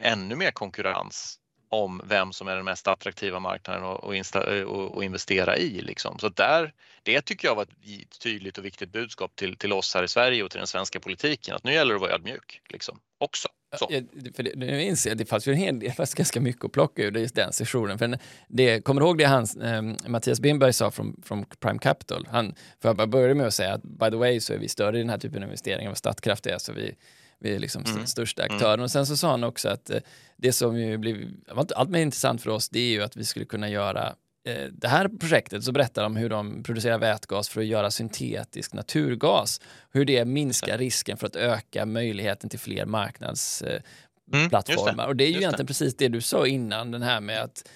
ännu 0.00 0.36
mer 0.36 0.50
konkurrens 0.50 1.38
om 1.72 2.00
vem 2.04 2.32
som 2.32 2.48
är 2.48 2.56
den 2.56 2.64
mest 2.64 2.88
attraktiva 2.88 3.40
marknaden 3.40 3.84
att 3.84 4.36
eh, 4.48 5.04
investera 5.04 5.56
i. 5.56 5.80
Liksom. 5.80 6.18
Så 6.18 6.28
där, 6.28 6.72
det 7.02 7.20
tycker 7.20 7.48
jag 7.48 7.54
var 7.54 7.62
ett 7.62 8.18
tydligt 8.22 8.58
och 8.58 8.64
viktigt 8.64 8.92
budskap 8.92 9.36
till, 9.36 9.56
till 9.56 9.72
oss 9.72 9.94
här 9.94 10.02
i 10.02 10.08
Sverige 10.08 10.42
och 10.42 10.50
till 10.50 10.58
den 10.58 10.66
svenska 10.66 11.00
politiken 11.00 11.54
att 11.54 11.64
nu 11.64 11.72
gäller 11.72 11.90
det 11.90 11.96
att 11.96 12.00
vara 12.00 12.12
ödmjuk 12.12 12.60
liksom, 12.68 12.98
också. 13.18 13.48
Så. 13.78 13.86
Ja, 13.90 14.00
för 14.36 14.42
det, 14.42 14.54
nu 14.56 14.82
inser 14.82 15.10
jag, 15.10 15.18
det 15.18 15.24
fanns 15.24 15.48
ju 15.48 15.52
en 15.52 15.58
hel 15.58 15.78
del, 15.78 15.92
fast 15.92 16.14
ganska 16.14 16.40
mycket 16.40 16.64
att 16.64 16.72
plocka 16.72 17.02
ur 17.02 17.18
just 17.18 17.34
den 17.34 17.52
sessionen. 17.52 17.98
För 17.98 18.18
det, 18.48 18.80
kommer 18.80 19.00
du 19.00 19.06
ihåg 19.06 19.18
det 19.18 19.24
hans, 19.24 19.56
eh, 19.56 19.82
Mattias 20.06 20.40
Bindberg 20.40 20.72
sa 20.72 20.90
från, 20.90 21.22
från 21.24 21.44
Prime 21.60 21.78
Capital? 21.78 22.26
Han, 22.30 22.54
för 22.82 22.94
jag 22.98 23.08
började 23.08 23.34
med 23.34 23.46
att 23.46 23.54
säga 23.54 23.74
att 23.74 23.82
by 23.82 24.10
the 24.10 24.16
way 24.16 24.40
så 24.40 24.52
är 24.52 24.58
vi 24.58 24.68
större 24.68 24.96
i 24.96 25.00
den 25.00 25.10
här 25.10 25.18
typen 25.18 25.42
av 25.42 25.48
investeringar 25.48 25.82
än 25.82 25.90
vad 25.90 25.98
Statkraft 25.98 26.46
är, 26.46 26.58
så 26.58 26.72
vi, 26.72 26.94
vi 27.42 27.54
är 27.54 27.58
liksom 27.58 27.84
mm. 27.84 28.06
största 28.06 28.42
mm. 28.42 28.54
aktören. 28.54 28.80
Och 28.80 28.90
sen 28.90 29.06
så 29.06 29.16
sa 29.16 29.30
han 29.30 29.44
också 29.44 29.68
att 29.68 29.90
eh, 29.90 30.00
det 30.36 30.52
som 30.52 30.78
ju 30.78 30.98
blev 30.98 31.16
allt 31.54 31.90
mer 31.90 32.00
intressant 32.00 32.42
för 32.42 32.50
oss, 32.50 32.68
det 32.68 32.80
är 32.80 32.90
ju 32.90 33.02
att 33.02 33.16
vi 33.16 33.24
skulle 33.24 33.44
kunna 33.44 33.68
göra 33.68 34.14
eh, 34.48 34.64
det 34.72 34.88
här 34.88 35.08
projektet 35.08 35.64
så 35.64 35.72
berättar 35.72 36.02
de 36.02 36.16
hur 36.16 36.28
de 36.28 36.62
producerar 36.62 36.98
vätgas 36.98 37.48
för 37.48 37.60
att 37.60 37.66
göra 37.66 37.90
syntetisk 37.90 38.72
naturgas. 38.72 39.60
Hur 39.90 40.04
det 40.04 40.24
minskar 40.24 40.78
risken 40.78 41.16
för 41.16 41.26
att 41.26 41.36
öka 41.36 41.86
möjligheten 41.86 42.50
till 42.50 42.58
fler 42.58 42.86
marknadsplattformar. 42.86 44.88
Mm, 44.88 44.96
det. 44.96 45.04
Och 45.04 45.16
det 45.16 45.24
är 45.24 45.28
ju 45.28 45.36
egentligen 45.36 45.66
det. 45.66 45.66
precis 45.66 45.96
det 45.96 46.08
du 46.08 46.20
sa 46.20 46.46
innan, 46.46 46.90
den 46.90 47.02
här 47.02 47.20
med 47.20 47.42
att 47.42 47.68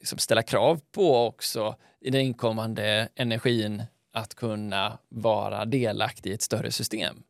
liksom 0.00 0.18
ställa 0.18 0.42
krav 0.42 0.80
på 0.92 1.26
också 1.26 1.76
i 2.00 2.10
den 2.10 2.20
inkommande 2.20 3.08
energin 3.14 3.82
att 4.12 4.34
kunna 4.34 4.98
vara 5.08 5.64
delaktig 5.64 6.30
i 6.30 6.34
ett 6.34 6.42
större 6.42 6.70
system. 6.70 7.22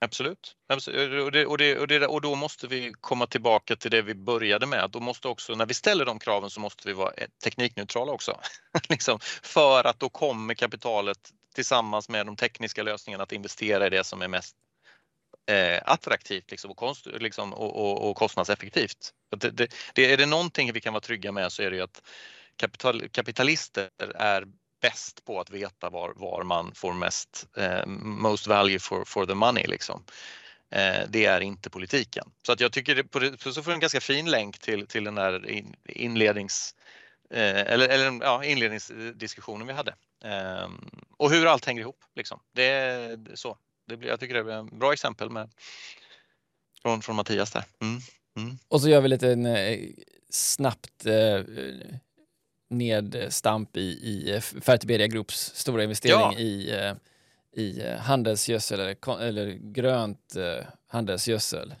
Absolut. 0.00 0.56
Och, 1.24 1.32
det, 1.32 1.46
och, 1.46 1.58
det, 1.58 1.78
och, 1.78 1.86
det, 1.88 2.06
och 2.06 2.20
då 2.20 2.34
måste 2.34 2.66
vi 2.66 2.92
komma 3.00 3.26
tillbaka 3.26 3.76
till 3.76 3.90
det 3.90 4.02
vi 4.02 4.14
började 4.14 4.66
med. 4.66 4.90
Då 4.90 5.00
måste 5.00 5.28
också, 5.28 5.54
när 5.54 5.66
vi 5.66 5.74
ställer 5.74 6.04
de 6.04 6.18
kraven 6.18 6.50
så 6.50 6.60
måste 6.60 6.88
vi 6.88 6.94
vara 6.94 7.12
eh, 7.16 7.28
teknikneutrala 7.44 8.12
också. 8.12 8.40
liksom, 8.88 9.18
för 9.42 9.86
att 9.86 10.00
då 10.00 10.08
kommer 10.08 10.54
kapitalet 10.54 11.18
tillsammans 11.54 12.08
med 12.08 12.26
de 12.26 12.36
tekniska 12.36 12.82
lösningarna 12.82 13.22
att 13.22 13.32
investera 13.32 13.86
i 13.86 13.90
det 13.90 14.04
som 14.04 14.22
är 14.22 14.28
mest 14.28 14.56
eh, 15.50 15.82
attraktivt 15.84 16.50
liksom, 16.50 16.70
och, 16.70 16.76
konst, 16.76 17.06
liksom, 17.06 17.52
och, 17.52 18.10
och, 18.10 18.16
kostnadseffektivt. 18.16 19.12
Det, 19.36 19.50
det, 19.50 19.74
det, 19.94 20.12
är 20.12 20.16
det 20.16 20.26
någonting 20.26 20.72
vi 20.72 20.80
kan 20.80 20.92
vara 20.92 21.00
trygga 21.00 21.32
med 21.32 21.52
så 21.52 21.62
är 21.62 21.70
det 21.70 21.76
ju 21.76 21.82
att 21.82 22.02
kapital, 22.56 23.08
kapitalister 23.08 23.88
är 24.14 24.44
bäst 24.80 25.24
på 25.24 25.40
att 25.40 25.50
veta 25.50 25.90
var, 25.90 26.12
var 26.16 26.42
man 26.42 26.74
får 26.74 26.92
mest, 26.92 27.46
eh, 27.56 27.86
most 27.86 28.46
value 28.46 28.78
for, 28.78 29.04
for 29.04 29.26
the 29.26 29.34
money. 29.34 29.66
Liksom. 29.66 30.04
Eh, 30.70 31.08
det 31.08 31.24
är 31.24 31.40
inte 31.40 31.70
politiken. 31.70 32.30
Så 32.46 32.52
att 32.52 32.60
jag 32.60 32.72
tycker 32.72 32.94
det, 32.94 33.04
på 33.04 33.18
det, 33.18 33.52
så 33.52 33.62
får 33.62 33.72
en 33.72 33.80
ganska 33.80 34.00
fin 34.00 34.30
länk 34.30 34.58
till, 34.58 34.86
till 34.86 35.04
den 35.04 35.14
där 35.14 35.62
inlednings, 35.84 36.74
eh, 37.30 37.60
eller, 37.60 37.88
eller, 37.88 38.24
ja, 38.24 38.44
inledningsdiskussionen 38.44 39.66
vi 39.66 39.72
hade. 39.72 39.94
Eh, 40.24 40.68
och 41.16 41.30
hur 41.30 41.46
allt 41.46 41.64
hänger 41.64 41.82
ihop. 41.82 42.04
Liksom. 42.14 42.40
Det 42.52 42.64
är 42.64 43.18
så. 43.34 43.58
Det 43.86 43.96
blir, 43.96 44.08
jag 44.08 44.20
tycker 44.20 44.44
det 44.44 44.54
är 44.54 44.66
ett 44.66 44.72
bra 44.72 44.92
exempel 44.92 45.30
med, 45.30 45.50
från, 46.82 47.02
från 47.02 47.16
Mattias 47.16 47.50
där. 47.50 47.64
Mm. 47.80 48.00
Mm. 48.36 48.58
Och 48.68 48.80
så 48.80 48.88
gör 48.88 49.00
vi 49.00 49.08
lite 49.08 49.32
en, 49.32 49.46
snabbt 50.30 51.06
eh, 51.06 51.40
nedstamp 52.68 53.76
i, 53.76 53.80
i 53.80 54.40
Fertiberia 54.60 55.06
Groups 55.06 55.54
stora 55.54 55.82
investering 55.82 56.20
ja. 56.20 56.38
i, 56.38 56.70
eh, 56.70 56.94
i 57.56 57.80
eh, 57.80 57.98
handelsgödsel 57.98 58.80
eller, 58.80 59.20
eller 59.20 59.52
grönt 59.52 60.36
eh, 60.36 60.66
handelsgödsel. 60.88 61.74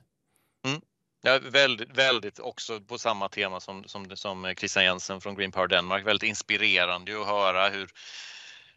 Mm. 0.66 0.80
Ja, 1.22 1.38
väldigt, 1.42 1.98
väldigt 1.98 2.38
också 2.38 2.80
på 2.80 2.98
samma 2.98 3.28
tema 3.28 3.60
som, 3.60 3.84
som, 3.84 4.16
som 4.16 4.54
Christian 4.58 4.84
Jensen 4.84 5.20
från 5.20 5.34
Green 5.34 5.52
Power 5.52 5.68
Denmark. 5.68 6.06
Väldigt 6.06 6.28
inspirerande 6.28 7.20
att 7.20 7.26
höra 7.26 7.68
hur, 7.68 7.88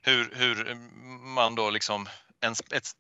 hur, 0.02 0.32
hur 0.36 0.76
man 1.36 1.56
då 1.56 1.70
liksom 1.70 2.10
en, 2.42 2.52
ett 2.52 2.92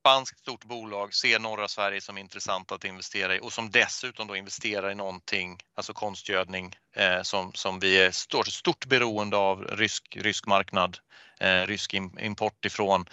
spanskt 0.00 0.38
stort 0.38 0.64
bolag 0.64 1.14
ser 1.14 1.38
norra 1.38 1.68
Sverige 1.68 2.00
som 2.00 2.18
intressant 2.18 2.72
att 2.72 2.84
investera 2.84 3.36
i 3.36 3.40
och 3.40 3.52
som 3.52 3.70
dessutom 3.70 4.26
då 4.26 4.36
investerar 4.36 4.90
i 4.90 4.94
någonting, 4.94 5.58
alltså 5.74 5.92
konstgödning, 5.92 6.76
eh, 6.96 7.22
som, 7.22 7.52
som 7.52 7.80
vi 7.80 8.00
är 8.00 8.10
stort, 8.10 8.46
stort 8.46 8.86
beroende 8.86 9.36
av, 9.36 9.64
rysk, 9.64 10.16
rysk 10.20 10.46
marknad, 10.46 10.98
eh, 11.40 11.66
rysk 11.66 11.94
import 11.94 12.64
ifrån 12.64 13.04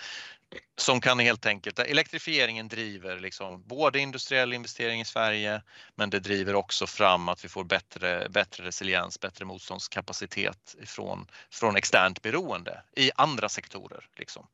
som 0.77 1.01
kan 1.01 1.19
helt 1.19 1.45
enkelt, 1.45 1.79
elektrifieringen 1.79 2.67
driver 2.67 3.19
liksom 3.19 3.63
både 3.67 3.99
industriell 3.99 4.53
investering 4.53 5.01
i 5.01 5.05
Sverige 5.05 5.61
men 5.95 6.09
det 6.09 6.19
driver 6.19 6.55
också 6.55 6.87
fram 6.87 7.29
att 7.29 7.45
vi 7.45 7.49
får 7.49 7.63
bättre, 7.63 8.29
bättre 8.29 8.63
resiliens, 8.63 9.19
bättre 9.19 9.45
motståndskapacitet 9.45 10.75
från, 10.85 11.27
från 11.49 11.75
externt 11.75 12.21
beroende 12.21 12.81
i 12.95 13.11
andra 13.15 13.49
sektorer. 13.49 14.05
Liksom. 14.17 14.47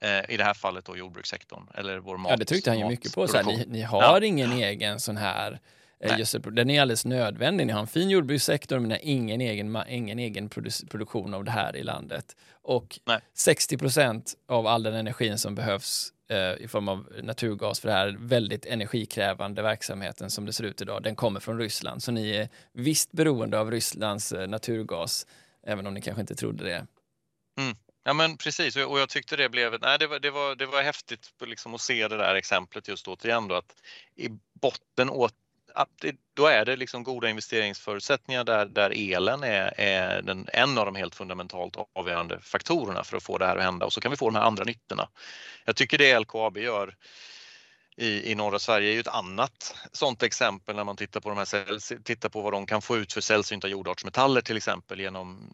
Eh, 0.00 0.34
i 0.34 0.36
det 0.36 0.44
här 0.44 0.54
fallet 0.54 0.84
då 0.84 0.96
jordbrukssektorn 0.96 1.66
eller 1.74 1.98
vår 1.98 2.16
mat. 2.16 2.30
Ja, 2.30 2.36
det 2.36 2.44
tryckte 2.44 2.70
han 2.70 2.78
ju 2.78 2.88
mycket 2.88 3.14
på. 3.14 3.28
Så 3.28 3.42
ni, 3.42 3.64
ni 3.66 3.82
har 3.82 4.02
ja. 4.02 4.24
ingen 4.24 4.52
egen 4.52 5.00
sån 5.00 5.16
här 5.16 5.60
eh, 6.00 6.18
gödselproduktion. 6.18 6.54
Den 6.54 6.70
är 6.70 6.80
alldeles 6.82 7.04
nödvändig. 7.04 7.66
Ni 7.66 7.72
har 7.72 7.80
en 7.80 7.86
fin 7.86 8.10
jordbrukssektor 8.10 8.78
men 8.78 8.98
ingen 9.02 9.40
egen, 9.40 9.76
ingen 9.88 10.18
egen 10.18 10.48
produktion 10.90 11.34
av 11.34 11.44
det 11.44 11.50
här 11.50 11.76
i 11.76 11.82
landet. 11.82 12.36
Och 12.62 12.98
Nej. 13.04 13.20
60 13.34 13.78
procent 13.78 14.34
av 14.46 14.66
all 14.66 14.82
den 14.82 14.94
energin 14.94 15.38
som 15.38 15.54
behövs 15.54 16.12
eh, 16.28 16.64
i 16.64 16.68
form 16.68 16.88
av 16.88 17.06
naturgas 17.22 17.80
för 17.80 17.88
det 17.88 17.94
här 17.94 18.16
väldigt 18.20 18.66
energikrävande 18.66 19.62
verksamheten 19.62 20.30
som 20.30 20.46
det 20.46 20.52
ser 20.52 20.64
ut 20.64 20.80
idag, 20.80 21.02
den 21.02 21.16
kommer 21.16 21.40
från 21.40 21.58
Ryssland. 21.58 22.02
Så 22.02 22.12
ni 22.12 22.30
är 22.30 22.48
visst 22.72 23.12
beroende 23.12 23.60
av 23.60 23.70
Rysslands 23.70 24.32
eh, 24.32 24.48
naturgas, 24.48 25.26
även 25.66 25.86
om 25.86 25.94
ni 25.94 26.00
kanske 26.00 26.20
inte 26.20 26.34
trodde 26.34 26.64
det. 26.64 26.86
Mm. 27.60 27.76
Ja 28.08 28.14
men 28.14 28.36
precis 28.36 28.76
och 28.76 29.00
jag 29.00 29.08
tyckte 29.08 29.36
det 29.36 29.48
blev, 29.48 29.80
nej 29.80 29.98
det 29.98 30.06
var, 30.06 30.18
det 30.18 30.30
var, 30.30 30.54
det 30.54 30.66
var 30.66 30.82
häftigt 30.82 31.32
liksom 31.40 31.74
att 31.74 31.80
se 31.80 32.08
det 32.08 32.16
där 32.16 32.34
exemplet 32.34 32.88
just 32.88 33.08
återigen 33.08 33.48
då 33.48 33.54
att 33.54 33.74
i 34.16 34.28
botten 34.60 35.10
åt, 35.10 35.34
att 35.74 35.88
det, 36.00 36.16
då 36.34 36.46
är 36.46 36.64
det 36.64 36.76
liksom 36.76 37.02
goda 37.02 37.28
investeringsförutsättningar 37.28 38.44
där, 38.44 38.66
där 38.66 38.92
elen 38.96 39.42
är, 39.42 39.80
är 39.80 40.22
den, 40.22 40.48
en 40.52 40.78
av 40.78 40.84
de 40.84 40.94
helt 40.94 41.14
fundamentalt 41.14 41.76
avgörande 41.92 42.40
faktorerna 42.40 43.04
för 43.04 43.16
att 43.16 43.22
få 43.22 43.38
det 43.38 43.46
här 43.46 43.56
att 43.56 43.62
hända 43.62 43.86
och 43.86 43.92
så 43.92 44.00
kan 44.00 44.10
vi 44.10 44.16
få 44.16 44.30
de 44.30 44.34
här 44.34 44.44
andra 44.44 44.64
nyttorna. 44.64 45.08
Jag 45.64 45.76
tycker 45.76 45.98
det 45.98 46.18
LKAB 46.18 46.58
gör 46.58 46.96
i, 47.98 48.32
i 48.32 48.34
norra 48.34 48.58
Sverige 48.58 48.90
är 48.90 48.94
ju 48.94 49.00
ett 49.00 49.08
annat 49.08 49.74
sådant 49.92 50.22
exempel 50.22 50.76
när 50.76 50.84
man 50.84 50.96
tittar 50.96 51.20
på, 51.20 51.28
de 51.28 51.38
här, 51.38 52.02
tittar 52.02 52.28
på 52.28 52.40
vad 52.40 52.52
de 52.52 52.66
kan 52.66 52.82
få 52.82 52.96
ut 52.96 53.12
för 53.12 53.20
sällsynta 53.20 53.68
jordartsmetaller 53.68 54.40
till 54.40 54.56
exempel 54.56 55.00
genom 55.00 55.50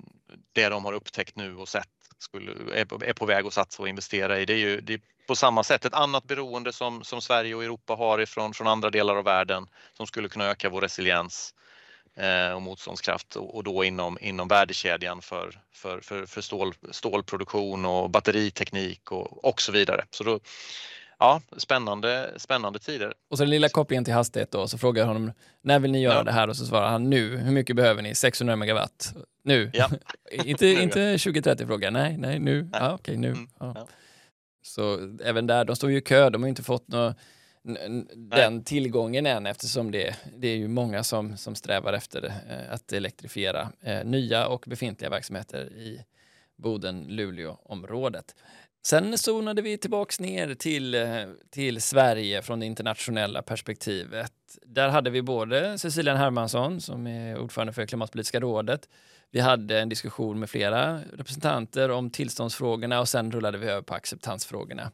det 0.53 0.69
de 0.69 0.85
har 0.85 0.93
upptäckt 0.93 1.37
nu 1.37 1.57
och 1.57 1.69
sett 1.69 1.89
skulle, 2.19 2.81
är, 2.81 2.85
på, 2.85 3.05
är 3.05 3.13
på 3.13 3.27
väg 3.27 3.47
att 3.47 3.53
satsa 3.53 3.83
och 3.83 3.89
investera 3.89 4.41
i. 4.41 4.45
Det 4.45 4.53
är 4.53 4.59
ju 4.59 4.81
det 4.81 4.95
är 4.95 5.01
på 5.27 5.37
samma 5.37 5.65
sätt 5.65 5.85
ett 5.85 5.95
annat 5.95 6.25
beroende 6.25 6.73
som, 6.73 7.05
som 7.05 7.21
Sverige 7.21 7.55
och 7.55 7.65
Europa 7.65 7.95
har 7.95 8.21
ifrån 8.21 8.55
från 8.55 8.67
andra 8.67 8.91
delar 8.91 9.17
av 9.17 9.25
världen 9.25 9.67
som 9.97 10.07
skulle 10.07 10.29
kunna 10.29 10.45
öka 10.45 10.69
vår 10.69 10.81
resiliens 10.81 11.55
eh, 12.17 12.53
och 12.55 12.63
motståndskraft 12.63 13.37
och, 13.37 13.57
och, 13.57 13.65
då 13.65 13.85
inom, 13.85 14.19
inom 14.21 14.49
värdekedjan 14.49 15.23
för, 15.23 15.61
för, 15.73 16.01
för, 16.01 16.27
för 16.27 16.41
stål, 16.41 16.75
stålproduktion 16.91 17.85
och 17.85 18.11
batteriteknik 18.11 19.13
och, 19.13 19.45
och 19.45 19.63
så 19.63 19.73
vidare. 19.73 20.05
Så 20.11 20.25
då, 20.25 20.41
ja, 21.25 21.41
spännande, 21.57 22.33
spännande 22.37 22.79
tider. 22.79 23.15
Och 23.31 23.39
så 23.39 23.45
den 23.45 23.51
lilla 23.51 23.69
kopplingen 23.69 24.05
till 24.05 24.15
hastighet 24.15 24.51
då, 24.51 24.69
så 24.69 24.79
frågar 24.79 25.03
jag 25.03 25.07
honom 25.07 25.33
när 25.63 25.79
vill 25.79 25.93
ni 25.93 26.03
göra 26.03 26.15
ja. 26.15 26.23
det 26.23 26.33
här 26.33 26.49
och 26.49 26.57
så 26.57 26.67
svarar 26.67 26.89
han 26.89 27.11
nu. 27.11 27.37
Hur 27.37 27.53
mycket 27.53 27.77
behöver 27.77 28.03
ni? 28.03 28.15
600 28.15 28.57
megawatt. 28.57 29.15
Nu. 29.45 29.71
Ja. 29.75 29.91
inte, 30.45 30.67
inte 30.67 31.19
2030 31.19 31.67
fråga. 31.67 31.91
Nej, 31.91 32.17
nej, 32.19 32.39
nu. 32.39 32.63
Nej. 32.63 32.71
Ja, 32.73 32.95
okej, 32.95 33.17
nu. 33.17 33.29
Mm. 33.29 33.49
Ja. 33.61 33.87
Så 34.63 35.17
även 35.25 35.47
där, 35.47 35.65
de 35.65 35.77
står 35.77 35.91
ju 35.91 35.97
i 35.97 36.01
kö, 36.01 36.31
de 36.31 36.43
har 36.43 36.49
inte 36.49 36.63
fått 36.63 36.89
någon 36.89 37.15
den 38.17 38.65
tillgången 38.65 39.27
än 39.27 39.47
eftersom 39.47 39.91
det, 39.91 40.17
det 40.37 40.49
är 40.49 40.57
ju 40.57 40.69
många 40.69 41.03
som, 41.03 41.37
som 41.37 41.55
strävar 41.55 41.93
efter 41.93 42.25
eh, 42.25 42.73
att 42.73 42.93
elektrifiera 42.93 43.69
eh, 43.81 44.05
nya 44.05 44.47
och 44.47 44.65
befintliga 44.67 45.11
verksamheter 45.11 45.73
i 45.73 46.05
Boden-Luleå-området. 46.57 48.35
Sen 48.87 49.19
zonade 49.19 49.63
vi 49.63 49.79
tillbaks 49.79 50.21
ner 50.21 50.55
till, 50.55 50.95
eh, 50.95 51.27
till 51.51 51.83
Sverige 51.83 52.43
från 52.43 52.61
det 52.61 52.67
internationella 52.67 53.43
perspektivet. 53.43 54.33
Där 54.63 54.89
hade 54.89 55.11
vi 55.11 55.23
både 55.23 55.79
Cecilia 55.79 56.17
Hermansson 56.17 56.81
som 56.81 57.07
är 57.07 57.39
ordförande 57.39 57.73
för 57.73 57.87
Klimatpolitiska 57.87 58.41
rådet. 58.41 58.89
Vi 59.31 59.41
hade 59.41 59.81
en 59.81 59.89
diskussion 59.89 60.41
med 60.41 60.51
flera 60.51 61.01
representanter 61.13 61.91
om 61.91 62.11
tillståndsfrågorna 62.11 63.01
och 63.01 63.09
sen 63.09 63.33
rullade 63.33 63.59
vi 63.59 63.67
över 63.67 63.83
på 63.83 63.95
acceptansfrågorna. 63.95 64.93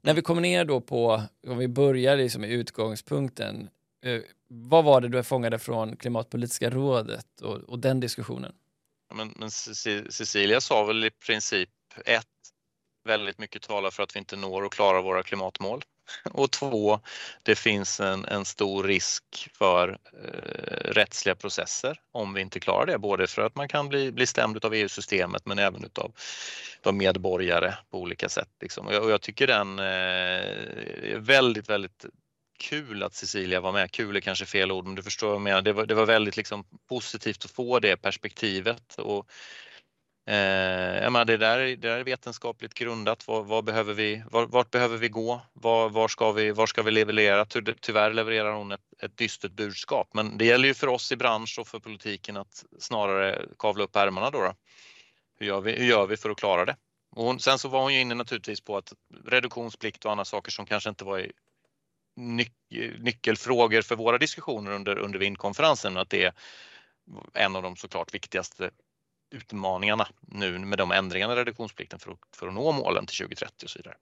När 0.00 0.14
vi 0.14 0.22
kommer 0.22 0.42
ner 0.42 0.64
då 0.64 0.80
på, 0.80 1.22
om 1.46 1.58
vi 1.58 1.68
börjar 1.68 2.16
liksom 2.16 2.44
i 2.44 2.52
utgångspunkten, 2.52 3.68
eh, 4.04 4.20
vad 4.48 4.84
var 4.84 5.00
det 5.00 5.08
du 5.08 5.22
fångade 5.22 5.58
från 5.58 5.96
Klimatpolitiska 5.96 6.70
rådet 6.70 7.40
och, 7.42 7.56
och 7.56 7.78
den 7.78 8.00
diskussionen? 8.00 8.52
Men, 9.14 9.34
men 9.36 9.50
Cecilia 9.50 10.60
sa 10.60 10.84
väl 10.84 11.04
i 11.04 11.10
princip 11.10 11.70
ett 12.04 12.26
väldigt 13.06 13.38
mycket 13.38 13.62
talar 13.62 13.90
för 13.90 14.02
att 14.02 14.16
vi 14.16 14.18
inte 14.18 14.36
når 14.36 14.62
och 14.62 14.72
klarar 14.72 15.02
våra 15.02 15.22
klimatmål 15.22 15.82
Och 16.24 16.50
två, 16.50 17.00
det 17.42 17.54
finns 17.54 18.00
en, 18.00 18.24
en 18.24 18.44
stor 18.44 18.84
risk 18.84 19.50
för 19.52 19.88
eh, 19.88 20.90
rättsliga 20.92 21.34
processer 21.34 22.00
om 22.12 22.34
vi 22.34 22.40
inte 22.40 22.60
klarar 22.60 22.86
det. 22.86 22.98
Både 22.98 23.26
för 23.26 23.42
att 23.42 23.54
man 23.54 23.68
kan 23.68 23.88
bli, 23.88 24.12
bli 24.12 24.26
stämd 24.26 24.64
av 24.64 24.74
EU-systemet 24.74 25.46
men 25.46 25.58
även 25.58 25.84
utav 25.84 26.12
de 26.80 26.96
medborgare 26.96 27.74
på 27.90 27.98
olika 28.00 28.28
sätt. 28.28 28.48
Liksom. 28.60 28.86
Och, 28.86 28.94
jag, 28.94 29.04
och 29.04 29.10
jag 29.10 29.20
tycker 29.20 29.46
den 29.46 29.78
eh, 29.78 29.84
är 29.84 31.18
väldigt, 31.18 31.68
väldigt 31.68 32.04
kul 32.58 33.02
att 33.02 33.14
Cecilia 33.14 33.60
var 33.60 33.72
med. 33.72 33.90
Kul 33.90 34.16
är 34.16 34.20
kanske 34.20 34.46
fel 34.46 34.72
ord, 34.72 34.86
men 34.86 34.94
du 34.94 35.02
förstår 35.02 35.26
vad 35.26 35.36
jag 35.36 35.42
menar. 35.42 35.62
Det 35.62 35.72
var, 35.72 35.86
det 35.86 35.94
var 35.94 36.06
väldigt 36.06 36.36
liksom 36.36 36.64
positivt 36.88 37.44
att 37.44 37.50
få 37.50 37.78
det 37.78 37.96
perspektivet. 37.96 38.94
Och, 38.98 39.30
eh, 40.26 41.02
jag 41.02 41.12
menar, 41.12 41.24
det, 41.24 41.36
där, 41.36 41.58
det 41.58 41.76
där 41.76 41.98
är 41.98 42.04
vetenskapligt 42.04 42.74
grundat. 42.74 43.26
Vad, 43.26 43.46
vad 43.46 43.64
behöver 43.64 43.94
vi, 43.94 44.22
var, 44.30 44.46
vart 44.46 44.70
behöver 44.70 44.96
vi 44.96 45.08
gå? 45.08 45.40
Var, 45.52 45.88
var, 45.88 46.08
ska 46.08 46.32
vi, 46.32 46.50
var 46.50 46.66
ska 46.66 46.82
vi 46.82 46.90
leverera? 46.90 47.44
Tyvärr 47.80 48.12
levererar 48.12 48.52
hon 48.52 48.72
ett, 48.72 48.80
ett 49.02 49.16
dystert 49.16 49.52
budskap, 49.52 50.08
men 50.12 50.38
det 50.38 50.44
gäller 50.44 50.68
ju 50.68 50.74
för 50.74 50.86
oss 50.86 51.12
i 51.12 51.16
bransch 51.16 51.58
och 51.58 51.68
för 51.68 51.78
politiken 51.78 52.36
att 52.36 52.64
snarare 52.78 53.46
kavla 53.58 53.84
upp 53.84 53.96
ärmarna 53.96 54.30
då. 54.30 54.40
då. 54.40 54.54
Hur, 55.38 55.46
gör 55.46 55.60
vi, 55.60 55.72
hur 55.72 55.86
gör 55.86 56.06
vi 56.06 56.16
för 56.16 56.30
att 56.30 56.36
klara 56.36 56.64
det? 56.64 56.76
Och 57.10 57.24
hon, 57.24 57.40
sen 57.40 57.58
så 57.58 57.68
var 57.68 57.82
hon 57.82 57.94
ju 57.94 58.00
inne 58.00 58.14
naturligtvis 58.14 58.60
på 58.60 58.76
att 58.76 58.92
reduktionsplikt 59.24 60.04
och 60.04 60.10
andra 60.10 60.24
saker 60.24 60.50
som 60.50 60.66
kanske 60.66 60.88
inte 60.88 61.04
var 61.04 61.18
i 61.18 61.32
nyc 62.16 62.48
nyckelfrågor 62.98 63.82
för 63.82 63.96
våra 63.96 64.18
diskussioner 64.18 64.70
under, 64.72 64.98
under 64.98 65.18
vindkonferensen. 65.18 65.96
Att 65.96 66.10
det 66.10 66.24
är 66.24 66.32
en 67.34 67.56
av 67.56 67.62
de 67.62 67.76
såklart 67.76 68.14
viktigaste 68.14 68.70
utmaningarna 69.30 70.08
nu 70.20 70.58
med 70.58 70.78
de 70.78 70.92
ändringarna 70.92 71.32
i 71.32 71.36
reduktionsplikten 71.36 71.98
för 71.98 72.10
att, 72.10 72.18
för 72.36 72.48
att 72.48 72.54
nå 72.54 72.72
målen 72.72 73.06
till 73.06 73.16
2030 73.16 73.64
och 73.64 73.70
så 73.70 73.78
vidare. 73.78 73.94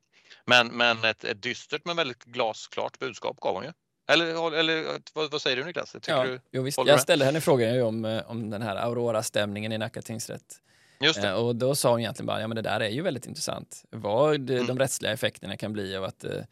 Men, 0.45 0.69
men 0.69 1.05
ett, 1.05 1.25
ett 1.25 1.43
dystert 1.43 1.85
men 1.85 1.97
väldigt 1.97 2.25
glasklart 2.25 2.99
budskap 2.99 3.41
gav 3.41 3.55
hon 3.55 3.65
ju. 3.65 3.73
Eller, 4.09 4.55
eller 4.55 5.01
vad, 5.15 5.31
vad 5.31 5.43
säger 5.43 5.57
du 5.57 5.65
Niklas? 5.65 5.93
Tycker 5.93 6.13
ja, 6.13 6.25
du, 6.25 6.41
jo, 6.51 6.63
visst. 6.63 6.79
Jag 6.87 7.01
ställde 7.01 7.25
henne 7.25 7.41
frågan 7.41 7.83
om, 7.83 8.05
eh, 8.05 8.31
om 8.31 8.51
den 8.51 8.63
här 8.63 8.77
Aurora-stämningen 8.77 9.73
i 9.73 9.79
Nacka 9.79 10.03
tingsrätt. 10.03 10.61
Just 11.01 11.23
det. 11.23 11.29
Eh, 11.29 11.35
och 11.35 11.57
då 11.57 11.75
sa 11.75 11.91
hon 11.91 12.01
egentligen 12.01 12.27
bara, 12.27 12.41
ja 12.41 12.49
men 12.49 12.57
det 12.57 12.63
där 12.63 12.81
är 12.81 12.89
ju 12.89 13.03
väldigt 13.03 13.27
intressant. 13.27 13.85
Vad 13.91 14.51
mm. 14.51 14.67
de 14.67 14.79
rättsliga 14.79 15.13
effekterna 15.13 15.57
kan 15.57 15.73
bli 15.73 15.97
av 15.97 16.05
att 16.05 16.25
eh, 16.25 16.43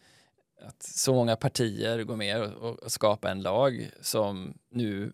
att 0.67 0.83
så 0.83 1.15
många 1.15 1.37
partier 1.37 2.03
går 2.03 2.17
med 2.17 2.43
och, 2.43 2.83
och 2.83 2.93
skapar 2.93 3.31
en 3.31 3.43
lag 3.43 3.91
som 4.01 4.55
nu 4.71 5.13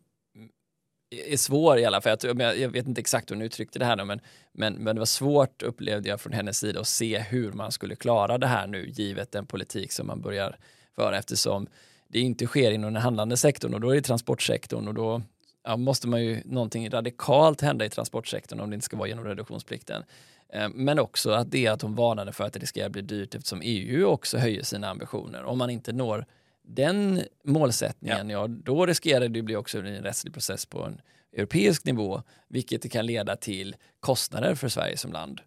är 1.10 1.36
svår 1.36 1.78
i 1.78 1.84
alla 1.84 2.00
fall. 2.00 2.16
Jag, 2.22 2.58
jag 2.58 2.68
vet 2.68 2.86
inte 2.86 3.00
exakt 3.00 3.30
hur 3.30 3.36
hon 3.36 3.42
uttryckte 3.42 3.78
det 3.78 3.84
här, 3.84 3.96
nu, 3.96 4.04
men, 4.04 4.20
men, 4.52 4.74
men 4.74 4.96
det 4.96 5.00
var 5.00 5.06
svårt 5.06 5.62
upplevde 5.62 6.08
jag 6.08 6.20
från 6.20 6.32
hennes 6.32 6.58
sida 6.58 6.80
att 6.80 6.88
se 6.88 7.18
hur 7.18 7.52
man 7.52 7.72
skulle 7.72 7.96
klara 7.96 8.38
det 8.38 8.46
här 8.46 8.66
nu 8.66 8.88
givet 8.88 9.32
den 9.32 9.46
politik 9.46 9.92
som 9.92 10.06
man 10.06 10.20
börjar 10.20 10.56
föra 10.96 11.18
eftersom 11.18 11.66
det 12.08 12.20
inte 12.20 12.46
sker 12.46 12.70
inom 12.70 12.92
den 12.92 13.02
handlande 13.02 13.36
sektorn 13.36 13.74
och 13.74 13.80
då 13.80 13.90
är 13.90 13.94
det 13.94 14.02
transportsektorn 14.02 14.88
och 14.88 14.94
då 14.94 15.22
ja, 15.64 15.76
måste 15.76 16.08
man 16.08 16.24
ju 16.24 16.42
någonting 16.44 16.90
radikalt 16.90 17.60
hända 17.60 17.84
i 17.84 17.90
transportsektorn 17.90 18.60
om 18.60 18.70
det 18.70 18.74
inte 18.74 18.84
ska 18.84 18.96
vara 18.96 19.08
genom 19.08 19.24
reduktionsplikten. 19.24 20.04
Eh, 20.52 20.68
men 20.74 20.98
också 20.98 21.30
att 21.30 21.50
det 21.50 21.66
att 21.66 21.82
hon 21.82 21.94
varnade 21.94 22.32
för 22.32 22.44
att 22.44 22.52
det 22.52 22.58
riskerar 22.58 22.88
bli 22.88 23.02
dyrt 23.02 23.34
eftersom 23.34 23.60
EU 23.64 24.06
också 24.06 24.38
höjer 24.38 24.62
sina 24.62 24.88
ambitioner. 24.88 25.44
Om 25.44 25.58
man 25.58 25.70
inte 25.70 25.92
når 25.92 26.26
den 26.68 27.24
målsättningen, 27.44 28.30
ja, 28.30 28.40
ja 28.40 28.46
då 28.48 28.86
riskerar 28.86 29.28
det 29.28 29.42
bli 29.42 29.56
också 29.56 29.78
en 29.78 30.02
rättslig 30.02 30.32
process 30.32 30.66
på 30.66 30.82
en 30.82 31.00
europeisk 31.32 31.84
nivå, 31.84 32.22
vilket 32.48 32.92
kan 32.92 33.06
leda 33.06 33.36
till 33.36 33.76
kostnader 34.00 34.54
för 34.54 34.68
Sverige 34.68 34.96
som 34.96 35.12
land. 35.12 35.40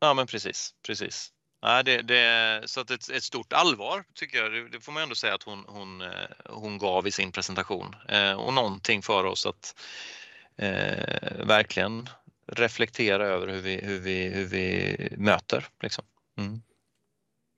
Ja, 0.00 0.14
men 0.14 0.26
precis, 0.26 0.74
precis. 0.86 1.32
Ja, 1.62 1.82
det, 1.82 2.02
det, 2.02 2.62
så 2.64 2.80
att 2.80 2.90
ett, 2.90 3.10
ett, 3.10 3.22
stort 3.22 3.52
allvar 3.52 4.04
tycker 4.14 4.38
jag, 4.38 4.52
det, 4.52 4.68
det, 4.68 4.80
får 4.80 4.92
man 4.92 5.02
ändå 5.02 5.14
säga 5.14 5.34
att 5.34 5.42
hon, 5.42 5.64
hon, 5.68 6.00
eh, 6.00 6.08
hon 6.44 6.78
gav 6.78 7.06
i 7.06 7.10
sin 7.10 7.32
presentation 7.32 7.96
eh, 8.08 8.32
och 8.32 8.54
någonting 8.54 9.02
för 9.02 9.24
oss 9.24 9.46
att 9.46 9.80
eh, 10.56 11.46
verkligen 11.46 12.08
reflektera 12.46 13.26
över 13.26 13.48
hur 13.48 13.60
vi, 13.60 13.80
hur 13.84 13.98
vi, 13.98 14.28
hur 14.28 14.44
vi 14.44 14.96
möter. 15.16 15.66
Liksom. 15.82 16.04
Mm. 16.38 16.62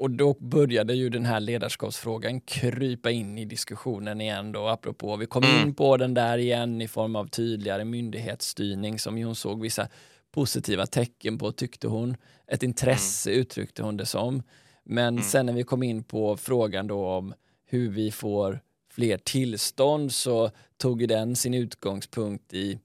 Och 0.03 0.11
då 0.11 0.37
började 0.41 0.95
ju 0.95 1.09
den 1.09 1.25
här 1.25 1.41
ledarskapsfrågan 1.41 2.41
krypa 2.41 3.11
in 3.11 3.39
i 3.39 3.45
diskussionen 3.45 4.21
igen 4.21 4.53
då, 4.53 4.69
apropå, 4.69 5.17
vi 5.17 5.27
kom 5.27 5.45
mm. 5.45 5.63
in 5.63 5.75
på 5.75 5.97
den 5.97 6.15
där 6.15 6.39
igen 6.39 6.81
i 6.83 6.89
form 6.89 7.17
av 7.17 7.27
tydligare 7.27 7.85
myndighetsstyrning 7.85 8.99
som 8.99 9.23
hon 9.23 9.35
såg 9.35 9.63
vissa 9.63 9.89
positiva 10.31 10.87
tecken 10.87 11.39
på, 11.39 11.53
tyckte 11.53 11.89
hon. 11.89 12.17
Ett 12.47 12.63
intresse 12.63 13.31
mm. 13.31 13.41
uttryckte 13.41 13.83
hon 13.83 13.97
det 13.97 14.07
som. 14.07 14.43
Men 14.85 15.09
mm. 15.09 15.23
sen 15.23 15.47
när 15.47 15.53
vi 15.53 15.63
kom 15.63 15.83
in 15.83 16.05
på 16.05 16.37
frågan 16.37 16.87
då 16.87 17.07
om 17.07 17.35
hur 17.65 17.91
vi 17.91 18.11
får 18.11 18.61
fler 18.91 19.19
tillstånd 19.19 20.13
så 20.13 20.51
tog 20.77 21.09
den 21.09 21.37
sin 21.37 21.55
utgångspunkt 21.55 22.55
i 22.55 22.79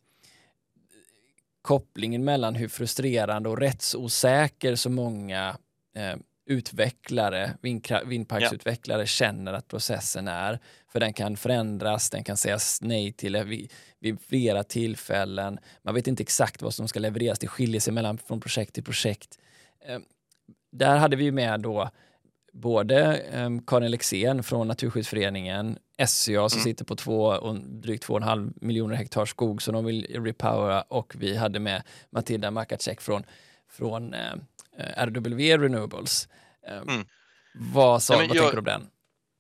kopplingen 1.61 2.24
mellan 2.24 2.55
hur 2.55 2.68
frustrerande 2.68 3.49
och 3.49 3.57
rättsosäker 3.57 4.76
så 4.76 4.89
många 4.89 5.57
eh, 5.95 6.15
utvecklare, 6.47 7.57
vindparksutvecklare 8.05 9.01
ja. 9.01 9.05
känner 9.05 9.53
att 9.53 9.67
processen 9.67 10.27
är. 10.27 10.59
För 10.91 10.99
den 10.99 11.13
kan 11.13 11.37
förändras, 11.37 12.09
den 12.09 12.23
kan 12.23 12.37
sägas 12.37 12.81
nej 12.81 13.13
till 13.13 13.43
vid, 13.43 13.71
vid, 13.99 14.21
flera 14.21 14.63
tillfällen. 14.63 15.59
Man 15.81 15.95
vet 15.95 16.07
inte 16.07 16.23
exakt 16.23 16.61
vad 16.61 16.73
som 16.73 16.87
ska 16.87 16.99
levereras, 16.99 17.39
det 17.39 17.47
skiljer 17.47 17.81
sig 17.81 17.93
mellan 17.93 18.17
från 18.17 18.39
projekt 18.39 18.73
till 18.73 18.83
projekt. 18.83 19.39
Eh, 19.87 19.99
där 20.71 20.97
hade 20.97 21.15
vi 21.15 21.31
med 21.31 21.59
då 21.59 21.89
både 22.53 23.17
eh, 23.17 23.49
Karin 23.67 23.91
Lexén 23.91 24.43
från 24.43 24.67
Naturskyddsföreningen, 24.67 25.77
SCA 26.07 26.49
som 26.49 26.59
mm. 26.59 26.63
sitter 26.63 26.85
på 26.85 26.95
två 26.95 27.23
och 27.23 27.55
drygt 27.55 28.07
2,5 28.07 28.53
miljoner 28.61 28.95
hektar 28.95 29.25
skog 29.25 29.61
som 29.61 29.73
de 29.73 29.85
vill 29.85 30.05
repowera 30.09 30.81
och 30.81 31.15
vi 31.17 31.37
hade 31.37 31.59
med 31.59 31.83
Matilda 32.09 32.51
Makacek 32.51 33.01
från, 33.01 33.23
från 33.69 34.13
eh, 34.13 34.35
RW 34.78 35.57
Renewables. 35.57 36.28
Eh, 36.67 36.78
mm. 36.78 37.05
Vad, 37.53 38.03
sa, 38.03 38.17
Nej, 38.17 38.28
vad 38.28 38.36
jag, 38.36 38.43
tänker 38.43 38.55
du 38.55 38.71
om 38.71 38.82
den? 38.82 38.89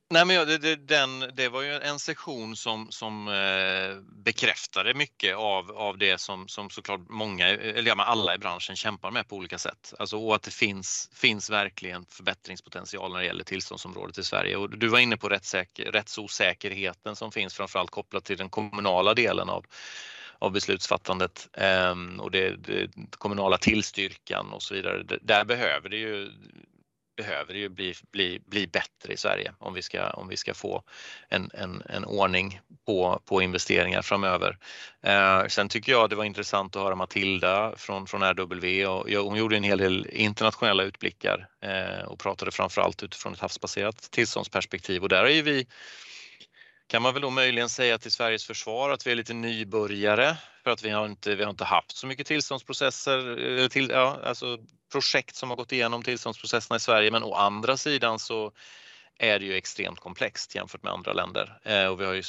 Nej, 0.09 0.25
men 0.25 0.47
det, 0.47 0.57
det, 0.57 0.75
den, 0.75 1.19
det 1.33 1.49
var 1.49 1.61
ju 1.61 1.73
en 1.73 1.99
sektion 1.99 2.55
som, 2.55 2.87
som 2.91 3.27
eh, 3.27 4.01
bekräftade 4.23 4.93
mycket 4.93 5.35
av, 5.35 5.71
av 5.71 5.97
det 5.97 6.21
som, 6.21 6.47
som 6.47 6.69
såklart 6.69 7.01
många, 7.09 7.47
eller 7.47 7.87
ja, 7.87 8.03
alla 8.03 8.35
i 8.35 8.37
branschen 8.37 8.75
kämpar 8.75 9.11
med 9.11 9.27
på 9.27 9.35
olika 9.35 9.57
sätt. 9.57 9.93
Alltså, 9.99 10.17
och 10.17 10.35
att 10.35 10.43
det 10.43 10.53
finns, 10.53 11.09
finns 11.13 11.49
verkligen 11.49 12.05
förbättringspotential 12.09 13.11
när 13.11 13.19
det 13.19 13.25
gäller 13.25 13.43
tillståndsområdet 13.43 14.17
i 14.17 14.23
Sverige. 14.23 14.55
Och 14.57 14.77
du 14.77 14.87
var 14.87 14.99
inne 14.99 15.17
på 15.17 15.29
rättssäker, 15.29 15.91
rättsosäkerheten 15.91 17.15
som 17.15 17.31
finns 17.31 17.53
framförallt 17.53 17.91
kopplat 17.91 18.25
till 18.25 18.37
den 18.37 18.49
kommunala 18.49 19.13
delen 19.13 19.49
av, 19.49 19.65
av 20.39 20.51
beslutsfattandet 20.51 21.49
eh, 21.53 21.95
och 22.19 22.31
det, 22.31 22.55
det, 22.55 22.89
kommunala 23.11 23.57
tillstyrkan 23.57 24.53
och 24.53 24.63
så 24.63 24.73
vidare. 24.73 25.03
Där 25.21 25.45
behöver 25.45 25.89
det 25.89 25.97
ju 25.97 26.31
behöver 27.17 27.53
ju 27.53 27.69
bli, 27.69 27.93
bli, 28.11 28.39
bli 28.45 28.67
bättre 28.67 29.13
i 29.13 29.17
Sverige 29.17 29.53
om 29.59 29.73
vi 29.73 29.81
ska, 29.81 30.09
om 30.09 30.27
vi 30.27 30.37
ska 30.37 30.53
få 30.53 30.83
en, 31.29 31.49
en, 31.53 31.83
en 31.89 32.05
ordning 32.05 32.59
på, 32.85 33.21
på 33.25 33.41
investeringar 33.41 34.01
framöver. 34.01 34.57
Eh, 35.03 35.45
sen 35.47 35.69
tycker 35.69 35.91
jag 35.91 36.09
det 36.09 36.15
var 36.15 36.23
intressant 36.23 36.75
att 36.75 36.81
höra 36.81 36.95
Matilda 36.95 37.73
från, 37.77 38.07
från 38.07 38.23
RW 38.23 38.85
och 38.85 39.09
hon 39.09 39.37
gjorde 39.37 39.57
en 39.57 39.63
hel 39.63 39.77
del 39.77 40.07
internationella 40.11 40.83
utblickar 40.83 41.47
eh, 41.61 42.07
och 42.07 42.19
pratade 42.19 42.51
framförallt 42.51 43.03
utifrån 43.03 43.33
ett 43.33 43.39
havsbaserat 43.39 44.11
tillståndsperspektiv 44.11 45.03
och 45.03 45.09
där 45.09 45.23
är 45.23 45.29
ju 45.29 45.41
vi 45.41 45.67
kan 46.87 47.01
man 47.01 47.13
väl 47.13 47.21
då 47.21 47.29
möjligen 47.29 47.69
säga 47.69 47.97
till 47.97 48.11
Sveriges 48.11 48.45
försvar 48.45 48.89
att 48.89 49.07
vi 49.07 49.11
är 49.11 49.15
lite 49.15 49.33
nybörjare 49.33 50.37
för 50.63 50.71
att 50.71 50.83
vi 50.83 50.89
har 50.89 51.05
inte, 51.05 51.35
vi 51.35 51.43
har 51.43 51.49
inte 51.49 51.65
haft 51.65 51.97
så 51.97 52.07
mycket 52.07 52.27
tillståndsprocesser, 52.27 53.47
eh, 53.59 53.67
till, 53.67 53.89
ja, 53.89 54.19
alltså 54.23 54.57
projekt 54.91 55.35
som 55.35 55.49
har 55.49 55.57
gått 55.57 55.71
igenom 55.71 56.03
tillståndsprocesserna 56.03 56.77
i 56.77 56.79
Sverige 56.79 57.11
men 57.11 57.23
å 57.23 57.33
andra 57.33 57.77
sidan 57.77 58.19
så 58.19 58.51
är 59.19 59.39
det 59.39 59.45
ju 59.45 59.55
extremt 59.55 59.99
komplext 59.99 60.55
jämfört 60.55 60.83
med 60.83 60.93
andra 60.93 61.13
länder. 61.13 61.59
Eh, 61.63 61.85
och 61.85 62.01
vi 62.01 62.05
har 62.05 62.13
ju, 62.13 62.23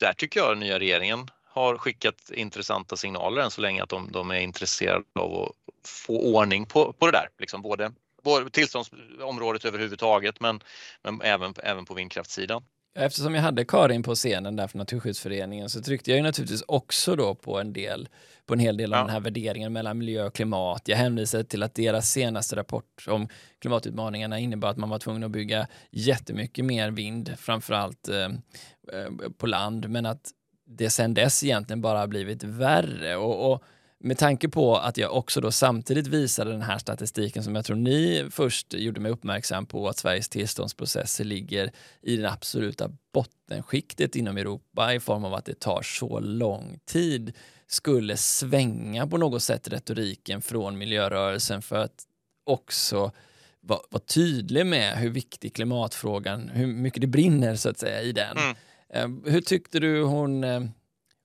där 0.00 0.12
tycker 0.12 0.40
jag 0.40 0.50
den 0.50 0.60
nya 0.60 0.78
regeringen 0.78 1.30
har 1.48 1.78
skickat 1.78 2.30
intressanta 2.30 2.96
signaler 2.96 3.42
än 3.42 3.50
så 3.50 3.60
länge 3.60 3.82
att 3.82 3.88
de, 3.88 4.12
de 4.12 4.30
är 4.30 4.40
intresserade 4.40 5.04
av 5.18 5.42
att 5.42 5.88
få 5.88 6.34
ordning 6.34 6.66
på, 6.66 6.92
på 6.92 7.06
det 7.06 7.12
där. 7.12 7.28
Liksom 7.38 7.62
både, 7.62 7.92
både 8.22 8.50
tillståndsområdet 8.50 9.64
överhuvudtaget 9.64 10.40
men, 10.40 10.60
men 11.02 11.22
även, 11.22 11.54
även 11.62 11.84
på 11.84 11.94
vindkraftssidan. 11.94 12.64
Eftersom 12.98 13.34
jag 13.34 13.42
hade 13.42 13.64
Karin 13.64 14.02
på 14.02 14.14
scenen 14.14 14.56
där 14.56 14.66
från 14.66 14.78
Naturskyddsföreningen 14.78 15.70
så 15.70 15.82
tryckte 15.82 16.10
jag 16.10 16.16
ju 16.16 16.22
naturligtvis 16.22 16.62
också 16.68 17.16
då 17.16 17.34
på 17.34 17.60
en 17.60 17.72
del 17.72 18.08
på 18.46 18.54
en 18.54 18.60
hel 18.60 18.76
del 18.76 18.94
av 18.94 18.98
ja. 18.98 19.02
den 19.02 19.12
här 19.12 19.20
värderingen 19.20 19.72
mellan 19.72 19.98
miljö 19.98 20.26
och 20.26 20.34
klimat. 20.34 20.82
Jag 20.84 20.96
hänvisade 20.96 21.44
till 21.44 21.62
att 21.62 21.74
deras 21.74 22.10
senaste 22.10 22.56
rapport 22.56 23.04
om 23.08 23.28
klimatutmaningarna 23.58 24.38
innebar 24.38 24.68
att 24.68 24.76
man 24.76 24.88
var 24.88 24.98
tvungen 24.98 25.24
att 25.24 25.30
bygga 25.30 25.66
jättemycket 25.90 26.64
mer 26.64 26.90
vind, 26.90 27.34
framförallt 27.38 28.08
eh, 28.08 28.24
eh 28.24 29.30
på 29.38 29.46
land, 29.46 29.90
men 29.90 30.06
att 30.06 30.30
det 30.66 30.90
sedan 30.90 31.14
dess 31.14 31.44
egentligen 31.44 31.80
bara 31.80 31.98
har 31.98 32.06
blivit 32.06 32.44
värre. 32.44 33.16
Och, 33.16 33.52
och 33.52 33.62
med 33.98 34.18
tanke 34.18 34.48
på 34.48 34.76
att 34.76 34.96
jag 34.96 35.16
också 35.16 35.40
då 35.40 35.50
samtidigt 35.50 36.06
visade 36.06 36.50
den 36.50 36.62
här 36.62 36.78
statistiken 36.78 37.42
som 37.42 37.54
jag 37.54 37.64
tror 37.64 37.76
ni 37.76 38.28
först 38.30 38.74
gjorde 38.74 39.00
mig 39.00 39.12
uppmärksam 39.12 39.66
på 39.66 39.88
att 39.88 39.98
Sveriges 39.98 40.28
tillståndsprocesser 40.28 41.24
ligger 41.24 41.72
i 42.02 42.16
det 42.16 42.30
absoluta 42.30 42.90
bottenskiktet 43.12 44.16
inom 44.16 44.36
Europa 44.36 44.94
i 44.94 45.00
form 45.00 45.24
av 45.24 45.34
att 45.34 45.44
det 45.44 45.60
tar 45.60 45.82
så 45.82 46.20
lång 46.20 46.78
tid 46.84 47.32
skulle 47.66 48.16
svänga 48.16 49.06
på 49.06 49.18
något 49.18 49.42
sätt 49.42 49.68
retoriken 49.68 50.42
från 50.42 50.78
miljörörelsen 50.78 51.62
för 51.62 51.76
att 51.76 52.04
också 52.44 53.12
vara 53.60 53.80
var 53.90 54.00
tydlig 54.00 54.66
med 54.66 54.98
hur 54.98 55.10
viktig 55.10 55.54
klimatfrågan, 55.54 56.48
hur 56.48 56.66
mycket 56.66 57.00
det 57.00 57.06
brinner 57.06 57.56
så 57.56 57.68
att 57.68 57.78
säga 57.78 58.02
i 58.02 58.12
den. 58.12 58.36
Mm. 58.38 58.56
Eh, 58.88 59.32
hur 59.32 59.40
tyckte 59.40 59.80
du 59.80 60.02
hon, 60.02 60.44
eh, 60.44 60.60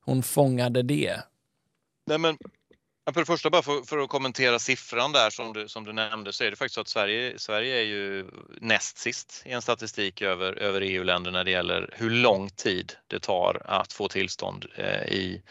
hon 0.05 0.23
fångade 0.23 0.81
det? 0.83 1.21
Nej, 2.07 2.17
men 2.17 2.37
för 3.05 3.21
det 3.21 3.25
första, 3.25 3.49
bara 3.49 3.61
för, 3.61 3.81
för, 3.81 3.97
att 3.97 4.09
kommentera 4.09 4.59
siffran 4.59 5.11
där 5.11 5.29
som 5.29 5.53
du, 5.53 5.67
som 5.67 5.83
du 5.83 5.93
nämnde, 5.93 6.33
så 6.33 6.43
är 6.43 6.49
det 6.49 6.55
faktiskt 6.55 6.75
så 6.75 6.81
att 6.81 6.87
Sverige, 6.87 7.39
Sverige 7.39 7.75
är 7.75 7.83
ju 7.83 8.25
näst 8.61 8.97
sist 8.97 9.43
i 9.45 9.51
en 9.51 9.61
statistik 9.61 10.21
över, 10.21 10.53
över 10.53 10.81
EU-länder 10.81 11.31
när 11.31 11.43
det 11.43 11.51
gäller 11.51 11.89
hur 11.97 12.09
lång 12.09 12.49
tid 12.49 12.93
det 13.07 13.19
tar 13.19 13.61
att 13.65 13.93
få 13.93 14.07
tillstånd 14.07 14.65
eh, 14.75 15.03
i, 15.03 15.41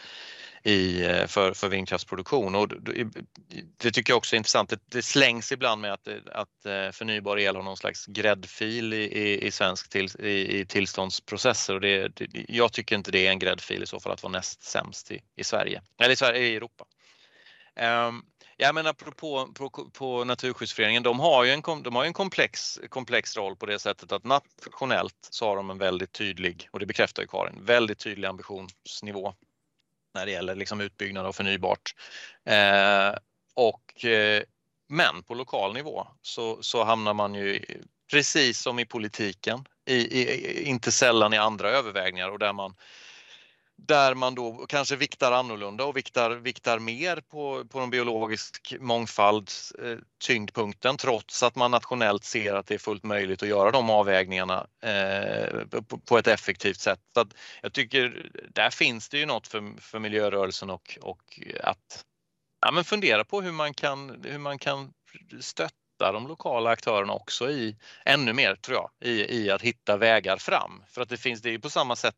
i, 0.63 1.05
eh, 1.05 1.27
för, 1.27 1.53
för 1.53 1.69
vindkraftsproduktion. 1.69 2.55
Och 2.55 2.69
det 3.77 3.91
tycker 3.91 4.13
jag 4.13 4.19
också 4.19 4.37
är 4.37 4.39
intressant. 4.39 4.71
Det, 4.71 4.81
det 4.87 5.03
slängs 5.03 5.53
ibland 5.53 5.81
med 5.81 5.93
att, 5.93 6.09
att 6.33 6.67
eh, 6.67 6.91
förnybar 6.93 7.39
el 7.39 7.57
har 7.57 7.63
någon 7.63 7.77
slags 7.77 8.07
gräddfil 8.07 8.93
i, 8.93 8.97
i, 8.97 9.47
i 9.47 9.51
svensk 9.51 9.89
till, 9.89 10.09
i, 10.19 10.61
i 10.61 10.67
tillståndsprocesser 10.67 11.75
och 11.75 11.81
det, 11.81 12.09
det, 12.09 12.29
jag 12.49 12.73
tycker 12.73 12.97
inte 12.97 13.11
det 13.11 13.27
är 13.27 13.31
en 13.31 13.39
gräddfil 13.39 13.83
i 13.83 13.87
så 13.87 14.01
fall 14.01 14.13
att 14.13 14.23
vara 14.23 14.33
näst 14.33 14.63
sämst 14.63 15.11
i, 15.11 15.21
i 15.37 15.45
Sverige, 15.45 15.83
eller 15.99 16.13
i, 16.13 16.17
Sverige, 16.17 16.47
i 16.47 16.57
Europa. 16.57 16.85
Ehm, 17.77 18.23
ja, 18.57 18.73
men 18.73 18.87
apropå 18.87 19.49
på, 19.55 19.71
på 19.93 20.25
Naturskyddsföreningen, 20.25 21.03
de 21.03 21.21
har 21.21 21.45
ju 21.45 21.51
en, 21.51 21.63
de 21.83 21.97
har 21.97 22.05
en 22.05 22.13
komplex, 22.13 22.81
komplex 22.89 23.37
roll 23.37 23.57
på 23.57 23.67
det 23.67 23.79
sättet 23.79 24.13
att 24.13 24.25
nationellt 24.25 25.29
så 25.31 25.47
har 25.47 25.57
de 25.57 25.71
en 25.71 25.79
väldigt 25.79 26.13
tydlig, 26.13 26.69
och 26.71 26.79
det 26.79 26.87
bekräftar 26.87 27.23
ju 27.23 27.29
Karin, 27.29 27.65
väldigt 27.65 27.99
tydlig 27.99 28.29
ambitionsnivå 28.29 29.35
när 30.15 30.27
det 30.27 30.33
gäller 30.33 30.55
liksom 30.55 30.81
utbyggnad 30.81 31.27
av 31.27 31.33
förnybart. 31.33 31.95
Eh, 32.45 33.15
och, 33.55 34.05
eh, 34.05 34.43
men 34.89 35.23
på 35.23 35.35
lokal 35.35 35.75
nivå 35.75 36.07
så, 36.23 36.63
så 36.63 36.85
hamnar 36.85 37.15
man 37.15 37.35
ju 37.35 37.65
precis 38.11 38.61
som 38.61 38.79
i 38.79 38.87
politiken, 38.87 39.65
i, 39.87 39.95
i, 39.95 40.63
inte 40.63 40.93
sällan 40.93 41.33
i 41.33 41.39
andra 41.39 41.71
övervägningar 41.71 42.31
och 42.31 42.39
där 42.39 42.53
man 42.53 42.75
där 43.87 44.15
man 44.15 44.35
då 44.35 44.67
kanske 44.69 44.97
viktar 44.97 45.33
annorlunda 45.33 45.85
och 45.85 45.97
viktar, 45.97 46.31
viktar 46.31 46.79
mer 46.79 47.17
på, 47.17 47.65
på 47.65 47.81
den 47.81 47.91
biologisk 47.91 48.75
mångfald, 48.81 49.51
eh, 49.83 49.99
tyngdpunkten, 50.27 50.97
trots 50.97 51.43
att 51.43 51.57
man 51.57 51.71
nationellt 51.71 52.25
ser 52.25 52.55
att 52.55 52.67
det 52.67 52.75
är 52.75 52.79
fullt 52.79 53.05
möjligt 53.05 53.43
att 53.43 53.49
göra 53.49 53.71
de 53.71 53.91
avvägningarna 53.91 54.67
eh, 54.83 55.65
på, 55.89 55.99
på, 55.99 56.19
ett 56.19 56.27
effektivt 56.27 56.81
sätt. 56.81 57.01
Så 57.15 57.27
jag 57.63 57.73
tycker 57.73 58.31
där 58.55 58.71
finns 58.71 59.09
det 59.09 59.19
ju 59.19 59.27
något 59.27 59.47
för, 59.47 59.81
för 59.81 59.99
miljörörelsen 59.99 60.71
och, 60.71 60.99
och 61.03 61.41
att 61.61 62.05
ja, 62.61 62.71
men 62.71 62.85
fundera 62.85 63.25
på 63.25 63.43
hur 63.43 63.53
man 63.53 63.75
kan, 63.75 64.25
hur 64.25 64.39
man 64.39 64.59
kan 64.59 64.93
stötta 65.41 66.13
de 66.13 66.29
lokala 66.29 66.71
aktörerna 66.71 67.13
också 67.13 67.51
i 67.51 67.77
ännu 68.05 68.33
mer 68.33 68.55
tror 68.55 68.77
jag 68.77 69.09
i, 69.11 69.43
i 69.43 69.51
att 69.51 69.63
hitta 69.63 69.97
vägar 69.97 70.37
fram. 70.37 70.83
För 70.87 71.03
att 71.03 71.09
det 71.09 71.17
finns, 71.17 71.43
det 71.43 71.49
är 71.49 71.53
ju 71.53 71.61
på 71.61 71.71
samma 71.71 71.97
sätt 71.97 72.15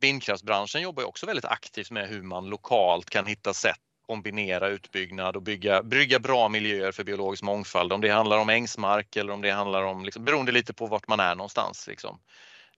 vindkraftsbranschen 0.00 0.82
jobbar 0.82 1.02
ju 1.02 1.06
också 1.06 1.26
väldigt 1.26 1.44
aktivt 1.44 1.90
med 1.90 2.08
hur 2.08 2.22
man 2.22 2.46
lokalt 2.46 3.10
kan 3.10 3.26
hitta 3.26 3.54
sätt 3.54 3.80
kombinera 4.06 4.68
utbyggnad 4.68 5.36
och 5.36 5.42
bygga, 5.42 5.82
bygga 5.82 6.18
bra 6.18 6.48
miljöer 6.48 6.92
för 6.92 7.04
biologisk 7.04 7.42
mångfald. 7.42 7.92
Om 7.92 8.00
det 8.00 8.08
handlar 8.08 8.38
om 8.38 8.48
ängsmark 8.48 9.16
eller 9.16 9.32
om 9.32 9.42
det 9.42 9.50
handlar 9.50 9.82
om, 9.82 10.04
liksom, 10.04 10.24
beroende 10.24 10.52
lite 10.52 10.74
på 10.74 10.86
vart 10.86 11.08
man 11.08 11.20
är 11.20 11.34
någonstans. 11.34 11.86
Liksom. 11.86 12.20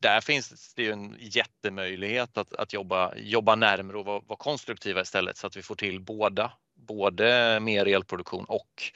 Där 0.01 0.21
finns 0.21 0.75
det 0.75 0.83
ju 0.83 0.93
en 0.93 1.17
jättemöjlighet 1.19 2.39
att, 2.39 2.53
att 2.53 2.73
jobba, 2.73 3.15
jobba 3.17 3.55
närmre 3.55 3.97
och 3.99 4.05
vara, 4.05 4.21
vara 4.21 4.37
konstruktiva 4.37 5.01
istället 5.01 5.37
så 5.37 5.47
att 5.47 5.57
vi 5.57 5.63
får 5.63 5.75
till 5.75 6.01
båda, 6.01 6.53
både 6.75 7.61
mer 7.61 7.87
elproduktion 7.87 8.45
och, 8.45 8.93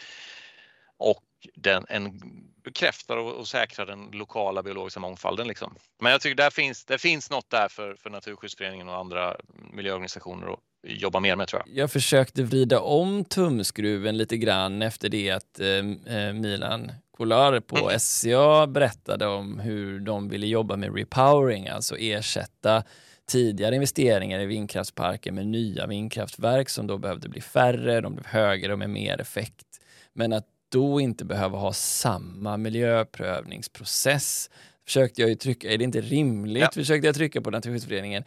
och 1.01 1.25
den, 1.55 1.87
en 1.89 2.21
bekräftar 2.65 3.17
och, 3.17 3.33
och 3.33 3.49
säkrar 3.49 3.87
den 3.87 4.11
lokala 4.13 4.63
biologiska 4.63 5.01
mångfalden. 5.01 5.49
Liksom. 5.49 5.75
Men 6.01 6.13
jag 6.13 6.21
tycker 6.21 6.37
där 6.37 6.51
finns, 6.51 6.85
det 6.85 6.99
finns 6.99 7.31
något 7.31 7.51
där 7.51 7.69
för, 7.69 7.95
för 7.95 8.11
Naturskyddsföreningen 8.11 8.89
och 8.89 8.97
andra 8.97 9.37
miljöorganisationer 9.73 10.53
att 10.53 10.59
jobba 10.83 11.21
mer 11.21 11.37
med 11.37 11.49
tror 11.49 11.63
jag. 11.67 11.77
Jag 11.77 11.93
försökte 11.93 12.43
vrida 12.43 12.81
om 12.81 13.25
tumskruven 13.25 14.17
lite 14.17 14.37
grann 14.37 14.83
efter 14.83 15.09
det 15.09 15.31
att 15.31 15.61
eh, 15.61 16.17
eh 16.17 16.33
Milan 16.33 16.93
Kolar 17.17 17.61
på 17.61 17.77
mm. 17.77 17.99
SCA 18.01 18.67
berättade 18.67 19.27
om 19.27 19.61
hur 19.61 20.01
de 20.01 20.29
ville 20.29 20.47
jobba 20.47 20.77
med 20.77 20.97
repowering, 20.97 21.69
alltså 21.69 21.97
ersätta 21.97 22.83
tidigare 23.27 23.75
investeringar 23.75 24.41
i 24.41 24.47
vindkraftsparker 24.47 25.33
med 25.33 25.47
nya 25.47 25.87
vindkraftverk 25.87 26.69
som 26.69 26.87
då 26.87 26.99
behövde 26.99 27.29
bli 27.29 27.41
färre, 27.41 28.01
de 28.01 28.15
blev 28.15 28.27
högre 28.27 28.73
och 28.73 28.79
med 28.79 28.91
mer 28.91 29.21
effekt. 29.21 29.67
Men 30.13 30.33
att 30.33 30.47
då 30.71 31.01
inte 31.01 31.25
behöva 31.25 31.59
ha 31.59 31.73
samma 31.73 32.57
miljöprövningsprocess 32.57 34.51
försökte 34.91 35.21
jag 35.21 35.31
ju 35.31 35.37
trycka, 35.37 35.71
är 35.73 35.79
det 35.79 35.85
inte 35.85 36.01
rimligt? 36.01 36.63
Ja. 36.63 36.71
Försökte 36.75 37.07
jag 37.07 37.15
trycka 37.15 37.41
på 37.41 37.51
Naturskyddsföreningen. 37.51 38.25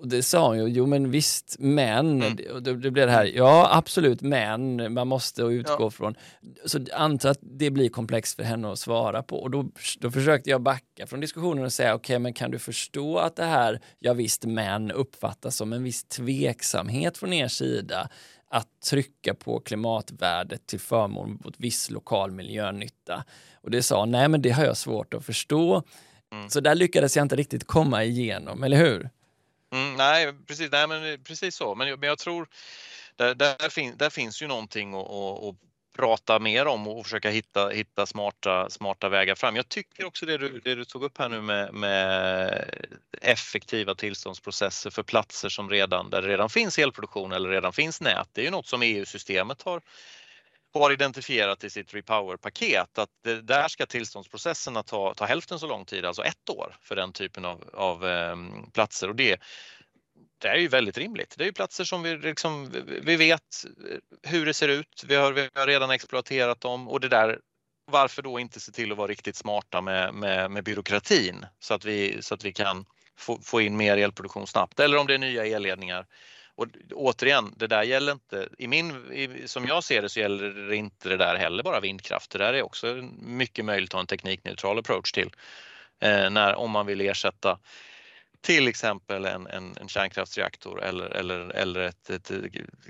Och 0.00 0.08
det 0.08 0.22
sa 0.22 0.48
hon 0.48 0.58
ju, 0.58 0.66
jo 0.66 0.86
men 0.86 1.10
visst, 1.10 1.56
men, 1.58 2.22
mm. 2.22 2.36
det, 2.36 2.74
det 2.76 2.90
blev 2.90 3.06
det 3.06 3.12
här, 3.12 3.24
ja 3.24 3.68
absolut, 3.72 4.20
men 4.20 4.92
man 4.92 5.08
måste 5.08 5.42
utgå 5.42 5.84
ja. 5.84 5.90
från, 5.90 6.14
så 6.64 6.78
anta 6.92 7.30
att 7.30 7.38
det 7.40 7.70
blir 7.70 7.88
komplext 7.88 8.36
för 8.36 8.42
henne 8.42 8.72
att 8.72 8.78
svara 8.78 9.22
på. 9.22 9.42
Och 9.42 9.50
då, 9.50 9.70
då 9.98 10.10
försökte 10.10 10.50
jag 10.50 10.62
backa 10.62 11.06
från 11.06 11.20
diskussionen 11.20 11.64
och 11.64 11.72
säga, 11.72 11.94
okej 11.94 12.14
okay, 12.14 12.18
men 12.18 12.32
kan 12.32 12.50
du 12.50 12.58
förstå 12.58 13.18
att 13.18 13.36
det 13.36 13.44
här, 13.44 13.80
ja 13.98 14.12
visst, 14.12 14.44
men 14.44 14.90
uppfattas 14.90 15.56
som 15.56 15.72
en 15.72 15.82
viss 15.82 16.04
tveksamhet 16.04 17.18
från 17.18 17.32
er 17.32 17.48
sida? 17.48 18.08
Att 18.50 18.80
trycka 18.80 19.34
på 19.34 19.60
klimatvärdet 19.60 20.66
till 20.66 20.80
förmån 20.80 21.38
mot 21.44 21.60
viss 21.60 21.90
lokal 21.90 22.30
miljönytta. 22.30 23.24
Och 23.54 23.70
det 23.70 23.82
sa, 23.82 24.04
nej 24.04 24.28
men 24.28 24.42
det 24.42 24.50
har 24.50 24.64
jag 24.64 24.76
svårt 24.76 25.14
att 25.14 25.24
förstå. 25.24 25.82
Mm. 26.32 26.50
Så 26.50 26.60
där 26.60 26.74
lyckades 26.74 27.16
jag 27.16 27.24
inte 27.24 27.36
riktigt 27.36 27.66
komma 27.66 28.04
igenom, 28.04 28.62
eller 28.62 28.76
hur? 28.76 29.10
Mm, 29.72 29.96
nej, 29.96 30.32
precis, 30.46 30.70
nej, 30.72 30.86
men 30.88 31.22
precis 31.24 31.56
så. 31.56 31.74
Men, 31.74 32.00
men 32.00 32.08
jag 32.08 32.18
tror 32.18 32.48
där, 33.16 33.34
där, 33.34 33.68
fin, 33.68 33.96
där 33.96 34.10
finns 34.10 34.42
ju 34.42 34.46
någonting 34.46 34.94
att, 34.94 35.10
att, 35.10 35.56
prata 36.00 36.38
mer 36.38 36.66
om 36.66 36.88
och 36.88 37.04
försöka 37.04 37.30
hitta, 37.30 37.68
hitta 37.68 38.06
smarta, 38.06 38.70
smarta 38.70 39.08
vägar 39.08 39.34
fram. 39.34 39.56
Jag 39.56 39.68
tycker 39.68 40.04
också 40.04 40.26
det 40.26 40.38
du, 40.38 40.60
det 40.64 40.74
du 40.74 40.84
tog 40.84 41.04
upp 41.04 41.18
här 41.18 41.28
nu 41.28 41.40
med, 41.40 41.74
med 41.74 42.64
effektiva 43.22 43.94
tillståndsprocesser 43.94 44.90
för 44.90 45.02
platser 45.02 45.48
som 45.48 45.70
redan, 45.70 46.10
där 46.10 46.22
det 46.22 46.28
redan 46.28 46.50
finns 46.50 46.78
elproduktion 46.78 47.32
eller 47.32 47.48
redan 47.48 47.72
finns 47.72 48.00
nät. 48.00 48.28
Det 48.32 48.40
är 48.40 48.44
ju 48.44 48.50
något 48.50 48.66
som 48.66 48.82
EU-systemet 48.82 49.62
har 49.62 49.80
har 50.74 50.92
identifierat 50.92 51.64
i 51.64 51.70
sitt 51.70 51.94
Repower-paket 51.94 52.98
att 52.98 53.10
det, 53.24 53.42
där 53.42 53.68
ska 53.68 53.86
tillståndsprocesserna 53.86 54.82
ta, 54.82 55.14
ta 55.14 55.24
hälften 55.24 55.58
så 55.58 55.66
lång 55.66 55.84
tid, 55.84 56.04
alltså 56.04 56.22
ett 56.22 56.50
år 56.50 56.76
för 56.80 56.96
den 56.96 57.12
typen 57.12 57.44
av, 57.44 57.70
av 57.72 58.06
eh, 58.06 58.36
platser. 58.72 59.08
Och 59.08 59.16
det, 59.16 59.40
det 60.40 60.48
är 60.48 60.56
ju 60.56 60.68
väldigt 60.68 60.98
rimligt. 60.98 61.34
Det 61.38 61.44
är 61.44 61.46
ju 61.46 61.52
platser 61.52 61.84
som 61.84 62.02
vi, 62.02 62.16
liksom, 62.16 62.70
vi 63.02 63.16
vet 63.16 63.64
hur 64.22 64.46
det 64.46 64.54
ser 64.54 64.68
ut. 64.68 65.04
Vi 65.06 65.14
har, 65.14 65.32
vi 65.32 65.48
har 65.54 65.66
redan 65.66 65.90
exploaterat 65.90 66.60
dem 66.60 66.88
och 66.88 67.00
det 67.00 67.08
där 67.08 67.38
varför 67.90 68.22
då 68.22 68.40
inte 68.40 68.60
se 68.60 68.72
till 68.72 68.92
att 68.92 68.98
vara 68.98 69.08
riktigt 69.08 69.36
smarta 69.36 69.80
med, 69.80 70.14
med, 70.14 70.50
med 70.50 70.64
byråkratin 70.64 71.46
så 71.60 71.74
att 71.74 71.84
vi, 71.84 72.22
så 72.22 72.34
att 72.34 72.44
vi 72.44 72.52
kan 72.52 72.84
få, 73.18 73.38
få 73.42 73.60
in 73.60 73.76
mer 73.76 73.96
elproduktion 73.96 74.46
snabbt 74.46 74.80
eller 74.80 74.96
om 74.96 75.06
det 75.06 75.14
är 75.14 75.18
nya 75.18 75.46
elledningar. 75.46 76.06
Och 76.54 76.66
återigen, 76.92 77.54
det 77.56 77.66
där 77.66 77.82
gäller 77.82 78.12
inte, 78.12 78.48
i 78.58 78.66
min, 78.66 79.12
i, 79.12 79.48
som 79.48 79.66
jag 79.66 79.84
ser 79.84 80.02
det 80.02 80.08
så 80.08 80.20
gäller 80.20 80.50
det 80.68 80.76
inte 80.76 81.08
det 81.08 81.16
där 81.16 81.36
heller 81.36 81.62
bara 81.62 81.80
vindkraft. 81.80 82.30
Det 82.30 82.38
där 82.38 82.54
är 82.54 82.62
också 82.62 82.86
mycket 83.22 83.64
möjligt 83.64 83.90
att 83.90 83.92
ha 83.92 84.00
en 84.00 84.06
teknikneutral 84.06 84.78
approach 84.78 85.12
till 85.12 85.30
eh, 86.00 86.30
när, 86.30 86.54
om 86.54 86.70
man 86.70 86.86
vill 86.86 87.00
ersätta 87.00 87.58
till 88.40 88.68
exempel 88.68 89.24
en, 89.24 89.46
en, 89.46 89.76
en 89.80 89.88
kärnkraftsreaktor 89.88 90.82
eller, 90.82 91.06
eller, 91.06 91.38
eller 91.38 91.80
ett, 91.80 92.10
ett, 92.10 92.30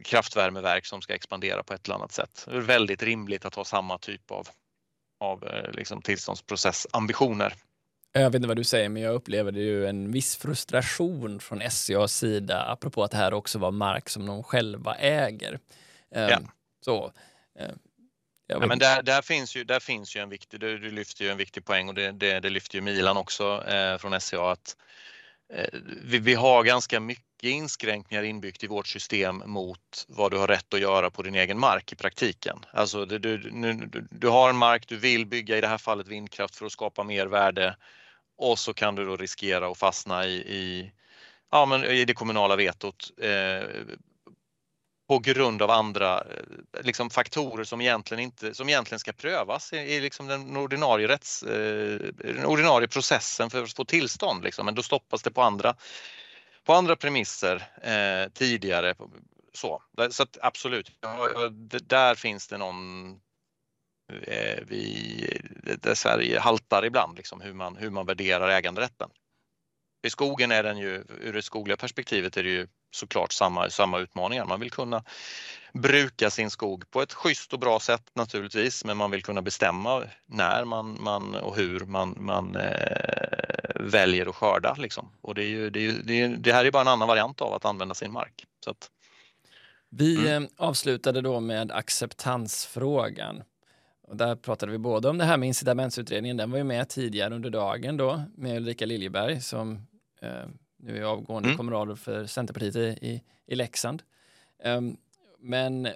kraftvärmeverk 0.04 0.86
som 0.86 1.02
ska 1.02 1.14
expandera 1.14 1.62
på 1.62 1.74
ett 1.74 1.86
eller 1.86 1.94
annat 1.94 2.12
sätt. 2.12 2.46
Det 2.50 2.56
är 2.56 2.60
väldigt 2.60 3.02
rimligt 3.02 3.44
att 3.44 3.54
ha 3.54 3.64
samma 3.64 3.98
typ 3.98 4.30
av, 4.30 4.48
av 5.20 5.44
eh, 5.44 5.72
liksom 5.72 6.02
tillståndsprocessambitioner. 6.02 7.54
Jag 8.12 8.30
vet 8.30 8.34
inte 8.34 8.48
vad 8.48 8.56
du 8.56 8.64
säger, 8.64 8.88
men 8.88 9.02
jag 9.02 9.14
upplevde 9.14 9.60
ju 9.60 9.86
en 9.86 10.12
viss 10.12 10.36
frustration 10.36 11.40
från 11.40 11.70
SCAs 11.70 12.16
sida, 12.16 12.62
apropå 12.62 13.04
att 13.04 13.10
det 13.10 13.16
här 13.16 13.34
också 13.34 13.58
var 13.58 13.70
mark 13.70 14.08
som 14.08 14.26
de 14.26 14.42
själva 14.42 14.94
äger. 14.94 15.58
Ehm, 16.14 16.30
ja. 16.30 16.40
Så, 16.84 17.12
ehm, 17.58 17.78
ja, 18.46 18.66
men 18.66 18.78
där, 18.78 19.02
där, 19.02 19.22
finns 19.22 19.56
ju, 19.56 19.64
där 19.64 19.80
finns 19.80 20.16
ju 20.16 20.20
en 20.20 20.28
viktig, 20.28 20.60
du, 20.60 20.90
lyfter 20.90 21.24
ju 21.24 21.30
en 21.30 21.36
viktig 21.36 21.64
poäng 21.64 21.88
och 21.88 21.94
det, 21.94 22.12
det, 22.12 22.40
det 22.40 22.50
lyfter 22.50 22.74
ju 22.74 22.80
Milan 22.80 23.16
också 23.16 23.64
eh, 23.68 23.98
från 23.98 24.20
SCA 24.20 24.50
att 24.50 24.76
Eh, 25.52 25.80
vi, 26.04 26.18
vi, 26.18 26.34
har 26.34 26.64
ganska 26.64 27.00
mycket 27.00 27.42
inskränkningar 27.42 28.22
inbyggt 28.22 28.64
i 28.64 28.66
vårt 28.66 28.86
system 28.86 29.42
mot 29.46 30.04
vad 30.08 30.30
du 30.30 30.38
har 30.38 30.48
rätt 30.48 30.74
att 30.74 30.80
göra 30.80 31.10
på 31.10 31.22
din 31.22 31.34
egen 31.34 31.58
mark 31.58 31.92
i 31.92 31.96
praktiken. 31.96 32.58
Alltså 32.72 33.04
du, 33.04 33.18
du, 33.18 33.38
du, 33.38 34.06
du 34.10 34.28
har 34.28 34.50
en 34.50 34.56
mark, 34.56 34.88
du 34.88 34.96
vill 34.96 35.26
bygga 35.26 35.58
i 35.58 35.60
det 35.60 35.68
här 35.68 35.78
fallet 35.78 36.08
vindkraft 36.08 36.56
för 36.56 36.66
att 36.66 36.72
skapa 36.72 37.04
mer 37.04 37.26
värde 37.26 37.76
och 38.38 38.58
så 38.58 38.74
kan 38.74 38.94
du 38.94 39.04
då 39.04 39.16
riskera 39.16 39.68
att 39.68 39.78
fastna 39.78 40.26
i, 40.26 40.34
i, 40.34 40.92
ja, 41.50 41.66
men 41.66 41.84
i 41.84 42.04
det 42.04 42.14
kommunala 42.14 42.56
vetot 42.56 43.10
eh, 43.20 43.68
på 45.10 45.18
grund 45.18 45.62
av 45.62 45.70
andra 45.70 46.18
eh, 46.20 46.82
liksom, 46.82 47.10
faktorer 47.10 47.64
som 47.64 47.80
egentligen, 47.80 48.22
inte, 48.22 48.54
som 48.54 48.68
egentligen 48.68 48.98
ska 48.98 49.12
prövas 49.12 49.72
i, 49.72 49.76
i 49.76 50.00
liksom 50.00 50.26
den, 50.26 50.56
ordinarie 50.56 51.08
rätts, 51.08 51.42
eh, 51.42 51.98
den 52.14 52.44
ordinarie 52.44 52.88
processen 52.88 53.50
för 53.50 53.62
att 53.62 53.72
få 53.72 53.84
tillstånd. 53.84 54.44
Liksom. 54.44 54.66
Men 54.66 54.74
då 54.74 54.82
stoppas 54.82 55.22
det 55.22 55.30
på 55.30 55.42
andra, 55.42 55.74
på 56.64 56.72
andra 56.72 56.96
premisser 56.96 57.68
eh, 57.82 58.30
tidigare. 58.32 58.94
Så, 59.52 59.82
så 60.10 60.22
att, 60.22 60.38
absolut, 60.42 60.90
ja, 61.00 61.48
där 61.82 62.14
finns 62.14 62.48
det 62.48 62.58
någon 62.58 63.10
eh, 64.22 64.58
vi, 64.66 65.40
där 65.78 65.94
Sverige 65.94 66.40
haltar 66.40 66.84
ibland, 66.84 67.16
liksom, 67.16 67.40
hur, 67.40 67.54
man, 67.54 67.76
hur 67.76 67.90
man 67.90 68.06
värderar 68.06 68.48
äganderätten. 68.48 69.10
I 70.02 70.10
skogen 70.10 70.52
är 70.52 70.62
den 70.62 70.78
ju, 70.78 71.04
ur 71.20 71.32
det 71.32 71.42
skogliga 71.42 71.76
perspektivet 71.76 72.36
är 72.36 72.42
det 72.42 72.50
ju 72.50 72.68
såklart 72.90 73.32
samma, 73.32 73.70
samma 73.70 73.98
utmaningar. 73.98 74.44
Man 74.44 74.60
vill 74.60 74.70
kunna 74.70 75.02
bruka 75.72 76.30
sin 76.30 76.50
skog 76.50 76.90
på 76.90 77.02
ett 77.02 77.12
schysst 77.12 77.52
och 77.52 77.58
bra 77.58 77.80
sätt 77.80 78.10
naturligtvis, 78.14 78.84
men 78.84 78.96
man 78.96 79.10
vill 79.10 79.22
kunna 79.22 79.42
bestämma 79.42 80.02
när 80.26 80.64
man, 80.64 80.98
man 81.00 81.34
och 81.34 81.56
hur 81.56 81.80
man, 81.80 82.16
man 82.18 82.56
eh, 82.56 83.80
väljer 83.80 84.26
att 84.26 84.34
skörda. 84.34 84.74
Liksom. 84.78 85.08
Och 85.20 85.34
det, 85.34 85.42
är 85.42 85.48
ju, 85.48 85.70
det, 85.70 85.86
är 85.86 85.92
det, 86.04 86.20
är, 86.20 86.28
det, 86.28 86.52
här 86.52 86.64
är 86.64 86.70
bara 86.70 86.82
en 86.82 86.88
annan 86.88 87.08
variant 87.08 87.40
av 87.40 87.54
att 87.54 87.64
använda 87.64 87.94
sin 87.94 88.12
mark. 88.12 88.44
Så 88.64 88.70
att, 88.70 88.90
vi 89.90 90.16
mm. 90.16 90.44
Eh, 90.44 90.50
avslutade 90.56 91.20
då 91.20 91.40
med 91.40 91.72
acceptansfrågan. 91.72 93.42
Och 94.02 94.16
där 94.16 94.36
pratade 94.36 94.72
vi 94.72 94.78
både 94.78 95.08
om 95.08 95.18
det 95.18 95.24
här 95.24 95.36
med 95.36 95.46
incitamentsutredningen, 95.46 96.36
den 96.36 96.50
var 96.50 96.58
ju 96.58 96.64
med 96.64 96.88
tidigare 96.88 97.34
under 97.34 97.50
dagen 97.50 97.96
då 97.96 98.22
med 98.36 98.56
Ulrika 98.56 98.86
Liljeberg 98.86 99.40
som 99.40 99.86
eh, 100.22 100.46
nu 100.82 100.98
är 100.98 101.02
avgående 101.02 101.48
mm. 101.48 101.56
kommunalråd 101.56 101.98
för 101.98 102.26
Centerpartiet 102.26 102.76
i, 102.76 103.06
i, 103.08 103.22
i 103.46 103.54
Leksand. 103.54 104.02
Um, 104.64 104.96
men, 105.38 105.88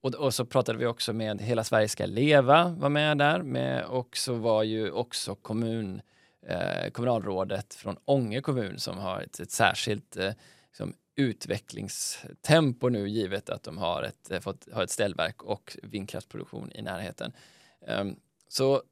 och, 0.00 0.14
och, 0.14 0.34
så 0.34 0.44
pratade 0.44 0.78
vi 0.78 0.86
också 0.86 1.12
med 1.12 1.40
Hela 1.40 1.64
Sverige 1.64 1.88
ska 1.88 2.06
leva, 2.06 2.68
var 2.68 2.88
med 2.88 3.18
där, 3.18 3.42
med, 3.42 3.84
och 3.84 4.16
så 4.16 4.34
var 4.34 4.62
ju 4.62 4.90
också 4.90 5.34
kommun, 5.34 6.00
eh, 6.46 6.90
kommunalrådet 6.92 7.74
från 7.74 7.96
Ånge 8.04 8.40
kommun 8.40 8.78
som 8.78 8.98
har 8.98 9.20
ett, 9.20 9.40
ett 9.40 9.50
särskilt 9.50 10.16
eh, 10.16 10.32
liksom, 10.68 10.94
utvecklingstempo 11.16 12.88
nu 12.88 13.08
givet 13.08 13.50
att 13.50 13.62
de 13.62 13.78
har 13.78 14.02
ett, 14.02 14.30
eh, 14.30 14.40
fått, 14.40 14.68
har 14.72 14.82
ett 14.82 14.90
ställverk 14.90 15.42
och 15.42 15.76
vindkraftsproduktion 15.82 16.72
i 16.74 16.82
närheten. 16.82 17.32
Um, 17.80 18.16
så 18.48 18.82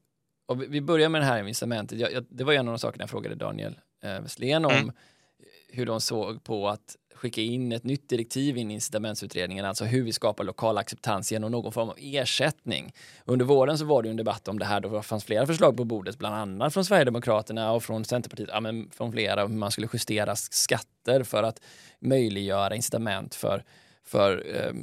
vi 0.67 0.81
börjar 0.81 1.09
med 1.09 1.21
det 1.21 1.25
här 1.25 1.47
incitamentet. 1.47 1.99
Jag, 1.99 2.13
jag, 2.13 2.25
det 2.29 2.43
var 2.43 2.53
en 2.53 2.67
av 2.67 2.73
de 2.73 2.79
sakerna 2.79 3.01
jag 3.01 3.09
frågade 3.09 3.35
Daniel 3.35 3.79
eh, 4.03 4.21
Westlén 4.21 4.65
om. 4.65 4.71
Mm 4.71 4.91
hur 5.75 5.85
de 5.85 6.01
såg 6.01 6.43
på 6.43 6.67
att 6.67 6.95
skicka 7.15 7.41
in 7.41 7.71
ett 7.71 7.83
nytt 7.83 8.09
direktiv 8.09 8.57
in 8.57 8.71
i 8.71 8.73
incitamentsutredningen, 8.73 9.65
alltså 9.65 9.85
hur 9.85 10.03
vi 10.03 10.13
skapar 10.13 10.43
lokal 10.43 10.77
acceptans 10.77 11.31
genom 11.31 11.51
någon 11.51 11.71
form 11.71 11.89
av 11.89 11.97
ersättning. 11.99 12.93
Under 13.25 13.45
våren 13.45 13.77
så 13.77 13.85
var 13.85 14.03
det 14.03 14.09
en 14.09 14.15
debatt 14.15 14.47
om 14.47 14.59
det 14.59 14.65
här, 14.65 14.79
då 14.79 14.89
det 14.89 15.03
fanns 15.03 15.23
flera 15.23 15.47
förslag 15.47 15.77
på 15.77 15.83
bordet, 15.85 16.17
bland 16.17 16.35
annat 16.35 16.73
från 16.73 16.85
Sverigedemokraterna 16.85 17.71
och 17.71 17.83
från 17.83 18.05
Centerpartiet, 18.05 18.49
ja, 18.51 18.59
men 18.59 18.89
från 18.89 19.11
flera, 19.11 19.41
hur 19.41 19.55
man 19.55 19.71
skulle 19.71 19.87
justera 19.93 20.35
skatter 20.35 21.23
för 21.23 21.43
att 21.43 21.61
möjliggöra 21.99 22.75
incitament 22.75 23.35
för, 23.35 23.63
för 24.03 24.43
eh, 24.55 24.73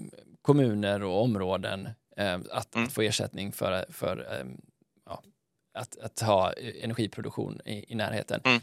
kommuner 0.43 1.03
och 1.03 1.23
områden 1.23 1.89
eh, 2.17 2.39
att, 2.51 2.75
mm. 2.75 2.89
få 2.89 3.03
ersättning 3.03 3.53
för, 3.53 3.85
för 3.89 4.19
eh, 4.31 4.47
ja, 5.07 5.23
att, 5.75 5.99
att 5.99 6.21
ha 6.21 6.53
energiproduktion 6.53 7.61
i, 7.65 7.93
i 7.93 7.95
närheten. 7.95 8.41
Mm. 8.45 8.61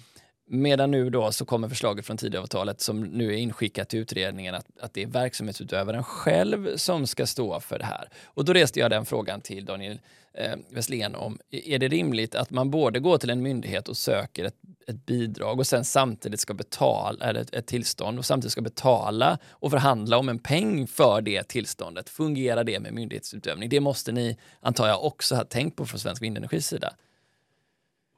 Medan 0.51 0.91
nu 0.91 1.09
då 1.09 1.31
så 1.31 1.45
kommer 1.45 1.69
förslaget 1.69 2.05
från 2.05 2.17
Tidöavtalet 2.17 2.81
som 2.81 3.01
nu 3.01 3.33
är 3.33 3.37
inskickat 3.37 3.89
till 3.89 3.99
utredningen 3.99 4.55
att, 4.55 4.65
att 4.79 4.93
det 4.93 5.03
är 5.03 5.07
verksamhetsutövaren 5.07 6.03
själv 6.03 6.77
som 6.77 7.07
ska 7.07 7.25
stå 7.25 7.59
för 7.59 7.79
det 7.79 7.85
här. 7.85 8.09
Och 8.25 8.45
då 8.45 8.53
reste 8.53 8.79
jag 8.79 8.91
den 8.91 9.05
frågan 9.05 9.41
till 9.41 9.65
Daniel 9.65 9.99
eh, 10.33 10.55
Westlén 10.69 11.15
om, 11.15 11.39
är 11.51 11.79
det 11.79 11.87
rimligt 11.87 12.35
att 12.35 12.49
man 12.49 12.71
både 12.71 12.99
går 12.99 13.17
till 13.17 13.29
en 13.29 13.41
myndighet 13.41 13.87
och 13.87 13.97
söker 13.97 14.43
ett, 14.43 14.55
ett 14.87 15.05
bidrag 15.05 15.59
och 15.59 15.67
sen 15.67 15.85
samtidigt 15.85 16.39
ska 16.39 16.53
betala, 16.53 17.25
eller 17.25 17.41
ett, 17.41 17.53
ett 17.53 17.67
tillstånd 17.67 18.19
och 18.19 18.25
samtidigt 18.25 18.51
ska 18.51 18.61
betala 18.61 19.37
och 19.49 19.71
förhandla 19.71 20.17
om 20.17 20.29
en 20.29 20.39
peng 20.39 20.87
för 20.87 21.21
det 21.21 21.43
tillståndet? 21.43 22.09
Fungerar 22.09 22.63
det 22.63 22.79
med 22.79 22.93
myndighetsutövning? 22.93 23.69
Det 23.69 23.79
måste 23.79 24.11
ni, 24.11 24.37
antar 24.61 24.87
jag, 24.87 25.03
också 25.03 25.35
ha 25.35 25.43
tänkt 25.43 25.75
på 25.75 25.85
från 25.85 25.99
Svensk 25.99 26.21
Vindenergis 26.21 26.67
sida. 26.67 26.93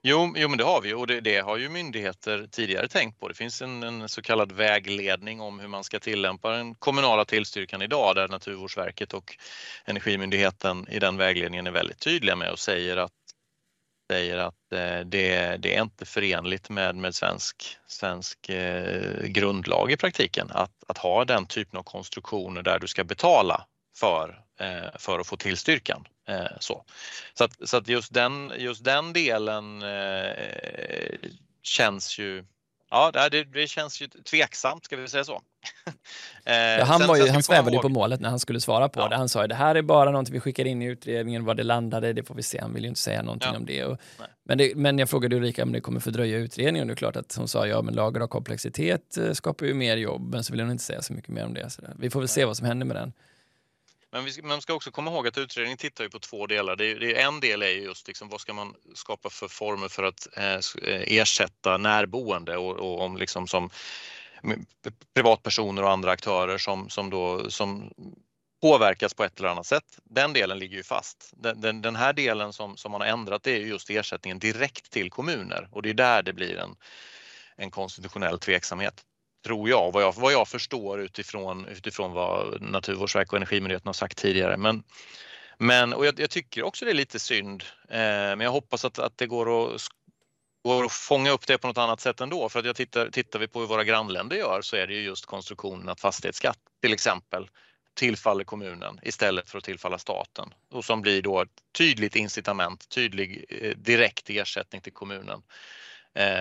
Jo, 0.04 0.34
jo 0.36 0.48
men 0.48 0.58
det 0.58 0.64
har 0.64 0.82
vi 0.82 0.94
och 0.94 1.08
det, 1.08 1.22
det, 1.22 1.40
har 1.40 1.58
ju 1.58 1.70
myndigheter 1.70 2.48
tidigare 2.52 2.88
tänkt 2.88 3.20
på. 3.20 3.28
Det 3.28 3.34
finns 3.34 3.62
en, 3.62 3.84
en, 3.84 4.10
så 4.10 4.22
kallad 4.22 4.52
vägledning 4.52 5.42
om 5.42 5.60
hur 5.60 5.68
man 5.68 5.84
ska 5.84 6.00
tillämpa 6.00 6.52
den 6.52 6.76
kommunala 6.76 7.26
tillstyrkan 7.26 7.82
idag 7.82 8.16
där 8.16 8.28
Naturvårdsverket 8.28 9.14
och 9.14 9.38
Energimyndigheten 9.86 10.88
i 10.90 11.00
den 11.00 11.18
vägledningen 11.18 11.68
är 11.68 11.72
väldigt 11.72 12.00
tydliga 12.00 12.36
med 12.36 12.52
och 12.52 12.60
säger 12.60 12.98
att, 12.98 13.12
säger 14.12 14.38
att 14.38 14.74
eh, 14.74 15.00
det, 15.00 15.58
det, 15.58 15.76
är 15.76 15.82
inte 15.82 16.06
förenligt 16.06 16.70
med, 16.70 16.96
med 16.96 17.16
svensk, 17.16 17.78
svensk 17.88 18.50
eh, 18.50 19.24
grundlag 19.24 19.92
i 19.92 19.98
praktiken 19.98 20.48
att, 20.52 20.84
att 20.88 20.98
ha 20.98 21.26
den 21.26 21.46
typen 21.46 21.80
av 21.80 21.84
konstruktioner 21.84 22.62
där 22.62 22.80
du 22.80 22.88
ska 22.88 23.04
betala 23.04 23.66
för, 23.98 24.42
för 24.96 25.20
att 25.20 25.28
få 25.28 25.38
tillstyrkan. 25.38 26.08
Eh, 26.28 26.46
så 26.60 26.86
så 27.34 27.44
att, 27.44 27.70
så 27.70 27.78
att 27.78 27.88
just, 27.88 28.14
den, 28.14 28.52
just 28.58 28.84
den 28.84 29.14
delen 29.14 29.82
eh, 29.82 31.30
känns 31.64 32.20
ju 32.20 32.44
Ja, 32.94 33.30
det, 33.32 33.44
det 33.44 33.68
känns 33.68 34.02
ju 34.02 34.08
tveksamt, 34.08 34.86
ska 34.86 34.96
vi 34.96 35.08
säga 35.08 35.24
så. 35.24 35.42
ja, 36.46 36.84
han, 36.84 37.08
var 37.08 37.18
ju, 37.18 37.30
han 37.30 37.44
svävade 37.44 37.76
ju 37.76 37.82
på 37.82 37.90
målet 37.90 38.20
när 38.20 38.30
han 38.30 38.40
skulle 38.40 38.62
svara 38.62 38.90
på 38.90 39.00
ja. 39.00 39.08
det. 39.08 39.16
Han 39.16 39.30
sa 39.30 39.42
ju 39.42 39.48
det 39.48 39.56
här 39.56 39.76
är 39.76 39.82
bara 39.82 40.12
någonting 40.12 40.34
vi 40.34 40.40
skickar 40.40 40.66
in 40.66 40.82
i 40.82 40.86
utredningen, 40.86 41.46
vad 41.46 41.58
det 41.58 41.64
landade, 41.64 42.14
det 42.14 42.24
får 42.24 42.36
vi 42.36 42.44
se. 42.44 42.62
Han 42.62 42.74
vill 42.74 42.84
ju 42.84 42.90
inte 42.90 43.02
säga 43.02 43.22
någonting 43.22 43.50
ja. 43.54 43.58
om 43.58 43.66
det. 43.66 43.86
Och, 43.86 43.98
men 44.44 44.58
det. 44.58 44.76
Men 44.76 45.00
jag 45.00 45.10
frågade 45.10 45.36
Ulrika 45.36 45.64
om 45.64 45.72
det 45.72 45.82
kommer 45.82 46.00
fördröja 46.00 46.38
utredningen 46.38 46.88
det 46.88 46.94
är 46.94 46.96
klart 46.96 47.16
att 47.16 47.36
hon 47.36 47.48
sa 47.48 47.68
ja, 47.68 47.82
men 47.82 47.94
lager 47.94 48.22
av 48.22 48.28
komplexitet 48.28 49.18
skapar 49.34 49.66
ju 49.66 49.74
mer 49.74 49.98
jobb, 49.98 50.34
men 50.34 50.44
så 50.44 50.54
vill 50.54 50.62
hon 50.62 50.72
inte 50.72 50.84
säga 50.84 51.02
så 51.02 51.14
mycket 51.14 51.30
mer 51.30 51.46
om 51.46 51.54
det. 51.54 51.70
Så 51.70 51.82
vi 52.00 52.10
får 52.10 52.20
väl 52.20 52.30
se 52.30 52.46
vad 52.46 52.58
som 52.58 52.68
händer 52.68 52.86
med 52.86 52.96
den. 52.96 53.14
Men 54.12 54.26
vi, 54.26 54.42
man 54.42 54.62
ska 54.62 54.74
också 54.74 54.92
komma 54.92 55.12
ihåg 55.12 55.28
att 55.28 55.38
utredningen 55.38 55.78
tittar 55.78 56.04
ju 56.04 56.10
på 56.10 56.20
två 56.20 56.48
delar. 56.48 56.76
Det 56.76 56.86
är, 56.86 57.00
det 57.00 57.16
är 57.16 57.28
en 57.28 57.40
del 57.40 57.62
är 57.62 57.68
just 57.68 58.08
liksom, 58.08 58.30
vad 58.30 58.42
ska 58.42 58.54
man 58.54 58.76
skapa 58.94 59.30
för 59.30 59.48
former 59.48 59.88
för 59.88 60.04
att 60.04 60.28
eh, 60.38 60.54
eh, 60.54 61.18
ersätta 61.18 61.78
närboende 61.78 62.58
och, 62.58 62.76
och 62.76 63.02
om 63.02 63.18
liksom 63.18 63.48
som 63.48 63.70
privatpersoner 65.14 65.84
och 65.84 65.92
andra 65.92 66.12
aktörer 66.12 66.58
som, 66.58 66.90
som, 66.90 67.10
då, 67.10 67.50
som 67.50 67.92
påverkas 68.62 69.14
på 69.14 69.24
ett 69.24 69.40
eller 69.40 69.50
annat 69.50 69.66
sätt. 69.66 70.00
Den 70.04 70.34
delen 70.34 70.60
ligger 70.60 70.78
ju 70.78 70.84
fast. 70.84 71.34
Den, 71.36 71.62
den, 71.62 71.82
den, 71.82 71.96
här 71.96 72.14
delen 72.14 72.54
som, 72.54 72.78
som 72.78 72.92
man 72.92 73.02
har 73.02 73.08
ändrat 73.08 73.44
det 73.44 73.52
är 73.52 73.60
just 73.60 73.90
ersättningen 73.90 74.40
direkt 74.40 74.92
till 74.92 75.10
kommuner 75.10 75.68
och 75.72 75.82
det 75.82 75.90
är 75.90 75.94
där 75.94 76.24
det 76.24 76.34
blir 76.34 76.58
en, 76.58 76.76
en 77.56 77.72
konstitutionell 77.72 78.40
tveksamhet 78.40 79.06
tror 79.46 79.70
jag, 79.70 79.92
vad 79.92 80.04
jag, 80.04 80.16
vad 80.16 80.34
jag 80.34 80.48
förstår 80.48 81.02
utifrån, 81.02 81.66
utifrån 81.66 82.12
vad 82.12 82.62
Naturvårdsverket 82.62 83.34
och 83.34 83.38
Energimyndigheten 83.38 83.88
har 83.88 83.94
sagt 83.94 84.18
tidigare. 84.18 84.58
Men, 84.58 84.84
men 85.58 85.94
och 85.94 86.06
jag, 86.06 86.20
jag 86.20 86.30
tycker 86.30 86.64
också 86.64 86.86
det 86.86 86.92
är 86.92 86.96
lite 86.96 87.20
synd, 87.20 87.64
eh, 87.90 87.98
men 87.98 88.40
jag 88.40 88.52
hoppas 88.52 88.86
att, 88.86 89.00
att 89.00 89.18
det 89.18 89.28
går 89.28 89.76
att, 89.76 89.82
går 90.64 90.86
att 90.86 90.92
fånga 90.92 91.32
upp 91.32 91.48
det 91.48 91.58
på 91.58 91.68
något 91.68 91.78
annat 91.78 92.00
sätt 92.00 92.22
ändå. 92.22 92.50
För 92.50 92.60
att 92.60 92.66
jag 92.66 92.76
tittar, 92.76 93.10
tittar 93.10 93.40
vi 93.40 93.48
på 93.48 93.60
hur 93.60 93.68
våra 93.68 93.84
grannländer 93.84 94.36
gör 94.36 94.62
så 94.62 94.76
är 94.76 94.88
det 94.88 94.94
ju 94.94 95.02
just 95.02 95.26
konstruktionen 95.26 95.90
att 95.90 96.00
fastighetsskatt 96.00 96.58
till 96.82 96.94
exempel 96.94 97.50
tillfaller 97.94 98.44
kommunen 98.44 99.00
istället 99.04 99.50
för 99.50 99.58
att 99.58 99.64
tillfalla 99.64 99.98
staten 99.98 100.54
och 100.72 100.86
som 100.86 101.02
blir 101.02 101.22
då 101.22 101.42
ett 101.42 101.50
tydligt 101.78 102.16
incitament, 102.16 102.90
tydlig 102.90 103.46
eh, 103.50 103.78
direkt 103.78 104.30
ersättning 104.30 104.82
till 104.82 104.94
kommunen 104.94 105.42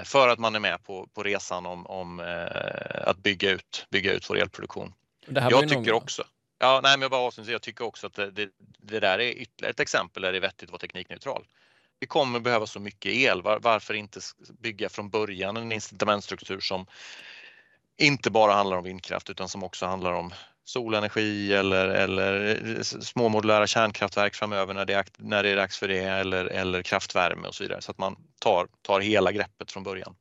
för 0.05 0.29
att 0.29 0.39
man 0.39 0.55
är 0.55 0.61
med 0.61 0.85
på, 0.85 1.07
på 1.07 1.23
resan 1.23 1.67
om, 1.67 1.87
om 1.87 2.21
eh, 2.21 3.09
att 3.09 3.17
bygga 3.17 3.51
ut, 3.51 3.87
bygga 3.91 4.13
ut 4.13 4.31
vår 4.31 4.39
elproduktion. 4.39 4.95
jag 5.27 5.63
tycker 5.63 5.77
någon... 5.77 5.93
också, 5.95 6.25
ja, 6.59 6.81
nej, 6.83 6.93
men 6.93 7.03
jag, 7.03 7.11
bara 7.11 7.33
jag 7.47 7.63
tycker 7.63 7.85
också 7.85 8.07
att 8.07 8.15
det, 8.15 8.31
det, 8.31 8.49
det, 8.79 9.01
där 9.01 9.19
är 9.19 9.31
ytterligare 9.31 9.71
ett 9.71 9.81
exempel 9.81 10.23
där 10.23 10.33
det 10.33 10.39
är 10.39 10.41
vettigt 10.41 10.63
att 10.63 10.71
vara 10.71 10.81
teknikneutral. 10.81 11.47
Vi 12.01 12.07
kommer 12.07 12.41
behöva 12.41 12.67
så 12.67 12.81
mycket 12.81 13.13
el, 13.13 13.43
var, 13.43 13.59
varför 13.59 13.95
inte 13.95 14.21
bygga 14.61 14.89
från 14.89 15.11
början 15.11 15.57
en 15.57 15.73
incitamentstruktur 15.73 16.61
som 16.61 16.87
inte 18.01 18.31
bara 18.31 18.53
handlar 18.53 18.77
om 18.77 18.85
vindkraft 18.85 19.31
utan 19.31 19.49
som 19.49 19.65
också 19.65 19.87
handlar 19.87 20.13
om 20.13 20.33
solenergi 20.65 21.53
eller, 21.55 21.89
eller 21.89 22.83
små 22.83 23.29
modulära 23.29 23.67
kärnkraftverk 23.67 24.35
framöver 24.35 24.75
när 24.75 24.85
det, 24.85 24.95
är, 24.95 25.05
när 25.17 25.43
det 25.43 25.49
är 25.49 25.57
dags 25.57 25.79
för 25.79 25.89
det 25.89 25.99
eller, 25.99 26.45
eller 26.45 26.83
kraftvärme 26.83 27.49
och 27.49 27.55
så 27.55 27.65
vidare 27.65 27.81
så 27.81 27.91
att 27.91 27.99
man 27.99 28.17
tar, 28.39 28.69
tar 28.83 29.01
hela 29.01 29.33
greppet 29.33 29.73
från 29.73 29.83
början. 29.83 30.15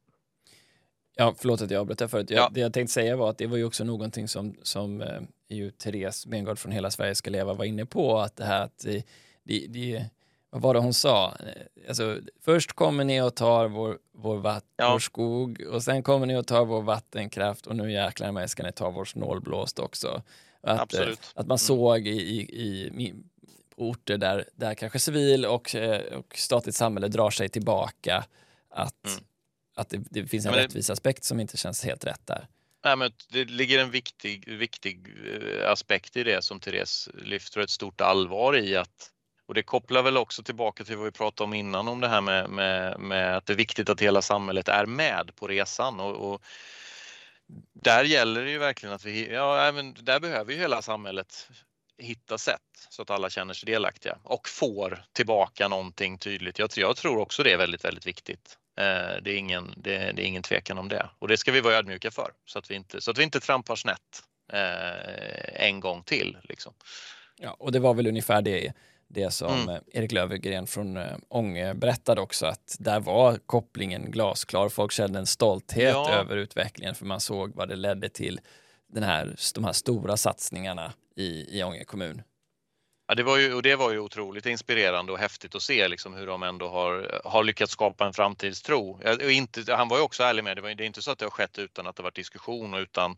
Ja, 1.16 1.36
förlåt 1.38 1.62
att 1.62 1.72
jag 1.72 1.82
avbröt 1.82 2.00
där 2.00 2.08
förut. 2.08 2.30
Jag, 2.30 2.40
ja. 2.40 2.50
Det 2.54 2.60
jag 2.60 2.74
tänkte 2.74 2.94
säga 2.94 3.16
var 3.16 3.30
att 3.30 3.38
det 3.38 3.48
var 3.48 3.58
ju 3.58 3.64
också 3.64 3.84
någonting 3.84 4.28
som, 4.28 4.56
som 4.64 5.02
eh, 5.02 5.22
ju 5.50 5.72
Therese 5.72 6.26
Mengård 6.26 6.60
från 6.60 6.72
Hela 6.72 6.92
Sverige 6.92 7.16
ska 7.16 7.30
leva 7.30 7.54
var 7.54 7.66
inne 7.66 7.86
på, 7.86 8.20
att 8.20 8.36
det 8.36 8.46
här 8.46 8.64
att 8.64 8.80
det, 8.84 9.04
det, 9.44 9.66
det 9.70 10.06
vad 10.50 10.62
var 10.62 10.74
det 10.74 10.80
hon 10.80 10.94
sa? 10.94 11.38
Alltså, 11.88 12.20
först 12.42 12.74
kommer 12.74 13.04
ni 13.04 13.22
och 13.22 13.36
tar 13.36 13.68
vår, 13.68 13.98
vår, 14.12 14.38
vatt, 14.38 14.66
ja. 14.76 14.92
vår 14.92 15.00
skog 15.00 15.62
och 15.72 15.84
sen 15.84 16.04
kommer 16.04 16.26
ni 16.26 16.38
och 16.38 16.48
tar 16.48 16.66
vår 16.66 16.82
vattenkraft 16.82 17.68
och 17.68 17.76
nu 17.76 17.92
jäklar 17.92 18.32
mig 18.32 18.50
ska 18.50 18.64
ni 18.64 18.72
ta 18.72 18.90
vår 18.90 19.06
snålblåst 19.06 19.80
också. 19.80 20.24
Att, 20.64 20.80
Absolut. 20.80 21.20
att 21.20 21.48
man 21.48 21.56
mm. 21.56 21.58
såg 21.58 22.08
i, 22.08 22.12
i, 22.12 22.42
i 23.06 23.14
orter 23.76 24.18
där, 24.18 24.46
där 24.56 24.74
kanske 24.76 25.00
civil 25.00 25.46
och, 25.46 25.76
eh, 25.76 26.18
och 26.18 26.38
statligt 26.38 26.76
samhälle 26.76 27.08
drar 27.08 27.30
sig 27.30 27.50
tillbaka 27.50 28.26
att, 28.70 29.06
mm. 29.08 29.24
att 29.76 29.90
det, 29.90 30.04
det, 30.10 30.28
finns 30.28 30.46
en 30.46 30.54
ja, 30.54 30.60
rättvisaspekt 30.60 31.24
som 31.24 31.40
inte 31.40 31.58
känns 31.58 31.86
helt 31.86 32.06
rätt 32.06 32.28
där. 32.28 32.48
Nej, 32.84 32.98
men 32.98 33.12
det 33.30 33.46
ligger 33.46 33.80
en 33.80 33.92
viktig, 33.92 34.48
viktig 34.48 35.08
eh, 35.08 35.72
aspekt 35.72 36.18
i 36.18 36.24
det 36.24 36.44
som 36.44 36.60
Therese 36.60 37.10
lyfter 37.14 37.62
ett 37.62 37.70
stort 37.70 38.02
allvar 38.02 38.58
i 38.58 38.76
att 38.76 39.12
och 39.50 39.56
det 39.56 39.64
kopplar 39.64 40.04
väl 40.04 40.18
också 40.18 40.44
tillbaka 40.44 40.84
till 40.84 40.98
vad 40.98 41.06
vi 41.06 41.12
pratade 41.12 41.46
om 41.46 41.54
innan 41.54 41.88
om 41.88 42.02
det 42.02 42.08
här 42.08 42.22
med, 42.22 42.50
med, 42.50 43.00
med 43.00 43.38
att 43.38 43.46
det 43.46 43.54
är 43.54 43.58
viktigt 43.58 43.90
att 43.90 44.02
hela 44.02 44.22
samhället 44.22 44.68
är 44.68 44.86
med 44.86 45.36
på 45.36 45.48
resan. 45.48 46.00
Och, 46.00 46.34
och 46.34 46.42
där 47.74 48.04
gäller 48.04 48.46
det 48.46 48.52
ju 48.52 48.58
verkligen 48.58 48.96
att 48.96 49.06
vi, 49.06 49.34
ja, 49.34 49.62
även 49.62 49.94
där 49.94 50.20
behöver 50.20 50.54
ju 50.54 50.60
hela 50.60 50.82
samhället 50.82 51.50
hitta 51.98 52.38
sätt 52.38 52.62
så 52.90 53.02
att 53.02 53.10
alla 53.10 53.30
känner 53.30 53.54
sig 53.54 53.68
delaktiga 53.68 54.18
och 54.24 54.50
får 54.50 55.04
tillbaka 55.14 55.68
någonting 55.68 56.18
tydligt. 56.18 56.60
Jag, 56.60 56.70
jag 56.76 56.96
tror 56.96 57.18
också 57.18 57.44
det 57.44 57.52
är 57.52 57.58
väldigt, 57.58 57.86
väldigt 57.86 58.08
viktigt. 58.08 58.58
Eh, 58.80 59.22
det, 59.24 59.32
är 59.32 59.38
ingen, 59.38 59.74
det, 59.78 59.98
det, 59.98 60.22
är 60.22 60.26
ingen 60.26 60.44
tvekan 60.44 60.78
om 60.78 60.90
det 60.90 61.10
och 61.20 61.28
det 61.28 61.38
ska 61.38 61.52
vi 61.52 61.62
vara 61.62 61.76
ödmjuka 61.76 62.12
för 62.12 62.32
så 62.46 62.60
att 62.60 62.72
vi 62.72 62.76
inte, 62.76 63.02
så 63.02 63.12
att 63.12 63.18
vi 63.18 63.24
inte 63.24 63.40
trampar 63.40 63.76
snett 63.76 64.24
eh, 64.54 65.66
en 65.66 65.80
gång 65.80 66.04
till. 66.04 66.38
Liksom. 66.44 66.74
Ja, 67.38 67.56
och 67.60 67.72
det 67.72 67.80
var 67.80 67.94
väl 67.94 68.08
ungefär 68.08 68.42
det 68.42 68.74
det 69.10 69.32
som 69.32 69.54
mm. 69.54 69.70
Eh, 69.70 69.82
Erik 69.94 70.12
Löfgren 70.12 70.68
från 70.68 70.98
äh, 70.98 71.18
Ånge 71.30 71.74
berättade 71.74 72.22
också 72.22 72.46
att 72.46 72.76
där 72.80 73.00
var 73.00 73.38
kopplingen 73.46 74.12
glasklar. 74.12 74.70
Folk 74.70 74.92
kände 74.92 75.20
en 75.20 75.26
stolthet 75.26 75.94
ja. 75.94 76.10
över 76.14 76.38
utvecklingen 76.38 76.96
för 76.96 77.06
man 77.06 77.20
såg 77.20 77.56
vad 77.56 77.70
det 77.70 77.76
ledde 77.76 78.10
till 78.10 78.40
den 78.88 79.04
här, 79.04 79.36
de 79.56 79.64
här 79.64 79.74
stora 79.74 80.18
satsningarna 80.18 80.94
i, 81.16 81.60
i 81.60 81.64
Ånge 81.64 81.84
kommun. 81.84 82.22
Ja, 83.08 83.16
det 83.16 83.24
var 83.24 83.38
ju, 83.38 83.54
och 83.54 83.62
det 83.62 83.76
var 83.76 83.92
ju 83.92 84.00
otroligt 84.00 84.46
inspirerande 84.46 85.12
och 85.12 85.18
häftigt 85.18 85.56
att 85.56 85.62
se 85.62 85.88
liksom 85.88 86.14
hur 86.14 86.28
de 86.28 86.44
ändå 86.44 86.68
har, 86.68 87.22
har 87.24 87.44
lyckats 87.44 87.72
skapa 87.72 88.06
en 88.06 88.14
framtidstro. 88.14 89.00
Och 89.24 89.32
inte, 89.32 89.76
han 89.76 89.88
var 89.88 89.98
ju 89.98 90.04
också 90.04 90.24
ärlig 90.24 90.44
med 90.44 90.58
det, 90.58 90.74
det 90.74 90.84
är 90.84 90.88
inte 90.88 91.02
så 91.02 91.12
att 91.12 91.20
det 91.20 91.26
har 91.26 91.30
skett 91.30 91.60
utan 91.60 91.88
att 91.88 91.96
det 91.96 92.04
varit 92.04 92.16
diskussion 92.16 92.74
och 92.74 92.80
utan 92.80 93.18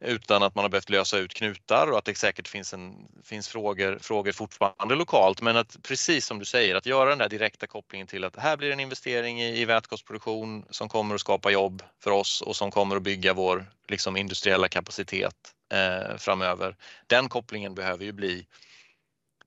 utan 0.00 0.42
att 0.42 0.54
man 0.54 0.64
har 0.64 0.68
behövt 0.68 0.90
lösa 0.90 1.18
ut 1.18 1.34
knutar 1.34 1.90
och 1.90 1.98
att 1.98 2.04
det 2.04 2.18
säkert 2.18 2.48
finns, 2.48 2.74
en, 2.74 3.08
finns 3.24 3.48
frågor, 3.48 3.98
frågor 4.00 4.32
fortfarande 4.32 4.94
lokalt. 4.94 5.42
Men 5.42 5.56
att 5.56 5.76
precis 5.82 6.26
som 6.26 6.38
du 6.38 6.44
säger, 6.44 6.74
att 6.74 6.86
göra 6.86 7.10
den 7.10 7.18
där 7.18 7.28
direkta 7.28 7.66
kopplingen 7.66 8.06
till 8.06 8.24
att 8.24 8.36
här 8.36 8.56
blir 8.56 8.70
en 8.70 8.80
investering 8.80 9.42
i, 9.42 9.60
i 9.60 9.64
vätgasproduktion 9.64 10.64
som 10.70 10.88
kommer 10.88 11.14
att 11.14 11.20
skapa 11.20 11.50
jobb 11.50 11.82
för 12.02 12.10
oss 12.10 12.42
och 12.42 12.56
som 12.56 12.70
kommer 12.70 12.96
att 12.96 13.02
bygga 13.02 13.34
vår 13.34 13.66
liksom, 13.88 14.16
industriella 14.16 14.68
kapacitet 14.68 15.34
eh, 15.72 16.16
framöver. 16.16 16.76
Den 17.06 17.28
kopplingen 17.28 17.74
behöver 17.74 18.04
ju 18.04 18.12
bli 18.12 18.46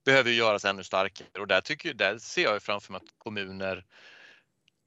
behöver 0.06 0.30
ju 0.30 0.36
göras 0.36 0.66
ännu 0.66 0.84
starkare 0.84 1.41
och 1.41 1.47
där, 1.47 1.62
tycker, 1.62 1.93
där 1.93 2.18
ser 2.18 2.43
jag 2.43 2.64
framför 2.64 2.91
mig 2.91 2.97
att 2.97 3.14
kommuner 3.18 3.86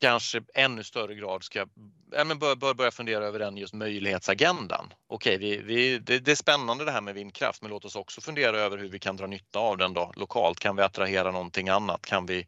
kanske 0.01 0.43
ännu 0.55 0.85
större 0.85 1.15
grad 1.15 1.45
ska 1.45 1.67
ja, 2.13 2.25
men 2.25 2.39
bör, 2.39 2.57
bör 2.57 2.75
börja 2.75 2.91
fundera 2.91 3.25
över 3.25 3.39
den 3.39 3.57
just 3.57 3.75
möjlighetsagendan. 3.75 4.93
Okej, 5.07 5.39
vi, 5.39 5.57
vi, 5.57 5.99
det, 5.99 6.19
det, 6.19 6.31
är 6.31 6.37
spännande 6.37 6.85
det 6.85 6.91
här 6.91 7.01
med 7.01 7.15
vindkraft, 7.15 7.63
men 7.63 7.71
låt 7.71 7.85
oss 7.85 7.97
också 7.97 8.21
fundera 8.21 8.59
över 8.59 8.79
hur 8.79 8.89
vi 8.89 8.99
kan 8.99 9.17
dra 9.17 9.27
nytta 9.27 9.59
av 9.59 9.79
den 9.79 9.95
då 9.95 10.13
lokalt. 10.17 10.59
Kan 10.59 10.77
vi 10.77 10.83
attrahera 10.83 11.31
någonting 11.31 11.69
annat? 11.69 12.07
Kan 12.07 12.27
vi 12.27 12.47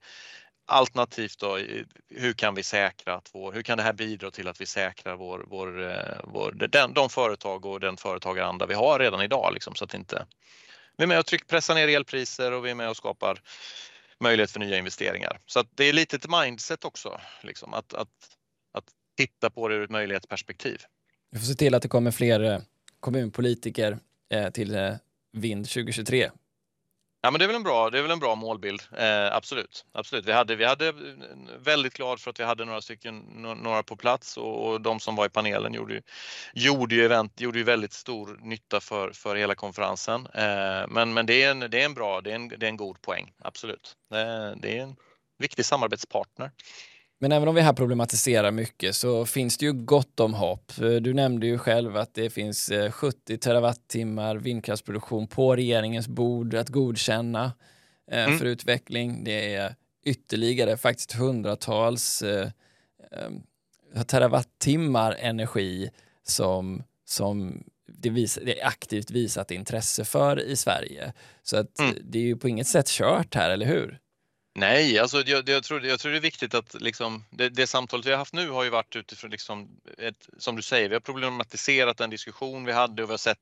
Alternativt 0.71 1.39
då, 1.39 1.59
hur 2.09 2.33
kan 2.33 2.55
vi 2.55 2.63
säkra 2.63 3.15
att 3.15 3.31
vår, 3.33 3.53
hur 3.53 3.63
kan 3.63 3.77
det 3.77 3.83
här 3.83 3.93
bidra 3.93 4.31
till 4.31 4.49
att 4.49 4.61
vi 4.61 4.67
säkrar 4.67 5.17
vår, 5.17 5.45
vår, 5.49 5.91
eh, 5.91 6.21
vår, 6.25 6.53
den, 6.53 6.93
de 6.93 7.11
företag 7.11 7.67
och 7.67 7.81
den 7.81 7.97
företagaranda 7.97 8.67
vi 8.67 8.75
har 8.75 8.99
redan 8.99 9.23
idag 9.23 9.51
liksom, 9.55 9.75
så 9.75 9.85
att 9.85 9.95
inte 9.95 10.27
vi 10.97 11.05
är 11.05 11.09
med 11.09 11.19
och 11.19 11.27
tryck, 11.27 11.47
pressar 11.47 11.75
ner 11.75 11.89
elpriser 11.89 12.53
och 12.53 12.67
vi 12.67 12.71
är 12.71 12.75
med 12.75 12.89
och 12.91 12.97
skapar 12.97 13.41
möjlighet 14.21 14.51
för 14.51 14.61
nya 14.61 14.79
investeringar. 14.79 15.41
Så 15.47 15.61
att 15.61 15.67
det 15.75 15.85
är 15.85 15.93
lite 15.93 16.17
ett 16.17 16.31
mindset 16.31 16.85
också, 16.85 17.21
liksom, 17.43 17.75
att, 17.75 17.95
att 17.95 18.38
titta 19.19 19.51
på 19.51 19.69
det 19.69 19.75
ur 19.75 19.85
ett 19.85 19.91
möjlighetsperspektiv. 19.91 20.83
Vi 21.31 21.39
får 21.39 21.47
se 21.47 21.55
till 21.55 21.75
att 21.75 21.83
det 21.83 21.89
kommer 21.89 22.11
fler 22.11 22.41
eh, 22.41 22.59
kommunpolitiker 23.01 23.99
eh, 24.33 24.51
till 24.51 24.75
eh, 24.75 24.95
Vind 25.33 25.69
2023 25.69 26.31
Ja, 27.21 27.31
men 27.31 27.39
det 27.39 27.45
är 27.45 27.47
väl 27.47 27.57
en 27.57 27.63
bra, 27.63 27.91
det 27.91 27.99
är 27.99 28.03
väl 28.03 28.11
en 28.11 28.19
bra 28.19 28.35
målbild. 28.35 28.83
Eh, 28.99 29.37
absolut, 29.37 29.85
absolut. 29.93 30.27
Vi 30.27 30.33
hade, 30.33 30.57
vi 30.57 30.65
hade 30.65 30.95
väldigt 31.59 31.95
glad 31.95 32.21
för 32.21 32.31
att 32.31 32.41
vi 32.41 32.45
hade 32.45 32.65
några 32.65 32.81
stycken, 32.81 33.19
några 33.63 33.83
på 33.83 33.97
plats 33.97 34.37
och, 34.37 34.69
och 34.69 34.81
de 34.81 35.01
som 35.01 35.17
var 35.17 35.27
i 35.27 35.29
panelen 35.29 35.75
gjorde, 35.75 36.03
gjorde 36.55 36.95
ju 36.95 37.05
event, 37.05 37.41
gjorde 37.41 37.59
ju 37.59 37.65
väldigt 37.65 37.93
stor 37.93 38.39
nytta 38.43 38.81
för, 38.81 39.13
för 39.13 39.37
hela 39.37 39.55
konferensen. 39.55 40.27
Eh, 40.35 40.89
men, 40.89 41.15
men 41.15 41.27
det 41.27 41.43
är 41.43 41.51
en, 41.51 41.61
det 41.61 41.81
är 41.81 41.85
en 41.85 41.95
bra, 41.95 42.21
det 42.21 42.31
är 42.31 42.35
en, 42.35 42.49
det 42.49 42.67
är 42.67 42.71
en 42.71 42.77
god 42.77 43.03
poäng. 43.03 43.33
Absolut. 43.39 43.97
Eh, 44.15 44.61
det 44.61 44.79
är 44.79 44.83
en 44.83 44.97
viktig 45.39 45.65
samarbetspartner. 45.65 46.51
Men 47.21 47.33
även 47.33 47.49
om 47.49 47.55
vi 47.55 47.61
här 47.61 47.73
problematiserar 47.73 48.51
mycket 48.51 48.95
så 48.95 49.27
finns 49.27 49.59
det 49.59 49.67
ju 49.67 49.73
gott 49.73 50.21
om 50.21 50.35
hopp. 50.35 50.73
Du 50.77 51.15
nämnde 51.15 51.47
ju 51.47 51.59
själv 51.59 51.97
att 51.97 52.15
det 52.15 52.31
finns 52.31 52.73
70 52.91 53.33
eh, 53.33 53.39
terawattimmar 53.39 54.37
vindkraftsproduktion 54.37 55.27
på 55.27 55.57
regeringens 55.57 56.09
bord 56.09 56.55
att 56.55 56.69
godkänna 56.69 57.53
eh, 58.11 58.25
mm. 58.25 58.39
för 58.39 58.47
utveckling. 58.47 59.25
Det 59.25 59.55
är 59.55 59.75
ytterligare 60.05 60.77
faktiskt 60.77 61.13
hundratals 61.13 62.23
eh, 62.23 62.49
terawattimmar 64.07 65.17
energi 65.21 65.91
som, 66.23 66.83
som 67.05 67.65
det, 67.87 68.11
vis, 68.11 68.39
det 68.45 68.61
är 68.61 68.67
aktivt 68.67 69.11
visat 69.11 69.51
intresse 69.51 70.05
för 70.05 70.41
i 70.41 70.57
Sverige. 70.57 71.13
Så 71.43 71.57
att 71.57 71.79
mm. 71.79 71.95
det 72.03 72.19
är 72.19 72.23
ju 72.23 72.37
på 72.37 72.49
inget 72.49 72.67
sätt 72.67 72.89
kört 72.89 73.35
här, 73.35 73.51
eller 73.51 73.67
hur? 73.67 73.99
Nej, 74.59 74.99
alltså 74.99 75.23
jag, 75.27 75.49
jag, 75.49 75.63
tror, 75.63 75.87
jag 75.87 76.01
tror 76.01 76.13
det 76.13 76.19
är 76.19 76.21
viktigt 76.21 76.55
att 76.55 76.75
liksom, 76.81 77.25
det, 77.31 77.49
det 77.49 77.67
samtalet 77.67 78.07
vi 78.07 78.11
har 78.11 78.19
haft 78.19 78.33
nu 78.33 78.51
har 78.51 78.65
ju 78.65 78.71
varit 78.71 78.97
utifrån, 78.97 79.31
liksom 79.31 79.81
ett, 79.99 80.29
som 80.39 80.57
du 80.57 80.63
säger, 80.63 80.89
vi 80.89 80.95
har 80.95 81.01
problematiserat 81.01 81.97
den 81.97 82.11
diskussion 82.11 82.65
vi 82.65 82.73
hade 82.73 83.03
och 83.03 83.09
vi 83.09 83.13
har 83.13 83.19
sett, 83.19 83.39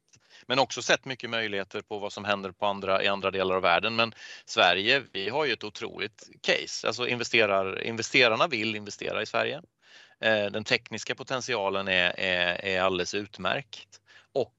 men 0.46 0.58
också 0.58 0.82
sett 0.82 1.04
mycket 1.04 1.30
möjligheter 1.30 1.80
på 1.80 1.98
vad 1.98 2.12
som 2.12 2.24
händer 2.24 2.52
på 2.52 2.66
andra, 2.66 3.02
i 3.02 3.08
andra 3.08 3.30
delar 3.30 3.54
av 3.54 3.62
världen. 3.62 3.96
Men 3.96 4.14
Sverige, 4.44 5.02
vi 5.12 5.28
har 5.28 5.44
ju 5.44 5.52
ett 5.52 5.64
otroligt 5.64 6.28
case, 6.40 6.86
alltså 6.86 7.08
investerar, 7.08 7.82
investerarna 7.82 8.46
vill 8.46 8.76
investera 8.76 9.22
i 9.22 9.26
Sverige. 9.26 9.62
Eh, 10.20 10.46
den 10.46 10.64
tekniska 10.64 11.14
potentialen 11.14 11.88
är, 11.88 12.20
är, 12.20 12.64
är 12.64 12.82
alldeles 12.82 13.14
utmärkt 13.14 14.00
och 14.32 14.54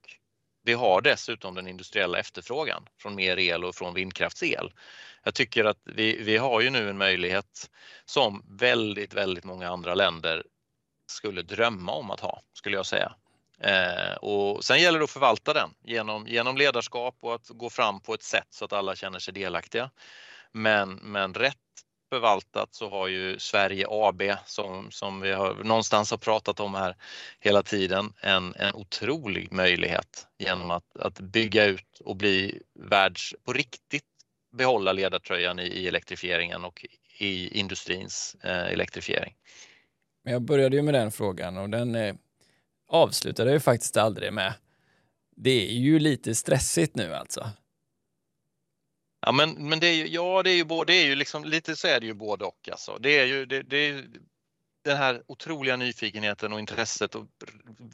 vi 0.63 0.73
har 0.73 1.01
dessutom 1.01 1.55
den 1.55 1.67
industriella 1.67 2.19
efterfrågan 2.19 2.87
från 3.01 3.15
mer 3.15 3.39
el 3.39 3.63
och 3.63 3.75
från 3.75 3.93
vindkraftsel 3.93 4.71
jag 5.27 5.33
tycker 5.33 5.65
att 5.65 5.77
vi, 5.83 6.23
vi 6.23 6.37
har 6.37 6.61
ju 6.61 6.69
nu 6.69 6.89
en 6.89 6.97
möjlighet 6.97 7.69
som 8.05 8.45
väldigt, 8.59 9.13
väldigt 9.13 9.43
många 9.43 9.69
andra 9.69 9.95
länder 9.95 10.43
skulle 11.11 11.41
drömma 11.41 11.91
om 11.91 12.11
att 12.11 12.19
ha, 12.19 12.41
skulle 12.53 12.75
jag 12.75 12.85
säga. 12.85 13.15
Eh, 13.59 14.15
och 14.15 14.63
sen 14.63 14.81
gäller 14.81 14.99
det 14.99 15.03
att 15.03 15.11
förvalta 15.11 15.53
den 15.53 15.69
genom, 15.83 16.27
genom 16.27 16.57
ledarskap 16.57 17.17
och 17.19 17.35
att 17.35 17.47
gå 17.47 17.69
fram 17.69 17.99
på 17.99 18.13
ett 18.13 18.23
sätt 18.23 18.47
så 18.49 18.65
att 18.65 18.73
alla 18.73 18.95
känner 18.95 19.19
sig 19.19 19.33
delaktiga. 19.33 19.89
Men, 20.51 20.93
men 20.93 21.33
rätt 21.33 21.55
förvaltat 22.09 22.69
så 22.71 22.89
har 22.89 23.07
ju 23.07 23.39
Sverige 23.39 23.85
AB 23.89 24.21
som, 24.45 24.91
som 24.91 25.21
vi 25.21 25.31
har 25.31 25.53
någonstans 25.53 26.11
har 26.11 26.17
pratat 26.17 26.59
om 26.59 26.75
här 26.75 26.95
hela 27.39 27.63
tiden 27.63 28.13
en, 28.21 28.55
en 28.55 28.75
otrolig 28.75 29.51
möjlighet 29.51 30.27
genom 30.37 30.71
att, 30.71 30.97
att 30.99 31.19
bygga 31.19 31.65
ut 31.65 32.01
och 32.05 32.15
bli 32.15 32.61
världs, 32.79 33.35
på 33.45 33.53
riktigt 33.53 34.03
behålla 34.57 34.93
ledartröjan 34.93 35.59
i, 35.59 35.63
i 35.63 35.87
elektrifieringen 35.87 36.65
och 36.65 36.85
i 37.17 37.59
industrins 37.59 38.35
eh, 38.43 38.73
elektrifiering. 38.73 39.35
Men 40.23 40.33
jag 40.33 40.41
började 40.41 40.75
ju 40.75 40.81
med 40.81 40.93
den 40.93 41.11
frågan 41.11 41.57
och 41.57 41.69
den 41.69 41.95
eh, 41.95 42.15
avslutade 42.87 43.51
jag 43.51 43.63
faktiskt 43.63 43.97
aldrig 43.97 44.33
med. 44.33 44.53
Det 45.35 45.69
är 45.69 45.73
ju 45.73 45.99
lite 45.99 46.35
stressigt 46.35 46.95
nu 46.95 47.13
alltså. 47.13 47.49
Ja 49.21 49.31
men, 49.31 49.69
men 49.69 49.79
det 49.79 49.87
är 49.87 49.93
ju, 49.93 50.07
ja 50.07 50.43
det 50.43 50.49
är 50.49 50.55
ju, 50.55 50.63
både, 50.63 50.93
det 50.93 50.97
är 50.97 51.05
ju 51.05 51.15
liksom, 51.15 51.45
lite 51.45 51.75
så 51.75 51.87
är 51.87 51.99
det 51.99 52.05
ju 52.05 52.13
både 52.13 52.45
och 52.45 52.69
alltså. 52.71 52.97
Det 52.99 53.19
är 53.19 53.25
ju, 53.25 53.45
det, 53.45 53.61
det 53.61 53.77
är, 53.77 54.05
den 54.87 54.97
här 54.97 55.21
otroliga 55.27 55.75
nyfikenheten 55.75 56.53
och 56.53 56.59
intresset 56.59 57.15
och 57.15 57.25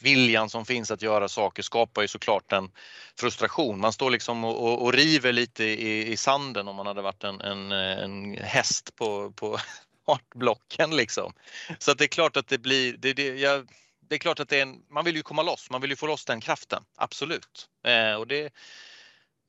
viljan 0.01 0.49
som 0.49 0.65
finns 0.65 0.91
att 0.91 1.01
göra 1.01 1.27
saker 1.27 1.63
skapar 1.63 2.01
ju 2.01 2.07
såklart 2.07 2.51
en 2.51 2.71
frustration. 3.19 3.79
Man 3.79 3.93
står 3.93 4.11
liksom 4.11 4.43
och, 4.43 4.63
och, 4.63 4.83
och 4.83 4.93
river 4.93 5.31
lite 5.31 5.63
i, 5.63 6.11
i, 6.11 6.17
sanden 6.17 6.67
om 6.67 6.75
man 6.75 6.87
hade 6.87 7.01
varit 7.01 7.23
en, 7.23 7.41
en, 7.41 7.71
en 7.71 8.37
häst 8.37 8.95
på, 8.95 9.31
på 9.31 9.57
artblocken 10.05 10.95
liksom. 10.95 11.33
Så 11.79 11.91
att 11.91 11.97
det 11.97 12.03
är 12.03 12.07
klart 12.07 12.37
att 12.37 12.47
det 12.47 12.57
blir, 12.57 12.97
det, 12.97 13.13
det, 13.13 13.27
jag, 13.27 13.67
det 14.09 14.15
är 14.15 14.19
klart 14.19 14.39
att 14.39 14.49
det 14.49 14.57
är 14.57 14.61
en, 14.61 14.81
man 14.89 15.05
vill 15.05 15.15
ju 15.15 15.21
komma 15.21 15.41
loss, 15.41 15.69
man 15.69 15.81
vill 15.81 15.89
ju 15.89 15.95
få 15.95 16.07
loss 16.07 16.25
den 16.25 16.41
kraften, 16.41 16.83
absolut. 16.95 17.67
Eh, 17.85 18.15
och 18.15 18.27
det, 18.27 18.53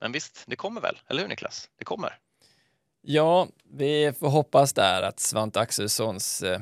men 0.01 0.11
visst, 0.11 0.43
det 0.47 0.55
kommer 0.55 0.81
väl, 0.81 0.99
eller 1.07 1.21
hur 1.21 1.29
Niklas? 1.29 1.69
Det 1.77 1.85
kommer. 1.85 2.19
Ja, 3.01 3.47
vi 3.63 4.13
får 4.19 4.29
hoppas 4.29 4.73
där 4.73 5.01
att 5.01 5.19
Svante 5.19 5.59
Axelssons 5.59 6.41
eh, 6.41 6.61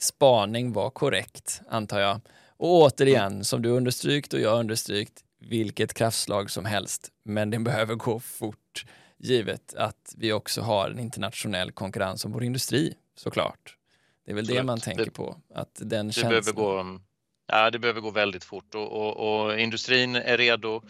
spaning 0.00 0.72
var 0.72 0.90
korrekt, 0.90 1.60
antar 1.68 2.00
jag. 2.00 2.20
Och 2.56 2.68
återigen, 2.68 3.32
mm. 3.32 3.44
som 3.44 3.62
du 3.62 3.68
understrykt 3.68 4.32
och 4.32 4.40
jag 4.40 4.60
understrykt, 4.60 5.24
vilket 5.38 5.94
kraftslag 5.94 6.50
som 6.50 6.64
helst, 6.64 7.08
men 7.24 7.50
den 7.50 7.64
behöver 7.64 7.94
gå 7.94 8.20
fort, 8.20 8.84
givet 9.18 9.74
att 9.74 10.14
vi 10.16 10.32
också 10.32 10.60
har 10.60 10.90
en 10.90 10.98
internationell 10.98 11.72
konkurrens 11.72 12.24
om 12.24 12.32
vår 12.32 12.44
industri, 12.44 12.94
såklart. 13.16 13.76
Det 14.24 14.30
är 14.30 14.34
väl 14.34 14.44
Absolut. 14.44 14.60
det 14.60 14.66
man 14.66 14.80
tänker 14.80 15.04
det, 15.04 15.10
på, 15.10 15.36
att 15.54 15.74
den 15.74 16.06
det 16.06 16.12
känslan... 16.12 16.30
Behöver 16.30 16.52
gå, 16.52 17.00
ja, 17.46 17.70
det 17.70 17.78
behöver 17.78 18.00
gå 18.00 18.10
väldigt 18.10 18.44
fort 18.44 18.74
och, 18.74 18.92
och, 18.92 19.42
och 19.42 19.60
industrin 19.60 20.16
är 20.16 20.38
redo, 20.38 20.82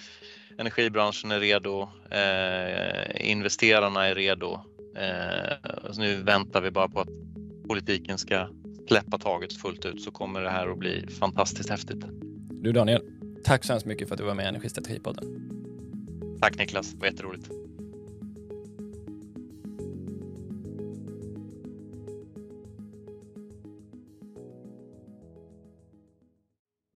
energibranschen 0.58 1.30
är 1.30 1.40
redo, 1.40 1.88
eh, 2.11 3.30
investerarna 3.30 4.06
är 4.06 4.14
redo. 4.14 4.61
Eh, 4.96 5.96
nu 5.96 6.22
väntar 6.22 6.61
vi 6.61 6.70
bara 6.70 6.88
på 6.88 7.00
att 7.00 7.08
politiken 7.68 8.18
ska 8.18 8.48
släppa 8.91 9.18
taget 9.18 9.53
fullt 9.53 9.86
ut 9.86 10.03
så 10.03 10.11
kommer 10.11 10.41
det 10.41 10.51
här 10.51 10.68
att 10.68 10.78
bli 10.78 11.07
fantastiskt 11.20 11.70
häftigt. 11.70 12.05
Du 12.51 12.72
Daniel, 12.72 13.03
tack 13.45 13.64
så 13.64 13.72
hemskt 13.72 13.86
mycket 13.86 14.09
för 14.09 14.14
att 14.14 14.18
du 14.18 14.24
var 14.24 14.34
med 14.34 14.45
i 14.45 14.49
Energistrategipodden. 14.49 15.24
Tack 16.41 16.59
Niklas, 16.59 16.93
det 16.93 16.99
var 16.99 17.07
jätteroligt. 17.07 17.51